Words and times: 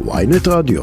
ויינט 0.00 0.48
רדיו. 0.48 0.82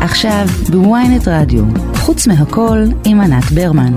עכשיו 0.00 0.46
בוויינט 0.70 1.28
רדיו, 1.28 1.64
חוץ 1.96 2.26
מהכל 2.26 2.78
עם 3.04 3.20
ענת 3.20 3.44
ברמן. 3.44 3.94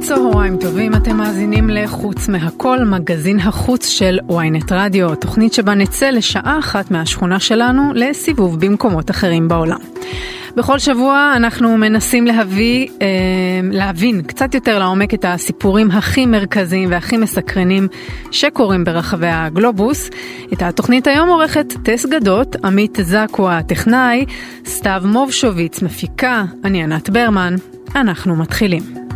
צהריים 0.00 0.56
טובים, 0.56 0.94
אתם 0.94 1.16
מאזינים 1.16 1.70
לחוץ 1.70 2.28
מהכל, 2.28 2.78
מגזין 2.84 3.40
החוץ 3.40 3.86
של 3.86 4.18
ynet 4.28 4.72
רדיו, 4.72 5.14
תוכנית 5.14 5.52
שבה 5.52 5.74
נצא 5.74 6.10
לשעה 6.10 6.58
אחת 6.58 6.90
מהשכונה 6.90 7.40
שלנו 7.40 7.82
לסיבוב 7.94 8.60
במקומות 8.60 9.10
אחרים 9.10 9.48
בעולם. 9.48 9.80
בכל 10.56 10.78
שבוע 10.78 11.32
אנחנו 11.36 11.76
מנסים 11.76 12.26
להביא, 12.26 12.88
אה, 13.02 13.06
להבין 13.72 14.22
קצת 14.22 14.54
יותר 14.54 14.78
לעומק 14.78 15.14
את 15.14 15.24
הסיפורים 15.28 15.90
הכי 15.90 16.26
מרכזיים 16.26 16.90
והכי 16.90 17.16
מסקרנים 17.16 17.88
שקורים 18.30 18.84
ברחבי 18.84 19.28
הגלובוס. 19.30 20.10
את 20.52 20.62
התוכנית 20.62 21.06
היום 21.06 21.28
עורכת 21.28 21.74
טס 21.82 22.06
גדות, 22.06 22.56
עמית 22.64 22.98
זקו 23.02 23.50
הטכנאי, 23.50 24.24
סתיו 24.66 25.02
מובשוביץ 25.04 25.82
מפיקה, 25.82 26.44
אני 26.64 26.82
ענת 26.82 27.10
ברמן. 27.10 27.54
אנחנו 27.94 28.36
מתחילים. 28.36 29.09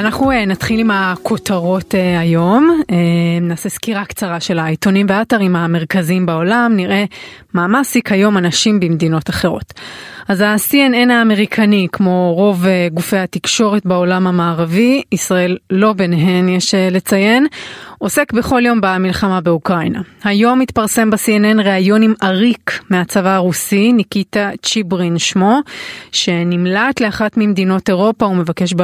אנחנו 0.00 0.30
אה, 0.30 0.46
נתחיל 0.46 0.80
עם 0.80 0.90
הכותרות 0.90 1.94
אה, 1.94 2.20
היום, 2.20 2.80
נעשה 3.40 3.68
סקירה 3.68 4.04
קצרה 4.04 4.40
של 4.40 4.58
העיתונים 4.58 5.06
והאתרים 5.08 5.56
המרכזיים 5.56 6.26
בעולם, 6.26 6.72
נראה 6.76 7.04
מה 7.54 7.66
מעסיק 7.66 8.12
היום 8.12 8.38
אנשים 8.38 8.80
במדינות 8.80 9.30
אחרות. 9.30 9.72
אז 10.28 10.40
ה-CNN 10.40 11.12
האמריקני, 11.12 11.88
כמו 11.92 12.32
רוב 12.36 12.66
גופי 12.92 13.16
התקשורת 13.16 13.86
בעולם 13.86 14.26
המערבי, 14.26 15.02
ישראל 15.12 15.56
לא 15.70 15.92
ביניהן, 15.92 16.48
יש 16.48 16.74
לציין, 16.74 17.46
עוסק 17.98 18.32
בכל 18.32 18.62
יום 18.66 18.80
במלחמה 18.82 19.40
באוקראינה. 19.40 20.00
היום 20.24 20.60
התפרסם 20.60 21.10
ב-CNN 21.10 21.62
ראיון 21.64 22.02
עם 22.02 22.14
עריק 22.20 22.80
מהצבא 22.90 23.34
הרוסי, 23.34 23.92
ניקיטה 23.92 24.50
צ'יברין 24.62 25.18
שמו, 25.18 25.58
שנמלט 26.12 27.00
לאחת 27.00 27.36
ממדינות 27.36 27.88
אירופה 27.88 28.26
ומבקש 28.26 28.74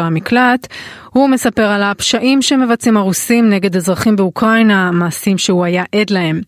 במקלט. 0.60 1.00
הוא 1.10 1.28
מספר 1.28 1.62
על 1.62 1.82
הפשעים 1.82 2.42
שמבצעים 2.42 2.96
הרוסים 2.96 3.50
נגד 3.50 3.76
אזרחים 3.76 4.16
באוקראינה, 4.16 4.90
מעשים 4.90 5.38
שהוא 5.38 5.64
היה 5.64 5.84
עד 5.92 6.10
להם. 6.10 6.40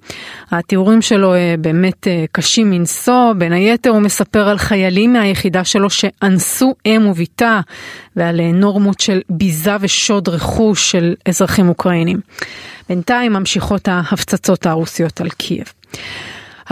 התיאורים 0.50 1.02
שלו 1.02 1.34
אה, 1.34 1.54
באמת 1.58 2.08
אה, 2.08 2.24
קשים 2.32 2.70
מנשוא, 2.70 3.32
בין 3.32 3.52
היתר 3.52 3.90
הוא 3.90 4.00
מספר 4.00 4.48
על 4.48 4.58
חיילים 4.58 5.12
מהיחידה 5.12 5.64
שלו 5.64 5.90
שאנסו 5.90 6.74
אם 6.86 7.06
וביתה, 7.10 7.60
ועל 8.16 8.40
אה, 8.40 8.52
נורמות 8.52 9.00
של 9.00 9.20
ביזה 9.30 9.76
ושוד 9.80 10.28
רכוש 10.28 10.90
של 10.90 11.14
אזרחים 11.28 11.68
אוקראינים. 11.68 12.20
בינתיים 12.88 13.32
ממשיכות 13.32 13.88
ההפצצות 13.88 14.66
הרוסיות 14.66 15.20
על 15.20 15.28
קייב. 15.28 15.72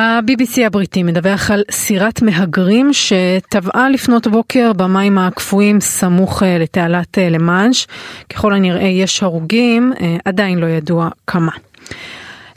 ה-BBC 0.00 0.66
הבריטי 0.66 1.02
מדווח 1.02 1.50
על 1.50 1.62
סירת 1.70 2.22
מהגרים 2.22 2.90
שטבעה 2.92 3.90
לפנות 3.90 4.26
בוקר 4.26 4.72
במים 4.72 5.18
הקפואים 5.18 5.80
סמוך 5.80 6.42
אה, 6.42 6.58
לתעלת 6.58 7.18
אה, 7.18 7.28
למאנש. 7.28 7.86
ככל 8.30 8.54
הנראה 8.54 8.86
יש 8.86 9.22
הרוגים, 9.22 9.92
אה, 10.00 10.16
עדיין 10.24 10.58
לא 10.58 10.66
ידוע 10.66 11.08
כמה. 11.26 11.52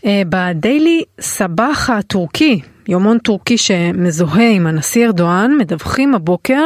בדיילי 0.06 1.04
סבח 1.22 1.90
הטורקי 1.90 2.62
יומון 2.88 3.18
טורקי 3.18 3.58
שמזוהה 3.58 4.50
עם 4.50 4.68
הנשיא 4.68 5.06
ארדואן, 5.06 5.52
מדווחים 5.58 6.16
הבוקר 6.16 6.64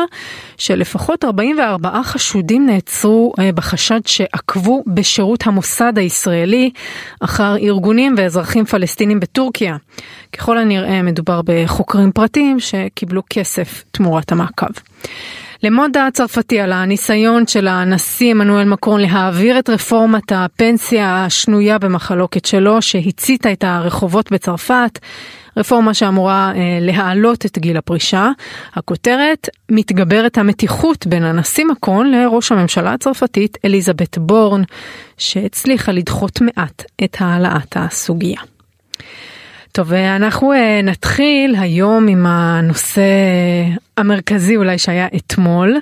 שלפחות 0.58 1.26
44 1.26 2.04
חשודים 2.04 2.66
נעצרו 2.66 3.34
אה, 3.40 3.52
בחשד 3.52 4.00
שעקבו 4.06 4.84
בשירות 4.88 5.48
המוסד 5.48 5.94
הישראלי 5.98 6.70
אחר 7.20 7.56
ארגונים 7.56 8.16
ואזרחים 8.18 8.66
פלסטינים 8.66 9.20
בטורקיה. 9.20 9.78
ככל 10.34 10.58
הנראה 10.58 11.02
מדובר 11.02 11.42
בחוקרים 11.46 12.12
פרטיים 12.12 12.60
שקיבלו 12.60 13.22
כסף 13.30 13.84
תמורת 13.92 14.32
המעקב. 14.32 14.68
למוד 15.64 15.98
הצרפתי 15.98 16.60
על 16.60 16.72
הניסיון 16.72 17.48
של 17.48 17.68
הנשיא 17.68 18.32
עמנואל 18.32 18.66
מקרון 18.66 19.02
להעביר 19.02 19.60
את 19.60 19.70
רפורמת 19.70 20.32
הפנסיה 20.32 21.26
השנויה 21.26 21.80
במחלוקת 21.80 22.46
שלו 22.46 22.82
שהציתה 22.82 23.52
את 23.52 23.64
הרחובות 23.64 24.32
בצרפת. 24.32 25.00
רפורמה 25.58 25.94
שאמורה 25.94 26.52
אה, 26.56 26.78
להעלות 26.82 27.46
את 27.46 27.58
גיל 27.58 27.78
הפרישה. 27.78 28.30
הכותרת, 28.74 29.50
מתגברת 29.72 30.38
המתיחות 30.38 31.08
בין 31.08 31.24
הנשיא 31.24 31.66
מקרון 31.66 32.12
לראש 32.12 32.52
הממשלה 32.52 32.94
הצרפתית 32.94 33.58
אליזבת 33.66 34.18
בורן, 34.18 34.62
שהצליחה 35.18 35.92
לדחות 35.92 36.42
מעט 36.42 36.84
את 37.04 37.18
העלאת 37.20 37.78
הסוגיה. 37.78 38.42
טוב, 39.72 39.94
אנחנו 39.94 40.54
אה, 40.54 40.82
נתחיל 40.84 41.56
היום 41.60 42.08
עם 42.08 42.26
הנושא 42.26 43.02
המרכזי 43.98 44.56
אולי 44.56 44.78
שהיה 44.78 45.08
אתמול. 45.16 45.80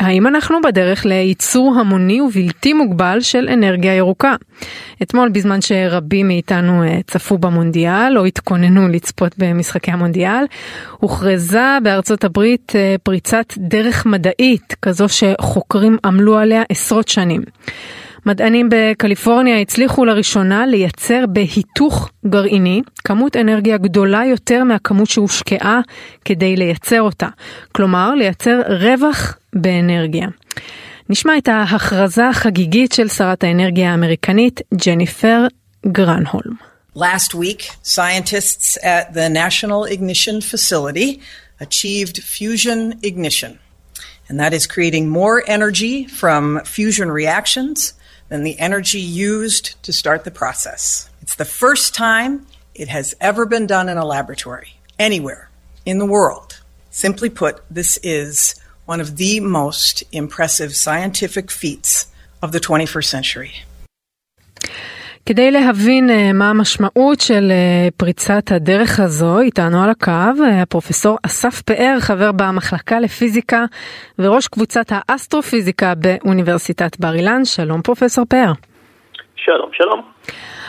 אה, 0.00 0.06
האם 0.06 0.26
אנחנו 0.26 0.58
בדרך 0.64 1.06
לייצור 1.06 1.74
המוני 1.80 2.20
ובלתי 2.20 2.72
מוגבל 2.72 3.20
של 3.20 3.48
אנרגיה 3.52 3.94
ירוקה? 3.94 4.34
אתמול 5.02 5.28
בזמן 5.28 5.60
שרבים 5.60 6.28
מאיתנו 6.28 6.82
אה, 6.82 6.98
צפו 7.06 7.38
במונדיאל 7.38 8.18
או 8.18 8.24
התכוננו 8.24 8.88
לצפות 8.88 9.34
במשחקי 9.38 9.90
המונדיאל, 9.90 10.44
הוכרזה 10.98 11.78
בארצות 11.82 12.24
הברית 12.24 12.72
פריצת 13.02 13.54
דרך 13.56 14.06
מדעית, 14.06 14.74
כזו 14.82 15.06
שחוקרים 15.08 15.96
עמלו 16.04 16.38
עליה 16.38 16.62
עשרות 16.68 17.08
שנים. 17.08 17.42
מדענים 18.26 18.68
בקליפורניה 18.72 19.60
הצליחו 19.60 20.04
לראשונה 20.04 20.66
לייצר 20.66 21.24
בהיתוך 21.28 22.10
גרעיני 22.26 22.82
כמות 23.04 23.36
אנרגיה 23.36 23.76
גדולה 23.76 24.22
יותר 24.24 24.64
מהכמות 24.64 25.10
שהושקעה 25.10 25.80
כדי 26.24 26.56
לייצר 26.56 27.02
אותה. 27.02 27.28
כלומר, 27.72 28.14
לייצר 28.14 28.60
רווח 28.68 29.36
באנרגיה. 29.52 30.28
נשמע 31.08 31.38
את 31.38 31.48
ההכרזה 31.48 32.28
החגיגית 32.28 32.92
של 32.92 33.08
שרת 33.08 33.44
האנרגיה 33.44 33.90
האמריקנית 33.90 34.60
ג'ניפר 34.86 35.46
גרנהולם. 35.86 36.54
Last 36.96 37.34
week, 37.34 37.70
scientists 37.84 38.76
at 38.78 39.14
the 39.14 39.28
National 39.28 39.84
Ignition 39.84 40.40
Facility 40.40 41.20
achieved 41.60 42.16
fusion 42.22 42.80
ignition. 43.02 43.52
And 44.28 44.40
that 44.40 44.52
is 44.52 44.66
creating 44.66 45.08
more 45.08 45.42
energy 45.46 46.06
from 46.06 46.60
fusion 46.64 47.08
reactions 47.10 47.94
than 48.28 48.42
the 48.42 48.58
energy 48.58 49.00
used 49.00 49.82
to 49.82 49.92
start 49.92 50.24
the 50.24 50.30
process. 50.30 51.10
It's 51.22 51.34
the 51.34 51.44
first 51.44 51.94
time 51.94 52.46
it 52.74 52.88
has 52.88 53.14
ever 53.20 53.46
been 53.46 53.66
done 53.66 53.88
in 53.88 53.96
a 53.96 54.04
laboratory, 54.04 54.78
anywhere 54.98 55.50
in 55.84 55.98
the 55.98 56.06
world. 56.06 56.60
Simply 56.90 57.30
put, 57.30 57.62
this 57.70 57.98
is 58.02 58.54
one 58.86 59.00
of 59.00 59.16
the 59.16 59.40
most 59.40 60.04
impressive 60.12 60.74
scientific 60.74 61.50
feats 61.50 62.06
of 62.42 62.52
the 62.52 62.60
21st 62.60 63.04
century. 63.04 63.52
כדי 65.28 65.50
להבין 65.50 66.10
מה 66.34 66.50
המשמעות 66.50 67.20
של 67.20 67.52
פריצת 67.96 68.52
הדרך 68.52 69.00
הזו, 69.00 69.40
איתנו 69.40 69.84
על 69.84 69.90
הקו 69.90 70.44
הפרופסור 70.62 71.18
אסף 71.26 71.62
פאר, 71.62 71.96
חבר 72.00 72.32
במחלקה 72.32 73.00
לפיזיקה 73.00 73.64
וראש 74.18 74.48
קבוצת 74.48 74.86
האסטרופיזיקה 74.90 75.92
באוניברסיטת 75.94 77.00
בר 77.00 77.14
אילן. 77.14 77.44
שלום 77.44 77.82
פרופסור 77.82 78.24
פאר. 78.24 78.52
שלום, 79.36 79.70
שלום. 79.72 80.02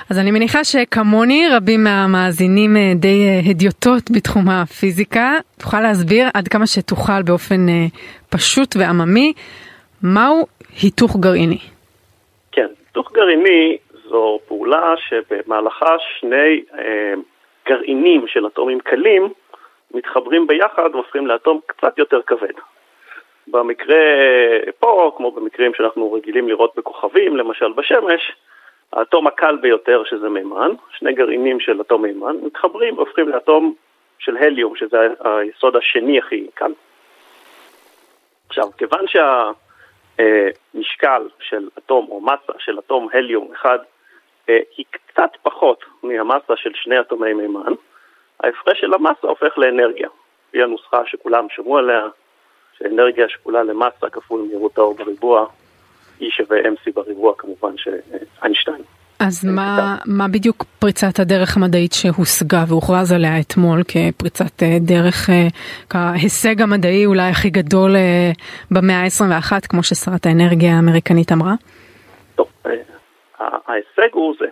אז 0.10 0.20
אני 0.20 0.32
מניחה 0.32 0.64
שכמוני 0.64 1.48
רבים 1.52 1.84
מהמאזינים 1.84 2.78
די 2.96 3.42
הדיוטות 3.50 4.12
בתחום 4.12 4.50
הפיזיקה. 4.50 5.38
תוכל 5.58 5.82
להסביר 5.82 6.28
עד 6.34 6.48
כמה 6.48 6.68
שתוכל 6.68 7.22
באופן 7.22 7.66
פשוט 8.30 8.76
ועממי, 8.80 9.34
מהו 10.04 10.48
היתוך 10.82 11.18
גרעיני? 11.18 11.60
כן, 12.52 12.68
היתוך 12.88 13.12
גרעיני 13.14 13.78
זו 14.10 14.40
פעולה 14.48 14.94
שבמהלכה 14.98 15.96
שני 16.20 16.64
אה, 16.78 17.14
גרעינים 17.68 18.28
של 18.28 18.48
אטומים 18.48 18.80
קלים 18.80 19.34
מתחברים 19.94 20.48
ביחד 20.48 20.90
והופכים 20.94 21.28
לאטום 21.28 21.60
קצת 21.66 21.98
יותר 21.98 22.22
כבד. 22.22 22.54
במקרה 23.48 23.98
פה, 24.80 25.12
כמו 25.18 25.32
במקרים 25.32 25.74
שאנחנו 25.74 26.14
רגילים 26.14 26.48
לראות 26.48 26.74
בכוכבים, 26.76 27.38
למשל 27.38 27.74
בשמש, 27.74 28.32
האטום 28.94 29.28
הקל 29.28 29.56
ביותר 29.62 30.04
שזה 30.04 30.30
מימן, 30.30 30.72
שני 30.98 31.14
גרעינים 31.14 31.60
של 31.60 31.82
אטום 31.82 32.02
מימן, 32.02 32.36
מתחברים 32.44 32.98
והופכים 32.98 33.30
לאטום 33.30 33.74
של 34.20 34.38
הליום, 34.38 34.76
שזה 34.76 34.98
היסוד 35.20 35.76
השני 35.76 36.20
הכי 36.20 36.48
קל. 36.54 36.72
עכשיו, 38.50 38.70
כיוון 38.78 39.06
שהמשקל 40.18 41.28
של 41.40 41.70
אטום 41.78 42.08
או 42.10 42.22
מסה 42.22 42.54
של 42.60 42.80
אטום 42.80 43.08
הליום 43.14 43.48
אחד 43.54 43.80
היא 44.78 44.86
קצת 44.92 45.30
פחות 45.42 45.86
מהמסה 46.04 46.54
של 46.56 46.72
שני 46.74 47.00
אטומי 47.00 47.34
מימן, 47.34 47.74
ההפרש 48.40 48.82
של 48.82 48.94
המסה 48.94 49.28
הופך 49.28 49.58
לאנרגיה. 49.58 50.10
לפי 50.50 50.64
הנוסחה 50.64 51.02
שכולם 51.06 51.48
שמעו 51.50 51.78
עליה, 51.78 52.08
שאנרגיה 52.78 53.30
שקולה 53.30 53.64
למסה 53.64 54.10
כפול 54.12 54.42
מהירות 54.42 54.78
האור 54.78 54.94
בריבוע, 54.94 55.46
E 56.22 56.26
שווה 56.30 56.60
MC 56.62 56.92
בריבוע 56.96 57.34
כמובן 57.38 57.78
שאיינשטיין. 57.78 58.82
אז 59.20 59.46
מה, 59.46 59.98
מה 60.06 60.28
בדיוק 60.28 60.66
פריצת 60.80 61.20
הדרך 61.20 61.58
המדעית 61.58 61.94
שהושגה 61.94 62.64
והוכרז 62.68 63.12
עליה 63.12 63.40
אתמול 63.40 63.84
כפריצת 63.84 64.64
אה, 64.64 64.78
דרך, 64.80 65.30
אה, 65.30 65.48
כהישג 65.90 66.62
המדעי 66.62 67.06
אולי 67.06 67.30
הכי 67.30 67.50
גדול 67.50 67.96
אה, 67.96 68.32
במאה 68.72 69.04
ה-21, 69.04 69.68
כמו 69.70 69.84
ששרת 69.84 70.26
האנרגיה 70.26 70.76
האמריקנית 70.76 71.32
אמרה? 71.32 71.54
טוב, 72.36 72.48
ההישג 73.40 74.14
הוא 74.14 74.36
זה. 74.40 74.48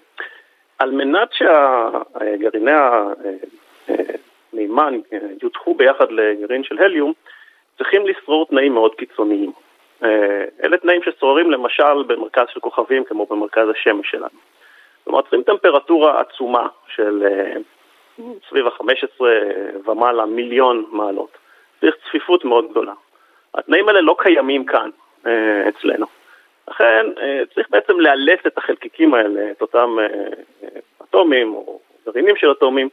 על 0.80 0.92
מנת 0.92 1.30
שהגרעיני 1.34 2.72
המימן 4.54 5.00
יודחו 5.44 5.74
ביחד 5.74 6.12
לגרעין 6.12 6.64
של 6.64 6.84
הליום, 6.84 7.14
צריכים 7.78 8.08
לשרור 8.08 8.46
תנאים 8.46 8.74
מאוד 8.74 8.96
קיצוניים. 8.96 9.52
אלה 10.64 10.78
תנאים 10.78 11.02
ששוררים 11.04 11.52
למשל 11.52 12.04
במרכז 12.08 12.46
של 12.54 12.60
כוכבים 12.60 13.04
כמו 13.04 13.26
במרכז 13.26 13.70
השמש 13.70 14.12
שלנו. 14.12 14.40
כלומר 15.04 15.22
צריכים 15.22 15.44
טמפרטורה 15.44 16.22
עצומה 16.22 16.68
של 16.88 17.28
סביב 18.50 18.68
ה-15 18.68 19.24
ומעלה 19.90 20.26
מיליון 20.26 20.86
מעלות. 20.92 21.38
צריך 21.82 21.96
צפיפות 22.08 22.46
מאוד 22.46 22.72
גדולה. 22.72 22.94
התנאים 23.56 23.88
האלה 23.88 24.02
לא 24.02 24.16
קיימים 24.20 24.66
כאן 24.66 24.90
אצלנו. 25.70 26.06
לכן 26.68 27.06
צריך 27.54 27.68
בעצם 27.70 28.00
לאלץ 28.00 28.40
את 28.48 28.58
החלקיקים 28.58 29.14
האלה, 29.14 29.52
את 29.52 29.62
אותם 29.62 29.98
אטומים 31.04 31.54
או 31.54 31.80
גרעינים 32.06 32.36
של 32.36 32.52
אטומים, 32.52 32.90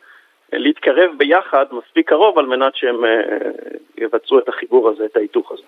להתקרב 0.52 1.10
ביחד 1.16 1.66
מספיק 1.72 2.08
קרוב 2.08 2.38
על 2.38 2.46
מנת 2.46 2.76
שהם 2.76 3.04
יבצעו 3.98 4.38
את 4.38 4.48
החיבור 4.48 4.88
הזה, 4.88 5.04
את 5.04 5.16
ההיתוך 5.16 5.52
הזה. 5.52 5.62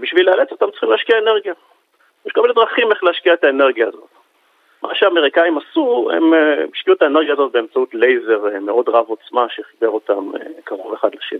בשביל 0.00 0.26
לאלץ 0.26 0.52
אותם 0.52 0.70
צריכים 0.70 0.90
להשקיע 0.90 1.18
אנרגיה. 1.18 1.54
יש 2.26 2.32
כל 2.32 2.42
מיני 2.42 2.54
דרכים 2.54 2.90
איך 2.92 3.04
להשקיע 3.04 3.34
את 3.34 3.44
האנרגיה 3.44 3.88
הזאת. 3.88 4.08
מה 4.82 4.94
שהאמריקאים 4.94 5.58
עשו, 5.58 6.10
הם 6.12 6.32
השקיעו 6.74 6.96
את 6.96 7.02
האנרגיה 7.02 7.32
הזאת 7.32 7.52
באמצעות 7.52 7.94
לייזר 7.94 8.60
מאוד 8.60 8.88
רב 8.88 9.06
עוצמה 9.08 9.46
שחיבר 9.48 9.88
אותם 9.88 10.30
קרוב 10.64 10.94
אחד 10.94 11.14
לשני. 11.14 11.38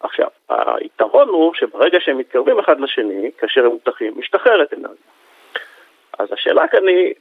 עכשיו, 0.00 0.28
היתרון 0.48 1.28
הוא 1.28 1.54
שברגע 1.54 2.00
שהם 2.00 2.18
מתקרבים 2.18 2.58
אחד 2.58 2.80
לשני, 2.80 3.30
כאשר 3.38 3.64
הם 3.64 3.70
מותחים, 3.70 4.12
משתחררת 4.16 4.72
אנרגיה. 4.72 5.04
אז 6.18 6.32
השאלה 6.32 6.68
כאן 6.68 6.88
היא, 6.88 7.14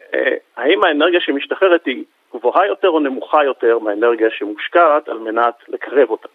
האם 0.57 0.83
האנרגיה 0.83 1.21
שמשתחררת 1.21 1.85
היא 1.85 2.03
גבוהה 2.33 2.67
יותר 2.67 2.89
או 2.89 2.99
נמוכה 2.99 3.43
יותר 3.43 3.79
מהאנרגיה 3.79 4.29
שמושקעת 4.31 5.09
על 5.09 5.17
מנת 5.17 5.53
לקרב 5.67 6.09
אותה. 6.09 6.27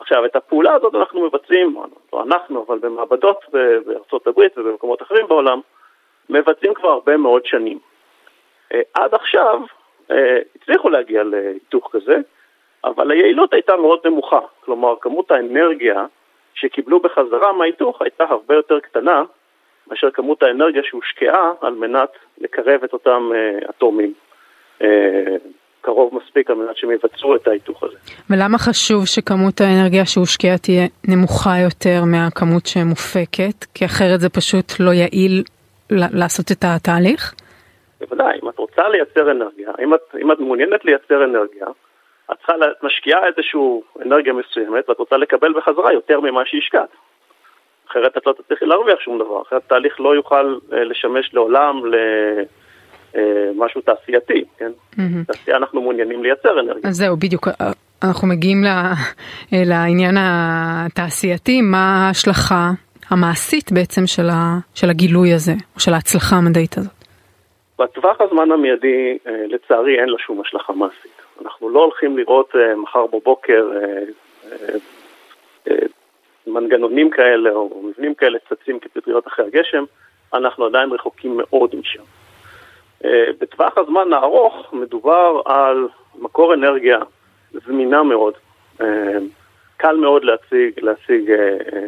עכשיו, 0.00 0.24
את 0.24 0.36
הפעולה 0.36 0.74
הזאת 0.74 0.94
אנחנו 0.94 1.26
מבצעים, 1.26 1.76
לא 2.12 2.22
אנחנו, 2.22 2.64
אבל 2.68 2.78
במעבדות 2.78 3.44
בארצות 3.86 4.26
הברית 4.26 4.58
ובמקומות 4.58 5.02
אחרים 5.02 5.26
בעולם, 5.26 5.60
מבצעים 6.30 6.74
כבר 6.74 6.88
הרבה 6.88 7.16
מאוד 7.16 7.46
שנים. 7.46 7.78
עד 8.94 9.14
עכשיו 9.14 9.60
הצליחו 10.56 10.90
להגיע 10.90 11.22
להיתוך 11.22 11.88
כזה, 11.92 12.16
אבל 12.84 13.10
היעילות 13.10 13.52
הייתה 13.52 13.76
מאוד 13.76 13.98
נמוכה. 14.04 14.40
כלומר, 14.64 14.94
כמות 15.00 15.30
האנרגיה 15.30 16.06
שקיבלו 16.54 17.00
בחזרה 17.00 17.52
מההיתוך 17.52 18.02
הייתה 18.02 18.24
הרבה 18.24 18.54
יותר 18.54 18.80
קטנה 18.80 19.22
מאשר 19.90 20.10
כמות 20.10 20.42
האנרגיה 20.42 20.82
שהושקעה 20.84 21.52
על 21.60 21.74
מנת 21.74 22.10
לקרב 22.38 22.84
את 22.84 22.92
אותם 22.92 23.30
אטומים 23.70 24.12
קרוב 25.80 26.14
מספיק 26.14 26.50
על 26.50 26.56
מנת 26.56 26.76
שהם 26.76 26.90
יבצעו 26.90 27.36
את 27.36 27.48
ההיתוך 27.48 27.82
הזה. 27.82 27.96
ולמה 28.30 28.58
חשוב 28.58 29.06
שכמות 29.06 29.60
האנרגיה 29.60 30.06
שהושקעה 30.06 30.58
תהיה 30.58 30.86
נמוכה 31.08 31.50
יותר 31.64 32.00
מהכמות 32.12 32.66
שמופקת? 32.66 33.64
כי 33.74 33.84
אחרת 33.84 34.20
זה 34.20 34.28
פשוט 34.28 34.72
לא 34.80 34.90
יעיל 34.90 35.42
לעשות 35.90 36.46
את 36.52 36.64
התהליך? 36.64 37.34
בוודאי, 38.00 38.38
אם 38.42 38.48
את 38.48 38.58
רוצה 38.58 38.88
לייצר 38.88 39.30
אנרגיה, 39.30 39.70
אם 39.82 39.94
את, 39.94 40.00
אם 40.22 40.32
את 40.32 40.40
מעוניינת 40.40 40.84
לייצר 40.84 41.24
אנרגיה, 41.24 41.66
את 42.32 42.36
צריכה, 42.36 42.52
את 42.52 42.84
משקיעה 42.84 43.26
איזושהי 43.26 43.60
אנרגיה 44.06 44.32
מסוימת 44.32 44.88
ואת 44.88 44.98
רוצה 44.98 45.16
לקבל 45.16 45.52
בחזרה 45.56 45.92
יותר 45.92 46.20
ממה 46.20 46.42
שהשקעת. 46.46 46.88
אחרת 47.90 48.16
את 48.16 48.26
לא 48.26 48.32
תצליחי 48.32 48.64
להרוויח 48.64 49.00
שום 49.00 49.18
דבר, 49.18 49.42
אחרת 49.42 49.62
התהליך 49.66 50.00
לא 50.00 50.14
יוכל 50.14 50.58
לשמש 50.70 51.34
לעולם 51.34 51.82
למשהו 53.14 53.80
תעשייתי, 53.80 54.44
כן? 54.58 54.70
Mm-hmm. 54.92 55.26
תעשייה 55.26 55.56
אנחנו 55.56 55.80
מעוניינים 55.80 56.22
לייצר 56.22 56.60
אנרגיה. 56.60 56.90
אז 56.90 56.96
זהו, 56.96 57.16
בדיוק, 57.16 57.48
אנחנו 58.02 58.28
מגיעים 58.28 58.64
לעניין 59.52 60.14
התעשייתי, 60.18 61.60
מה 61.62 62.06
ההשלכה 62.06 62.70
המעשית 63.10 63.72
בעצם 63.72 64.06
של, 64.06 64.28
ה, 64.30 64.58
של 64.74 64.90
הגילוי 64.90 65.32
הזה, 65.32 65.52
או 65.74 65.80
של 65.80 65.92
ההצלחה 65.94 66.36
המדעית 66.36 66.78
הזאת? 66.78 66.92
בטווח 67.78 68.20
הזמן 68.20 68.52
המיידי, 68.52 69.18
לצערי, 69.26 70.00
אין 70.00 70.08
לה 70.08 70.18
שום 70.18 70.40
השלכה 70.40 70.72
מעשית. 70.72 71.17
אנחנו 71.42 71.68
לא 71.70 71.80
הולכים 71.84 72.18
לראות 72.18 72.54
מחר 72.76 73.06
בבוקר 73.06 73.70
מנגנונים 76.46 77.10
כאלה 77.10 77.50
או 77.50 77.82
מבנים 77.84 78.14
כאלה 78.14 78.38
צצים 78.48 78.80
כפטריות 78.80 79.26
אחרי 79.26 79.46
הגשם, 79.46 79.84
אנחנו 80.34 80.66
עדיין 80.66 80.90
רחוקים 80.92 81.36
מאוד 81.36 81.74
משם. 81.76 82.02
בטווח 83.40 83.78
הזמן 83.78 84.12
הארוך 84.12 84.72
מדובר 84.72 85.42
על 85.44 85.88
מקור 86.18 86.54
אנרגיה 86.54 86.98
זמינה 87.52 88.02
מאוד. 88.02 88.34
קל 89.76 89.96
מאוד 89.96 90.24
להשיג, 90.24 90.80
להשיג 90.80 91.32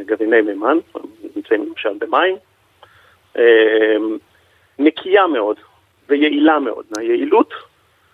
גרעיני 0.07 0.41
מימן, 0.41 0.79
נמצאים 1.37 1.67
למשל 1.69 1.93
במים, 1.99 2.37
נקייה 4.79 5.27
מאוד 5.27 5.57
ויעילה 6.09 6.59
מאוד. 6.59 6.85
היעילות 6.97 7.55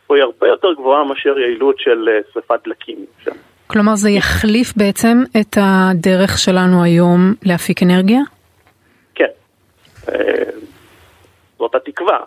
פה 0.06 0.16
היא 0.16 0.22
הרבה 0.24 0.48
יותר 0.48 0.72
גבוהה 0.72 1.04
מאשר 1.04 1.38
יעילות 1.38 1.78
של 1.78 2.08
שרפת 2.32 2.60
דלקים. 2.64 3.06
כלומר 3.66 3.94
זה 3.94 4.10
יחליף 4.10 4.72
בעצם 4.76 5.18
את 5.40 5.56
הדרך 5.60 6.38
שלנו 6.38 6.82
היום 6.84 7.34
להפיק 7.42 7.82
אנרגיה? 7.82 8.20
כן, 9.14 9.30
זאת 11.58 11.74
התקווה. 11.74 12.18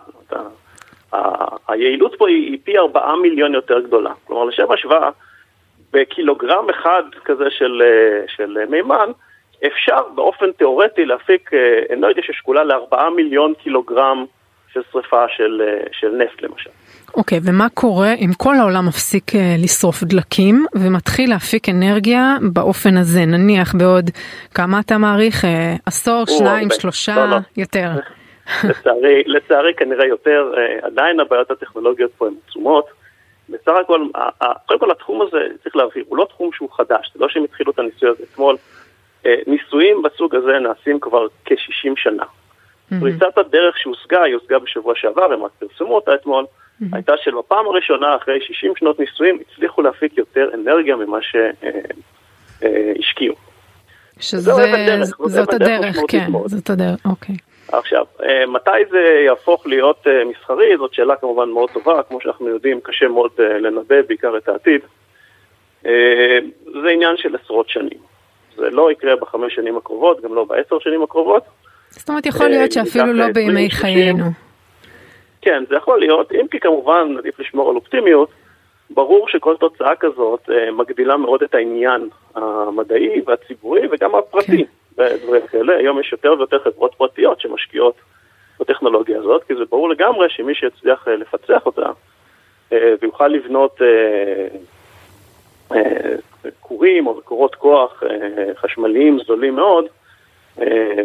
היעילות 1.68 2.14
פה 2.18 2.28
היא 2.28 2.58
פי 2.64 2.78
ארבעה 2.78 3.16
מיליון 3.16 3.54
יותר 3.54 3.80
גדולה. 3.80 4.12
כלומר 4.24 4.44
לשם 4.44 4.72
השוואה, 4.72 5.10
בקילוגרם 5.92 6.70
אחד 6.70 7.02
כזה 7.24 7.44
של, 7.50 7.82
של 8.36 8.58
מימן, 8.68 9.10
אפשר 9.66 10.08
באופן 10.14 10.52
תיאורטי 10.52 11.04
להפיק 11.04 11.50
אנרגיה 11.92 12.22
ששקולה 12.22 12.64
לארבעה 12.64 13.10
מיליון 13.10 13.54
קילוגרם 13.62 14.24
של 14.72 14.80
שריפה 14.92 15.24
של, 15.28 15.62
של 15.92 16.08
נפט 16.08 16.42
למשל. 16.42 16.70
אוקיי, 17.14 17.38
okay, 17.38 17.40
ומה 17.44 17.68
קורה 17.68 18.14
אם 18.14 18.30
כל 18.38 18.54
העולם 18.56 18.86
מפסיק 18.86 19.24
לשרוף 19.58 20.02
דלקים 20.02 20.66
ומתחיל 20.74 21.30
להפיק 21.30 21.68
אנרגיה 21.68 22.36
באופן 22.52 22.96
הזה, 22.96 23.26
נניח 23.26 23.74
בעוד 23.74 24.10
כמה 24.54 24.80
אתה 24.80 24.98
מעריך? 24.98 25.44
עשור, 25.86 26.24
שניים, 26.26 26.68
שלושה, 26.70 27.16
לא, 27.16 27.30
לא. 27.30 27.36
יותר? 27.56 27.90
לצערי, 28.70 29.22
לצערי 29.26 29.74
כנראה 29.74 30.06
יותר, 30.06 30.52
עדיין 30.82 31.20
הבעיות 31.20 31.50
הטכנולוגיות 31.50 32.10
פה 32.18 32.26
הן 32.26 32.32
עצומות. 32.48 32.86
בסך 33.48 33.72
הכל, 33.80 34.06
קודם 34.66 34.80
כל 34.80 34.90
התחום 34.90 35.22
הזה, 35.22 35.38
צריך 35.62 35.76
להבהיר, 35.76 36.04
הוא 36.08 36.18
לא 36.18 36.24
תחום 36.24 36.50
שהוא 36.52 36.68
חדש, 36.72 37.10
זה 37.14 37.20
לא 37.20 37.28
שהם 37.28 37.44
התחילו 37.44 37.72
את 37.72 37.78
הניסוי 37.78 38.08
הזה 38.08 38.24
אתמול. 38.32 38.56
ניסויים 39.24 40.02
בסוג 40.02 40.34
הזה 40.34 40.58
נעשים 40.58 41.00
כבר 41.00 41.26
כ-60 41.44 41.92
שנה. 41.96 42.24
פריצת 43.00 43.38
הדרך 43.38 43.78
שהושגה, 43.78 44.22
היא 44.22 44.34
הושגה 44.34 44.58
בשבוע 44.58 44.94
שעבר, 44.96 45.32
הם 45.32 45.44
רק 45.44 45.50
פרסמו 45.58 45.94
אותה 45.94 46.14
אתמול, 46.14 46.44
הייתה 46.92 47.12
שבפעם 47.24 47.66
הראשונה, 47.66 48.16
אחרי 48.16 48.40
60 48.40 48.72
שנות 48.76 49.00
ניסויים, 49.00 49.38
הצליחו 49.40 49.82
להפיק 49.82 50.18
יותר 50.18 50.50
אנרגיה 50.54 50.96
ממה 50.96 51.18
שהשקיעו. 52.60 53.34
שזה, 54.20 54.52
זאת 55.26 55.52
הדרך, 55.52 55.96
כן, 56.08 56.26
זאת 56.46 56.70
הדרך, 56.70 57.06
אוקיי. 57.06 57.34
עכשיו, 57.72 58.04
מתי 58.48 58.70
זה 58.90 59.22
יהפוך 59.26 59.66
להיות 59.66 60.06
מסחרי? 60.30 60.76
זאת 60.78 60.94
שאלה 60.94 61.16
כמובן 61.16 61.48
מאוד 61.48 61.70
טובה, 61.70 62.02
כמו 62.02 62.20
שאנחנו 62.20 62.48
יודעים, 62.48 62.80
קשה 62.80 63.08
מאוד 63.08 63.30
לנבא 63.38 64.02
בעיקר 64.08 64.36
את 64.36 64.48
העתיד. 64.48 64.80
זה 66.82 66.88
עניין 66.92 67.16
של 67.16 67.36
עשרות 67.44 67.68
שנים. 67.68 67.98
זה 68.56 68.70
לא 68.70 68.92
יקרה 68.92 69.16
בחמש 69.16 69.54
שנים 69.54 69.76
הקרובות, 69.76 70.20
גם 70.22 70.34
לא 70.34 70.44
בעשר 70.44 70.78
שנים 70.78 71.02
הקרובות. 71.02 71.42
זאת 71.90 72.08
אומרת, 72.08 72.26
יכול 72.26 72.48
להיות 72.48 72.72
שאפילו 72.72 73.12
לא 73.12 73.28
בימי 73.28 73.70
חיינו. 73.70 74.24
כן, 75.42 75.64
זה 75.68 75.76
יכול 75.76 76.00
להיות, 76.00 76.32
אם 76.32 76.46
כי 76.50 76.60
כמובן 76.60 77.14
עדיף 77.18 77.40
לשמור 77.40 77.70
על 77.70 77.76
אופטימיות, 77.76 78.28
ברור 78.90 79.28
שכל 79.28 79.56
תוצאה 79.56 79.96
כזאת 79.96 80.48
מגדילה 80.72 81.16
מאוד 81.16 81.42
את 81.42 81.54
העניין 81.54 82.08
המדעי 82.34 83.20
והציבורי 83.26 83.82
וגם 83.90 84.14
הפרטי. 84.14 84.64
כן. 84.64 84.70
בדברים 84.96 85.46
כאלה. 85.46 85.76
היום 85.76 86.00
יש 86.00 86.12
יותר 86.12 86.34
ויותר 86.38 86.58
חברות 86.58 86.94
פרטיות 86.94 87.40
שמשקיעות 87.40 87.94
בטכנולוגיה 88.60 89.18
הזאת, 89.18 89.44
כי 89.44 89.54
זה 89.54 89.64
ברור 89.70 89.88
לגמרי 89.88 90.30
שמי 90.30 90.54
שיצליח 90.54 91.08
לפצח 91.08 91.66
אותה, 91.66 91.90
ויוכל 92.72 93.28
לבנות 93.28 93.80
כורים 96.60 97.06
או 97.06 97.14
מקורות 97.14 97.54
כוח 97.54 98.02
חשמליים 98.56 99.18
זולים 99.26 99.56
מאוד 99.56 99.84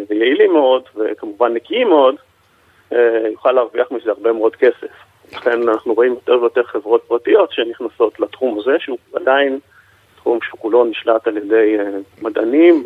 ויעילים 0.10 0.54
מאוד 0.54 0.84
וכמובן 0.96 1.54
נקיים 1.54 1.90
מאוד, 1.90 2.16
יוכל 3.32 3.52
להרוויח 3.52 3.92
מזה 3.92 4.10
הרבה 4.10 4.34
מאוד 4.34 4.56
כסף. 4.56 4.88
לכן 5.34 5.70
אנחנו 5.70 5.94
רואים 5.94 6.12
יותר 6.12 6.32
ויותר 6.42 6.64
חברות 6.64 7.02
פרטיות 7.08 7.52
שנכנסות 7.52 8.20
לתחום 8.20 8.60
הזה, 8.60 8.72
שהוא 8.80 8.98
עדיין 9.16 9.60
תחום 10.26 10.40
שכולו 10.44 10.86
נשלט 10.86 11.28
על 11.28 11.38
ידי 11.38 11.76
אה, 11.80 11.86
מדענים 12.22 12.84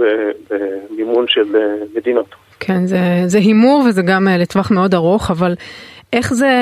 במימון 0.50 1.26
של 1.28 1.56
אה, 1.56 1.86
מדינות. 1.96 2.36
כן, 2.60 2.86
זה, 2.86 2.98
זה 3.26 3.38
הימור 3.38 3.84
וזה 3.90 4.02
גם 4.02 4.28
אה, 4.28 4.38
לטווח 4.38 4.72
מאוד 4.72 4.94
ארוך, 4.94 5.32
אבל 5.32 5.56
איך 6.14 6.34
זה 6.34 6.54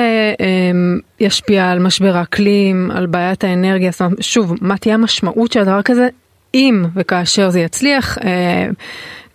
ישפיע 1.20 1.70
על 1.70 1.78
משבר 1.78 2.16
האקלים, 2.16 2.90
על 2.90 3.06
בעיית 3.06 3.44
האנרגיה? 3.44 3.90
זאת 3.90 4.00
אומרת, 4.00 4.22
שוב, 4.22 4.54
מה 4.60 4.78
תהיה 4.78 4.94
המשמעות 4.94 5.52
של 5.52 5.60
הדבר 5.60 5.82
כזה, 5.82 6.08
אם 6.54 6.82
וכאשר 6.94 7.50
זה 7.50 7.60
יצליח? 7.60 8.18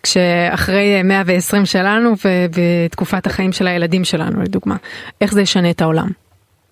כשאחרי 0.03 1.03
120 1.03 1.65
שלנו 1.65 2.09
ובתקופת 2.09 3.25
החיים 3.25 3.51
של 3.51 3.67
הילדים 3.67 4.03
שלנו 4.03 4.41
לדוגמה, 4.41 4.75
איך 5.21 5.33
זה 5.33 5.41
ישנה 5.41 5.69
את 5.71 5.81
העולם? 5.81 6.07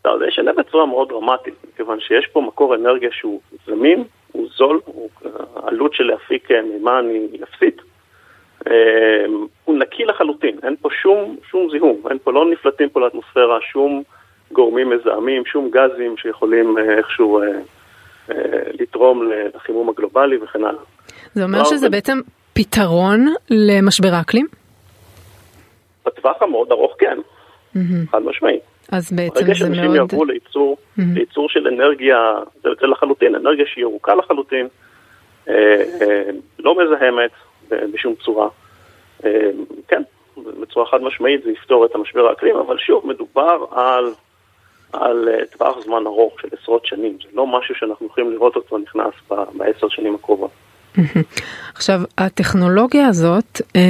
לא, 0.05 0.17
זה 0.19 0.25
ישנה 0.27 0.51
בצורה 0.53 0.85
מאוד 0.85 1.09
דרמטית, 1.09 1.53
מכיוון 1.73 2.00
שיש 2.00 2.27
פה 2.33 2.41
מקור 2.41 2.75
אנרגיה 2.75 3.09
שהוא 3.11 3.39
זמין, 3.65 4.03
הוא 4.31 4.47
זול, 4.57 4.79
הוא, 4.85 5.09
העלות 5.55 5.93
של 5.93 6.03
להפיק 6.03 6.51
אה, 6.51 6.61
מימן 6.61 7.05
היא 7.31 7.43
אפסית. 7.43 7.81
אה, 8.67 9.25
הוא 9.65 9.77
נקי 9.77 10.05
לחלוטין, 10.05 10.55
אין 10.63 10.75
פה 10.81 10.89
שום, 11.01 11.35
שום 11.50 11.71
זיהום, 11.71 12.01
אין 12.09 12.17
פה, 12.23 12.31
לא 12.31 12.51
נפלטים 12.51 12.89
פה 12.89 13.00
לאטמוספירה 13.00 13.57
שום 13.71 14.03
גורמים 14.51 14.89
מזהמים, 14.89 15.45
שום 15.45 15.69
גזים 15.71 16.17
שיכולים 16.17 16.77
אה, 16.77 16.97
איכשהו 16.97 17.41
לתרום 18.79 19.31
לחימום 19.55 19.89
הגלובלי 19.89 20.38
וכן 20.38 20.63
הלאה. 20.63 20.81
זה 21.33 21.43
אומר 21.43 21.63
שזה 21.63 21.89
בעצם 21.89 22.19
פתרון 22.53 23.34
למשבר 23.50 24.13
האקלים? 24.13 24.48
בטווח 26.05 26.41
המאוד 26.41 26.72
ארוך 26.72 26.96
כן, 27.00 27.17
חד 28.12 28.22
משמעית. 28.24 28.62
אז 28.91 29.12
בעצם 29.12 29.15
זה 29.15 29.25
מאוד... 29.25 29.34
ברגע 29.43 29.55
שאנשים 29.55 29.96
יעברו 29.96 30.25
לייצור. 30.25 30.77
לייצור 30.98 31.50
של 31.50 31.67
אנרגיה, 31.67 32.34
זה, 32.63 32.70
זה 32.81 32.88
לחלוטין, 32.88 33.36
אנרגיה 33.36 33.65
שהיא 33.65 33.81
ירוקה 33.81 34.15
לחלוטין, 34.15 34.67
אה, 35.50 35.53
אה, 36.01 36.24
לא 36.60 36.75
מזהמת 36.77 37.31
בשום 37.70 38.15
צורה. 38.15 38.48
אה, 39.25 39.50
כן, 39.88 40.01
בצורה 40.62 40.86
חד 40.86 41.01
משמעית 41.01 41.43
זה 41.43 41.51
יפתור 41.51 41.86
את 41.86 41.96
המשבר 41.96 42.27
האקלים, 42.27 42.55
אבל 42.55 42.77
שוב, 42.77 43.08
מדובר 43.08 43.65
על, 43.72 44.13
על 44.93 45.29
אה, 45.29 45.46
טווח 45.46 45.79
זמן 45.79 46.05
ארוך 46.05 46.41
של 46.41 46.48
עשרות 46.62 46.86
שנים, 46.86 47.17
זה 47.24 47.29
לא 47.34 47.48
משהו 47.48 47.75
שאנחנו 47.75 48.05
יכולים 48.05 48.31
לראות 48.31 48.55
אותו 48.55 48.77
נכנס 48.77 49.13
בעשר 49.53 49.89
שנים 49.89 50.15
הקרובות. 50.15 50.51
עכשיו, 51.75 52.01
הטכנולוגיה 52.17 53.07
הזאת, 53.07 53.62
אה, 53.75 53.81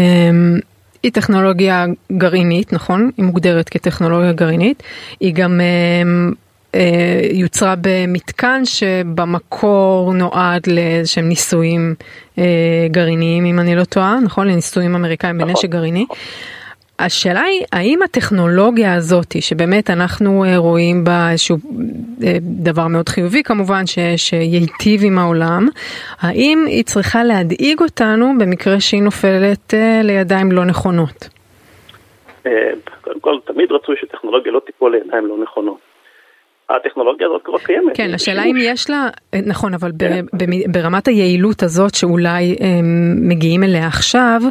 היא 1.03 1.11
טכנולוגיה 1.11 1.85
גרעינית, 2.11 2.73
נכון? 2.73 3.11
היא 3.17 3.25
מוגדרת 3.25 3.69
כטכנולוגיה 3.69 4.31
גרעינית. 4.31 4.83
היא 5.19 5.33
גם 5.33 5.61
אה, 5.61 6.31
אה, 6.75 7.21
יוצרה 7.31 7.75
במתקן 7.81 8.61
שבמקור 8.65 10.13
נועד 10.13 10.67
לאיזשהם 10.67 11.29
ניסויים 11.29 11.95
אה, 12.37 12.43
גרעיניים, 12.91 13.45
אם 13.45 13.59
אני 13.59 13.75
לא 13.75 13.83
טועה, 13.83 14.19
נכון? 14.23 14.47
לניסויים 14.47 14.95
אמריקאים 14.95 15.37
בנשק 15.37 15.55
נכון. 15.55 15.69
גרעיני. 15.69 16.05
השאלה 17.05 17.41
היא, 17.41 17.65
האם 17.71 18.01
הטכנולוגיה 18.01 18.95
הזאת, 18.95 19.41
שבאמת 19.41 19.89
אנחנו 19.89 20.43
אה, 20.43 20.57
רואים 20.57 21.03
בה 21.03 21.31
איזשהו 21.31 21.57
אה, 22.23 22.37
דבר 22.41 22.87
מאוד 22.87 23.09
חיובי 23.09 23.43
כמובן, 23.43 23.85
ש, 23.85 23.99
שייטיב 24.17 25.01
עם 25.03 25.17
העולם, 25.17 25.67
האם 26.19 26.65
היא 26.67 26.83
צריכה 26.83 27.23
להדאיג 27.23 27.81
אותנו 27.81 28.33
במקרה 28.39 28.79
שהיא 28.79 29.03
נופלת 29.03 29.73
אה, 29.73 30.01
לידיים 30.03 30.51
לא 30.51 30.65
נכונות? 30.65 31.29
קודם 33.01 33.19
כל, 33.19 33.35
תמיד 33.45 33.71
רצוי 33.71 33.95
שטכנולוגיה 34.01 34.51
לא 34.51 34.61
תיפול 34.65 34.91
לידיים 34.91 35.27
לא 35.27 35.37
נכונות. 35.37 35.90
הטכנולוגיה 36.75 37.27
הזאת 37.27 37.41
כבר 37.43 37.57
קיימת. 37.57 37.97
כן, 37.97 38.13
השאלה 38.13 38.43
אם 38.43 38.55
יש 38.59 38.89
לה, 38.89 39.07
נכון, 39.45 39.73
אבל 39.73 39.91
כן. 39.99 40.25
ברמת 40.71 41.07
היעילות 41.07 41.63
הזאת 41.63 41.95
שאולי 41.95 42.55
הם, 42.59 43.15
מגיעים 43.29 43.63
אליה 43.63 43.87
עכשיו, 43.87 44.41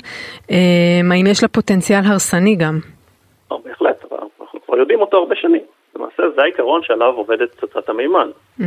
הם, 0.51 1.13
האם 1.13 1.27
יש 1.27 1.43
לה 1.43 1.49
פוטנציאל 1.49 2.01
הרסני 2.05 2.57
גם? 2.57 2.79
לא, 3.51 3.61
בהחלט, 3.65 4.05
אנחנו 4.41 4.61
כבר 4.67 4.77
יודעים 4.77 5.01
אותו 5.01 5.17
הרבה 5.17 5.35
שנים. 5.37 5.63
למעשה 5.97 6.23
זה 6.37 6.43
העיקרון 6.43 6.83
שעליו 6.83 7.13
עובדת 7.15 7.55
פצצת 7.55 7.89
המימן. 7.89 8.31
Mm-hmm. 8.61 8.65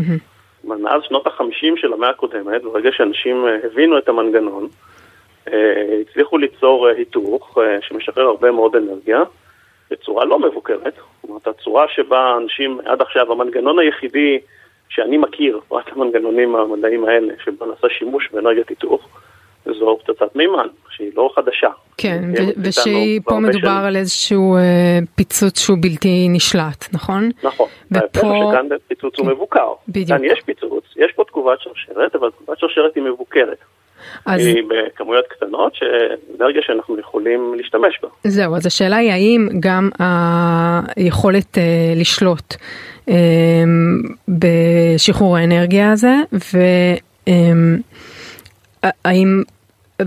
מאז 0.64 1.02
שנות 1.04 1.28
החמישים 1.28 1.78
של 1.78 1.94
המאה 1.94 2.10
הקודמת, 2.10 2.64
ברגע 2.64 2.90
שאנשים 2.92 3.46
אה, 3.48 3.58
הבינו 3.64 3.98
את 3.98 4.10
המנגנון, 4.10 4.68
אה, 5.48 6.00
הצליחו 6.02 6.38
ליצור 6.38 6.90
אה, 6.90 6.96
היתוך 6.96 7.58
שמשחרר 7.82 8.24
הרבה 8.24 8.52
מאוד 8.52 8.76
אנרגיה. 8.76 9.24
בצורה 9.94 10.26
לא 10.26 10.40
מבוקרת, 10.40 10.94
זאת 11.22 11.30
אומרת, 11.30 11.48
הצורה 11.48 11.86
שבה 11.88 12.38
אנשים, 12.42 12.80
עד 12.86 13.02
עכשיו, 13.02 13.32
המנגנון 13.32 13.80
היחידי 13.80 14.40
שאני 14.90 15.18
מכיר, 15.18 15.60
רק 15.72 15.92
המנגנונים 15.92 16.56
המדעיים 16.56 17.06
האלה, 17.06 17.34
שבו 17.44 17.66
נעשה 17.66 17.88
שימוש 17.90 18.30
באנרגיית 18.34 18.70
היתוך, 18.70 19.08
זו 19.66 19.98
פצצת 20.04 20.36
מימן, 20.36 20.68
שהיא 20.90 21.12
לא 21.16 21.30
חדשה. 21.36 21.70
כן, 21.98 22.24
ושהיא 22.64 23.22
פה 23.24 23.40
מדובר 23.40 23.60
שנים. 23.60 23.86
על 23.86 23.96
איזשהו 23.96 24.56
אה, 24.56 25.00
פיצוץ 25.16 25.60
שהוא 25.60 25.78
בלתי 25.82 26.28
נשלט, 26.30 26.86
נכון? 26.94 27.30
נכון, 27.44 27.68
ופה... 27.92 28.20
שכאן 28.20 28.68
פיצוץ 28.88 29.16
כן. 29.16 29.24
הוא 29.24 29.32
מבוקר. 29.32 29.74
בדיוק. 29.88 30.08
כאן 30.10 30.24
יש 30.24 30.42
פיצוץ, 30.46 30.84
יש 30.96 31.12
פה 31.16 31.24
תגובת 31.24 31.60
שרשרת, 31.62 32.16
אבל 32.16 32.30
תגובת 32.32 32.60
שרשרת 32.60 32.96
היא 32.96 33.04
מבוקרת. 33.04 33.58
אז... 34.26 34.42
בכמויות 34.70 35.26
קטנות, 35.28 35.76
שאנרגיה 35.76 36.62
שאנחנו 36.66 37.00
יכולים 37.00 37.54
להשתמש 37.58 38.00
בה. 38.04 38.10
זהו, 38.24 38.56
אז 38.56 38.66
השאלה 38.66 38.98
היא 38.98 39.12
האם 39.12 39.50
גם 39.60 39.90
היכולת 40.96 41.58
uh, 41.58 42.00
לשלוט 42.00 42.56
um, 43.10 43.14
בשחרור 44.28 45.38
האנרגיה 45.38 45.92
הזה, 45.92 46.16
והאם 47.28 47.82
um, 49.42 49.53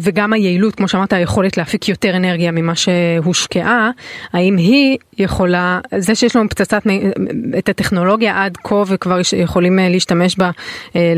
וגם 0.03 0.33
היעילות, 0.33 0.75
כמו 0.75 0.89
שאמרת, 0.89 1.13
היכולת 1.13 1.57
להפיק 1.57 1.89
יותר 1.89 2.17
אנרגיה 2.17 2.51
ממה 2.51 2.73
שהושקעה, 2.75 3.91
האם 4.33 4.57
היא 4.57 4.99
יכולה, 5.19 5.81
זה 5.99 6.15
שיש 6.15 6.37
לנו 6.37 6.49
פצצת, 6.49 6.83
את 7.59 7.69
הטכנולוגיה 7.69 8.45
עד 8.45 8.57
כה 8.57 8.83
וכבר 8.93 9.17
יכולים 9.37 9.79
אה, 9.79 9.89
להשתמש 9.89 10.39
בה 10.39 10.51
אה, 10.97 11.13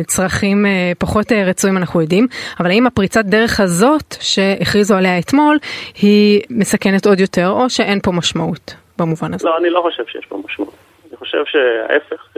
לצרכים 0.00 0.66
אה, 0.66 0.92
פחות 0.98 1.32
רצויים, 1.32 1.76
אנחנו 1.76 2.00
יודעים, 2.00 2.26
אבל 2.60 2.70
האם 2.70 2.86
הפריצת 2.86 3.24
דרך 3.24 3.60
הזאת 3.60 4.14
שהכריזו 4.20 4.96
עליה 4.96 5.18
אתמול, 5.18 5.58
היא 6.02 6.40
מסכנת 6.50 7.06
עוד 7.06 7.20
יותר, 7.20 7.48
או 7.48 7.70
שאין 7.70 8.00
פה 8.02 8.12
משמעות 8.12 8.74
במובן 8.98 9.34
הזה? 9.34 9.48
לא, 9.48 9.58
אני 9.58 9.70
לא 9.70 9.80
חושב 9.82 10.02
שיש 10.06 10.26
פה 10.26 10.42
משמעות. 10.44 10.74
אני 11.08 11.16
חושב 11.16 11.44
שההפך, 11.46 12.36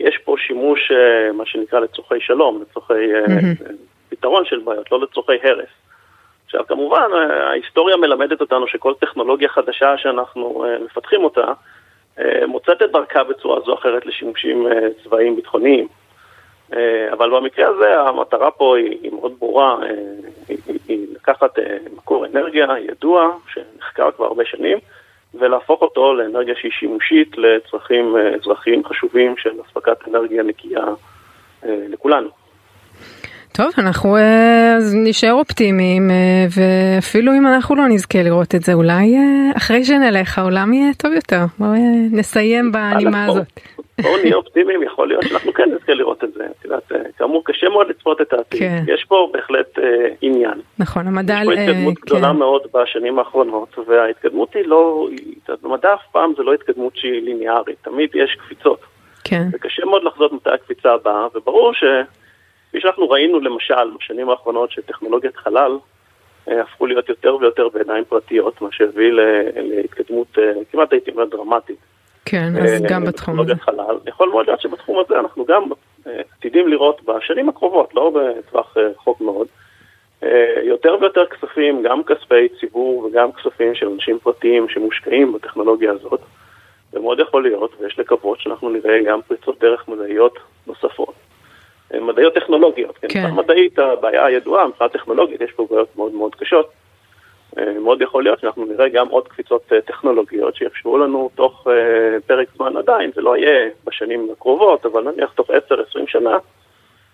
יש 0.00 0.18
פה 0.24 0.34
שימוש, 0.46 0.92
מה 1.34 1.46
שנקרא, 1.46 1.80
לצורכי 1.80 2.20
שלום, 2.20 2.62
לצורכי... 2.62 2.94
Mm-hmm. 2.94 3.89
פתרון 4.10 4.44
של 4.44 4.58
בעיות, 4.58 4.92
לא 4.92 5.00
לצורכי 5.00 5.32
הרס. 5.42 5.68
עכשיו 6.50 6.66
כמובן 6.66 7.10
ההיסטוריה 7.30 7.96
מלמדת 7.96 8.40
אותנו 8.40 8.66
שכל 8.66 8.94
טכנולוגיה 9.00 9.48
חדשה 9.48 9.98
שאנחנו 9.98 10.64
אה, 10.64 10.78
מפתחים 10.84 11.24
אותה 11.24 11.44
אה, 12.18 12.46
מוצאת 12.46 12.82
את 12.82 12.92
דרכה 12.92 13.24
בצורה 13.24 13.60
זו 13.60 13.72
או 13.72 13.78
אחרת 13.78 14.06
לשימושים 14.06 14.66
אה, 14.66 14.88
צבאיים 15.04 15.36
ביטחוניים. 15.36 15.88
אבל 17.12 17.30
במקרה 17.30 17.68
הזה 17.68 18.00
המטרה 18.00 18.50
פה 18.50 18.76
היא 18.76 19.12
מאוד 19.12 19.32
ברורה, 19.38 19.76
היא, 20.48 20.58
היא 20.88 21.06
לקחת 21.14 21.58
מקור 21.96 22.26
אנרגיה 22.26 22.66
ידוע 22.80 23.36
שנחקר 23.48 24.10
כבר 24.10 24.24
הרבה 24.26 24.44
שנים 24.44 24.78
ולהפוך 25.34 25.82
אותו 25.82 26.14
לאנרגיה 26.14 26.54
שהיא 26.54 26.72
שימושית 26.72 27.38
לצרכים 27.38 28.16
אזרחיים 28.40 28.84
חשובים 28.84 29.36
של 29.36 29.50
אספקת 29.66 30.08
אנרגיה 30.08 30.42
נקייה 30.42 30.84
לכולנו. 31.62 32.39
טוב, 33.52 33.70
אנחנו 33.78 34.16
אה, 34.16 34.76
אז 34.76 34.94
נשאר 34.98 35.32
אופטימיים, 35.32 36.10
אה, 36.10 36.46
ואפילו 36.56 37.32
אם 37.32 37.46
אנחנו 37.46 37.74
לא 37.74 37.88
נזכה 37.88 38.22
לראות 38.22 38.54
את 38.54 38.62
זה, 38.62 38.72
אולי 38.74 39.16
אה, 39.16 39.56
אחרי 39.56 39.84
שנלך 39.84 40.38
העולם 40.38 40.72
יהיה 40.72 40.94
טוב 40.98 41.12
יותר. 41.12 41.44
בואו 41.58 41.70
נסיים 42.12 42.72
בנימה 42.72 43.24
הזאת. 43.24 43.46
בואו 44.02 44.16
נהיה 44.16 44.36
אופטימיים, 44.36 44.82
יכול 44.82 45.08
להיות 45.08 45.22
שאנחנו 45.22 45.52
כן 45.52 45.70
נזכה 45.74 45.94
לראות 45.94 46.24
את 46.24 46.32
זה. 46.32 46.44
את 46.58 46.64
יודעת, 46.64 46.92
כאמור, 47.18 47.42
קשה 47.44 47.68
מאוד 47.68 47.86
לצפות 47.88 48.20
את 48.20 48.32
העתיד. 48.32 48.60
כן. 48.60 48.84
יש 48.94 49.04
פה 49.08 49.30
בהחלט 49.32 49.78
אה, 49.78 49.84
עניין. 50.22 50.60
נכון, 50.78 51.06
המדע... 51.06 51.38
יש 51.40 51.46
פה 51.46 51.52
התקדמות 51.52 51.96
אה, 51.96 52.02
גדולה 52.02 52.30
כן. 52.32 52.36
מאוד 52.36 52.62
בשנים 52.74 53.18
האחרונות, 53.18 53.78
וההתקדמות 53.88 54.54
היא 54.54 54.66
לא... 54.66 55.08
במדע 55.62 55.94
אף 55.94 56.12
פעם 56.12 56.32
זה 56.36 56.42
לא 56.42 56.54
התקדמות 56.54 56.96
שהיא 56.96 57.22
ליניארית, 57.22 57.76
תמיד 57.82 58.10
יש 58.14 58.36
קפיצות. 58.44 58.80
כן. 59.24 59.48
וקשה 59.52 59.84
מאוד 59.84 60.02
לחזות 60.04 60.32
מתי 60.32 60.50
הקפיצה 60.50 60.92
הבאה, 60.92 61.26
וברור 61.34 61.74
ש... 61.74 61.84
כפי 62.70 62.80
שאנחנו 62.80 63.10
ראינו 63.10 63.40
למשל 63.40 63.90
בשנים 63.98 64.30
האחרונות 64.30 64.70
שטכנולוגיית 64.70 65.36
חלל 65.36 65.78
אה, 66.48 66.62
הפכו 66.62 66.86
להיות 66.86 67.08
יותר 67.08 67.36
ויותר 67.40 67.68
בעיניים 67.68 68.04
פרטיות, 68.04 68.62
מה 68.62 68.68
שהביא 68.72 69.12
להתקדמות 69.56 70.38
אה, 70.38 70.52
כמעט 70.72 70.92
הייתי 70.92 71.10
אומר 71.10 71.24
דרמטית. 71.24 71.78
כן, 72.24 72.52
אז 72.62 72.82
גם 72.88 73.04
בתחום 73.04 73.40
הזה. 73.40 73.54
חלל. 73.54 73.98
יכול 74.06 74.28
מאוד 74.28 74.46
להיות 74.46 74.60
שבתחום 74.60 74.98
הזה 75.04 75.20
אנחנו 75.20 75.44
גם 75.44 75.62
עתידים 76.06 76.68
לראות 76.68 77.00
בשנים 77.04 77.48
הקרובות, 77.48 77.94
לא 77.94 78.12
בטווח 78.14 78.76
רחוק 78.76 79.20
מאוד, 79.20 79.46
יותר 80.62 80.96
ויותר 81.00 81.26
כספים, 81.26 81.82
גם 81.82 82.02
כספי 82.04 82.48
ציבור 82.60 83.04
וגם 83.04 83.32
כספים 83.32 83.74
של 83.74 83.88
אנשים 83.88 84.18
פרטיים 84.18 84.68
שמושקעים 84.68 85.32
בטכנולוגיה 85.32 85.92
הזאת. 85.92 86.20
ומאוד 86.92 87.20
יכול 87.20 87.42
להיות, 87.42 87.80
ויש 87.80 87.98
לקוות 87.98 88.40
שאנחנו 88.40 88.70
נראה 88.70 89.02
גם 89.06 89.20
פריצות 89.22 89.60
דרך 89.60 89.88
מדעיות 89.88 90.38
נוספות. 90.66 91.14
מדעיות 92.00 92.34
טכנולוגיות, 92.34 92.98
כן. 92.98 93.08
כן. 93.08 93.30
מדעית 93.34 93.78
הבעיה 93.78 94.26
הידועה, 94.26 94.68
מבחינה 94.68 94.88
טכנולוגית 94.88 95.40
יש 95.40 95.52
פה 95.52 95.66
בעיות 95.70 95.96
מאוד 95.96 96.14
מאוד 96.14 96.34
קשות. 96.34 96.70
מאוד 97.56 98.02
יכול 98.02 98.22
להיות 98.22 98.40
שאנחנו 98.40 98.64
נראה 98.64 98.88
גם 98.88 99.08
עוד 99.08 99.28
קפיצות 99.28 99.72
טכנולוגיות 99.84 100.56
שיאפשרו 100.56 100.98
לנו 100.98 101.30
תוך 101.34 101.66
פרק 102.26 102.48
זמן 102.56 102.76
עדיין, 102.76 103.10
זה 103.14 103.20
לא 103.20 103.36
יהיה 103.36 103.70
בשנים 103.84 104.28
הקרובות, 104.32 104.86
אבל 104.86 105.10
נניח 105.10 105.32
תוך 105.32 105.50
10-20 105.50 105.52
שנה, 106.06 106.38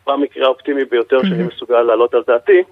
במקרה 0.06 0.46
האופטימי 0.46 0.84
ביותר 0.84 1.22
שאני 1.22 1.42
מסוגל 1.42 1.82
להעלות 1.82 2.14
על 2.14 2.22
דעתי, 2.26 2.62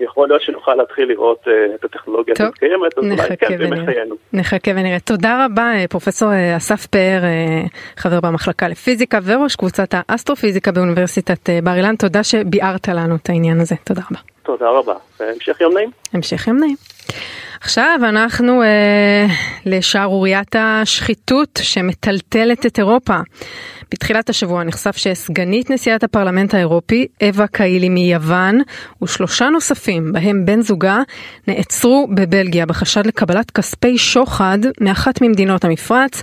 יכול 0.00 0.28
להיות 0.28 0.42
שנוכל 0.42 0.74
להתחיל 0.74 1.08
לראות 1.08 1.44
uh, 1.44 1.74
את 1.74 1.84
הטכנולוגיה 1.84 2.34
שמתקיימת, 2.38 2.98
אז 2.98 3.04
אולי 3.04 3.36
כן, 3.36 3.58
זה 3.58 3.68
מחיינו. 3.68 4.14
נחכה 4.32 4.70
ונראה. 4.70 5.00
תודה 5.00 5.44
רבה, 5.44 5.72
אה, 5.74 5.88
פרופסור 5.88 6.32
אה, 6.32 6.56
אסף 6.56 6.86
פאר, 6.86 7.22
חבר 7.96 8.20
במחלקה 8.20 8.68
לפיזיקה 8.68 9.18
וראש 9.24 9.56
קבוצת 9.56 9.88
האסטרופיזיקה 9.92 10.72
באוניברסיטת 10.72 11.50
בר 11.64 11.74
אילן, 11.74 11.96
תודה 11.96 12.22
שביארת 12.24 12.88
לנו 12.88 13.16
את 13.16 13.28
העניין 13.28 13.60
הזה. 13.60 13.74
תודה 13.84 14.02
רבה. 14.10 14.20
תודה 14.42 14.70
רבה, 14.70 14.94
המשך 15.20 15.60
יום 15.60 15.74
נעים. 15.74 15.90
המשך 16.12 16.48
יום 16.48 16.56
נעים. 16.56 16.76
עכשיו 17.60 17.98
אנחנו 18.02 18.62
אה, 18.62 19.26
לשערוריית 19.66 20.56
השחיתות 20.58 21.58
שמטלטלת 21.62 22.66
את 22.66 22.78
אירופה. 22.78 23.16
בתחילת 23.92 24.30
השבוע 24.30 24.64
נחשף 24.64 24.96
שסגנית 24.96 25.70
נשיאת 25.70 26.04
הפרלמנט 26.04 26.54
האירופי, 26.54 27.06
אווה 27.22 27.46
קאילי 27.46 27.88
מיוון, 27.88 28.60
ושלושה 29.02 29.48
נוספים, 29.48 30.12
בהם 30.12 30.46
בן 30.46 30.60
זוגה, 30.60 30.98
נעצרו 31.48 32.08
בבלגיה 32.14 32.66
בחשד 32.66 33.06
לקבלת 33.06 33.50
כספי 33.50 33.98
שוחד 33.98 34.58
מאחת 34.80 35.22
ממדינות 35.22 35.64
המפרץ. 35.64 36.22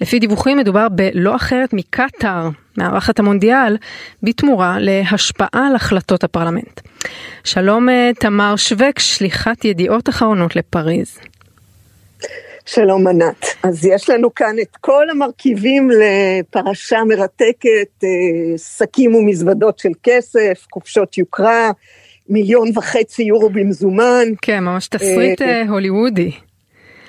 לפי 0.00 0.18
דיווחים 0.18 0.58
מדובר 0.58 0.88
בלא 0.88 1.36
אחרת 1.36 1.72
מקטאר, 1.72 2.48
מארחת 2.78 3.18
המונדיאל, 3.18 3.76
בתמורה 4.22 4.76
להשפעה 4.80 5.66
על 5.66 5.74
החלטות 5.74 6.24
הפרלמנט. 6.24 6.80
שלום 7.44 7.88
אה, 7.88 8.10
תמר 8.20 8.56
שווק, 8.56 8.98
שליחת 8.98 9.64
ידיעות 9.64 10.08
אחרונות 10.08 10.56
לפריז. 10.56 11.29
שלום 12.74 13.06
ענת. 13.06 13.46
אז 13.62 13.86
יש 13.86 14.10
לנו 14.10 14.34
כאן 14.34 14.56
את 14.62 14.76
כל 14.80 15.10
המרכיבים 15.10 15.90
לפרשה 15.90 16.98
מרתקת, 17.08 18.04
אה, 18.04 18.58
שקים 18.58 19.14
ומזוודות 19.14 19.78
של 19.78 19.88
כסף, 20.02 20.66
חופשות 20.72 21.18
יוקרה, 21.18 21.70
מיליון 22.28 22.68
וחצי 22.74 23.22
יורו 23.22 23.50
במזומן. 23.50 24.28
כן, 24.42 24.64
ממש 24.64 24.88
תסריט 24.88 25.42
אה, 25.42 25.62
הוליוודי. 25.68 26.30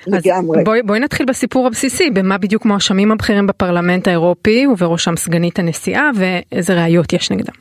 לגמרי. 0.06 0.58
אז 0.58 0.64
בואי, 0.64 0.82
בואי 0.82 1.00
נתחיל 1.00 1.26
בסיפור 1.26 1.66
הבסיסי, 1.66 2.10
במה 2.10 2.38
בדיוק 2.38 2.64
מואשמים 2.64 3.12
הבכירים 3.12 3.46
בפרלמנט 3.46 4.08
האירופי 4.08 4.66
ובראשם 4.66 5.16
סגנית 5.16 5.58
הנשיאה 5.58 6.10
ואיזה 6.16 6.74
ראיות 6.74 7.12
יש 7.12 7.30
נגדם. 7.30 7.54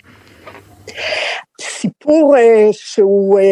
סיפור 1.61 2.35
uh, 2.35 2.39
שהוא 2.71 3.39
uh, 3.39 3.43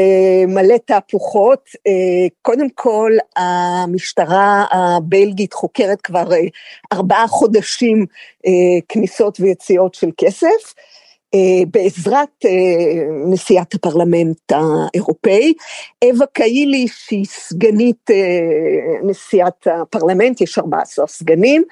מלא 0.48 0.78
תהפוכות, 0.86 1.70
uh, 1.70 2.30
קודם 2.42 2.70
כל 2.70 3.12
המשטרה 3.36 4.66
הבלגית 4.72 5.54
חוקרת 5.54 6.02
כבר 6.02 6.30
ארבעה 6.94 7.28
חודשים 7.28 8.06
כניסות 8.90 9.40
ויציאות 9.40 9.94
של 9.94 10.10
כסף, 10.18 10.48
אה, 10.48 10.89
בעזרת 11.72 12.46
אה, 12.46 12.52
נשיאת 13.26 13.74
הפרלמנט 13.74 14.52
האירופאי, 14.52 15.54
אווה 16.04 16.26
קאילי 16.34 16.88
שהיא 16.88 17.26
סגנית 17.26 18.12
אה, 18.12 18.16
נשיאת 19.04 19.68
הפרלמנט, 19.68 20.42
יש 20.42 20.60
14 20.60 21.08
סגנים, 21.08 21.64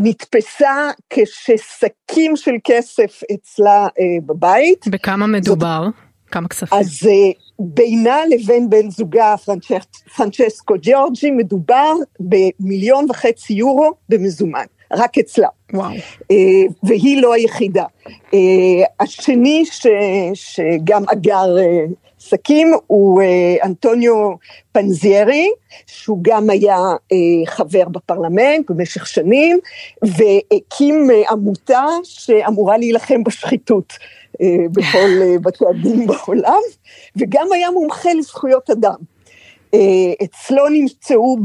נתפסה 0.00 0.90
כששקים 1.10 2.36
של 2.36 2.54
כסף 2.64 3.20
אצלה 3.34 3.88
בבית. 4.26 4.88
בכמה 4.88 5.26
מדובר? 5.26 5.84
זאת, 5.84 5.94
כמה 6.30 6.48
כספים? 6.48 6.78
אז 6.78 7.08
בינה 7.58 8.16
לבין 8.30 8.70
בן 8.70 8.90
זוגה 8.90 9.34
פרנצ'סקו 10.16 10.74
ג'ורג'י 10.82 11.30
מדובר 11.30 11.94
במיליון 12.20 13.06
וחצי 13.10 13.52
יורו 13.52 13.92
במזומן. 14.08 14.64
רק 14.92 15.18
אצלה. 15.18 15.48
וואו. 15.72 15.94
אה, 16.30 16.36
והיא 16.82 17.22
לא 17.22 17.34
היחידה. 17.34 17.84
אה, 18.34 18.38
השני 19.00 19.64
ש, 19.64 19.86
שגם 20.34 21.02
אגר 21.12 21.56
אה, 21.58 21.84
שקים 22.18 22.72
הוא 22.86 23.22
אנטוניו 23.64 24.30
פנזיירי, 24.72 25.48
שהוא 25.86 26.18
גם 26.22 26.50
היה 26.50 26.78
חבר 27.46 27.88
בפרלמנט 27.88 28.70
במשך 28.70 29.06
שנים, 29.06 29.58
והקים 30.02 31.08
עמותה 31.30 31.84
שאמורה 32.04 32.78
להילחם 32.78 33.24
בשחיתות. 33.24 33.92
בכל 34.72 35.08
בתי 35.42 35.64
הדין 35.70 36.06
בעולם, 36.06 36.60
וגם 37.16 37.46
היה 37.52 37.70
מומחה 37.70 38.14
לזכויות 38.14 38.70
אדם. 38.70 38.94
אה, 39.76 40.24
אצלו 40.24 40.68
נמצאו 40.68 41.36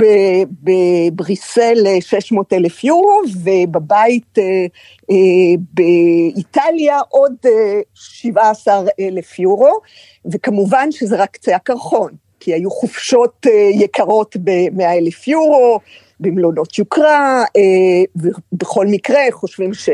בבריסל 0.63 1.77
600 1.99 2.53
אלף 2.53 2.83
יורו 2.83 3.21
ובבית 3.43 4.37
אה, 4.37 4.43
אה, 5.11 5.15
באיטליה 5.73 6.99
עוד 7.09 7.33
17 7.93 8.81
אלף 8.99 9.39
יורו 9.39 9.79
וכמובן 10.31 10.91
שזה 10.91 11.17
רק 11.17 11.31
קצה 11.31 11.55
הקרחון 11.55 12.11
כי 12.39 12.53
היו 12.53 12.71
חופשות 12.71 13.45
יקרות 13.73 14.35
ב-100 14.43 14.83
אלף 14.83 15.27
יורו 15.27 15.79
במלונות 16.19 16.77
יוקרה 16.77 17.43
ובכל 18.15 18.87
מקרה 18.87 19.21
חושבים 19.31 19.73
ש... 19.73 19.89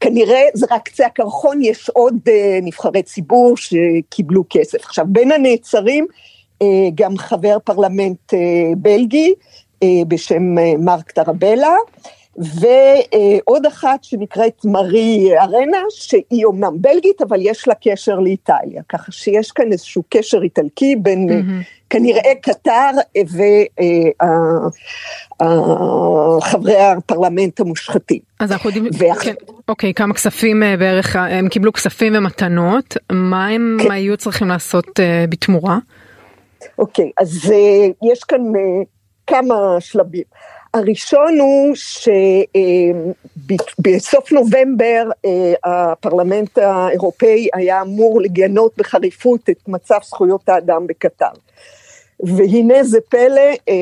כנראה 0.00 0.42
זה 0.54 0.66
רק 0.70 0.88
קצה 0.88 1.06
הקרחון, 1.06 1.62
יש 1.62 1.88
עוד 1.88 2.14
נבחרי 2.62 3.02
ציבור 3.02 3.56
שקיבלו 3.56 4.44
כסף. 4.50 4.84
עכשיו, 4.84 5.04
בין 5.08 5.32
הנעצרים 5.32 6.06
אה, 6.10 6.33
גם 6.94 7.16
חבר 7.16 7.56
פרלמנט 7.64 8.34
אה, 8.34 8.38
בלגי 8.76 9.34
אה, 9.82 9.88
בשם 10.08 10.54
מרק 10.78 11.10
טרבלה, 11.10 11.74
ועוד 12.36 13.66
אחת 13.66 14.04
שנקראת 14.04 14.64
מארי 14.64 15.30
ארנה, 15.40 15.78
שהיא 15.90 16.44
אומנם 16.44 16.72
בלגית, 16.80 17.22
אבל 17.22 17.38
יש 17.40 17.68
לה 17.68 17.74
קשר 17.74 18.18
לאיטליה, 18.18 18.82
ככה 18.88 19.12
שיש 19.12 19.50
כאן 19.50 19.72
איזשהו 19.72 20.02
קשר 20.08 20.42
איטלקי 20.42 20.96
בין 20.96 21.28
mm-hmm. 21.28 21.64
כנראה 21.90 22.34
קטר 22.42 22.90
וחברי 26.42 26.76
הפרלמנט 26.76 27.60
המושחתים. 27.60 28.20
אז 28.40 28.52
אנחנו 28.52 28.70
יודעים, 28.70 28.88
ואח... 28.98 29.24
כן, 29.24 29.34
אוקיי, 29.68 29.94
כמה 29.94 30.14
כספים 30.14 30.62
בערך, 30.78 31.16
הם 31.16 31.48
קיבלו 31.48 31.72
כספים 31.72 32.12
ומתנות, 32.16 32.96
מה 33.12 33.46
הם 33.48 33.76
כן. 33.82 33.90
היו 33.90 34.16
צריכים 34.16 34.48
לעשות 34.48 35.00
בתמורה? 35.28 35.78
אוקיי, 36.78 37.10
אז 37.18 37.30
uh, 37.44 37.52
יש 38.12 38.24
כאן 38.24 38.40
uh, 38.40 38.58
כמה 39.26 39.76
שלבים. 39.80 40.22
הראשון 40.74 41.38
הוא 41.38 41.74
שבסוף 43.34 44.32
uh, 44.32 44.34
נובמבר 44.34 45.10
הפרלמנט 45.64 46.58
האירופאי 46.58 47.48
היה 47.54 47.82
אמור 47.82 48.20
לגנות 48.20 48.72
בחריפות 48.76 49.50
את 49.50 49.68
מצב 49.68 49.98
זכויות 50.04 50.48
האדם 50.48 50.86
בקטר. 50.86 51.30
והנה 52.20 52.84
זה 52.84 52.98
פלא, 53.08 53.72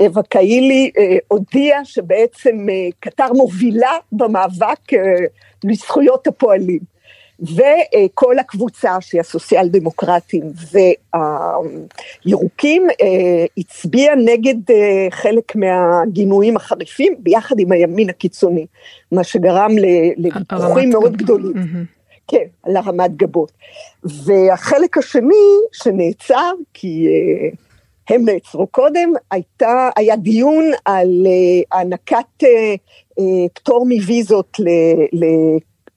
אווה 0.00 0.22
קאילי 0.22 0.90
הודיעה 1.28 1.84
שבעצם 1.84 2.66
קטר 3.00 3.32
מובילה 3.32 3.92
במאבק 4.12 4.80
לזכויות 5.64 6.26
הפועלים. 6.26 6.95
וכל 7.40 8.38
הקבוצה 8.38 9.00
שהיא 9.00 9.20
הסוציאל 9.20 9.68
דמוקרטים 9.68 10.42
והירוקים 12.24 12.88
אה, 13.02 13.44
הצביעה 13.58 14.14
נגד 14.16 14.70
אה, 14.70 15.06
חלק 15.10 15.56
מהגינויים 15.56 16.56
החריפים 16.56 17.14
ביחד 17.18 17.58
עם 17.58 17.72
הימין 17.72 18.10
הקיצוני, 18.10 18.66
מה 19.12 19.24
שגרם 19.24 19.70
לוויכוחים 20.16 20.90
מאוד 20.90 21.16
גדולים. 21.16 21.52
כן, 22.28 22.44
על 22.62 22.76
הרמת 22.76 23.16
גבות. 23.16 23.52
והחלק 24.04 24.98
השני 24.98 25.34
שנעצר, 25.72 26.52
כי 26.74 27.06
uh, 27.06 27.56
הם 28.14 28.24
נעצרו 28.24 28.66
קודם, 28.66 29.12
הייתה, 29.30 29.90
היה 29.96 30.16
דיון 30.16 30.64
על 30.84 31.26
הענקת 31.72 32.44
פטור 33.54 33.86
מוויזות 33.86 34.56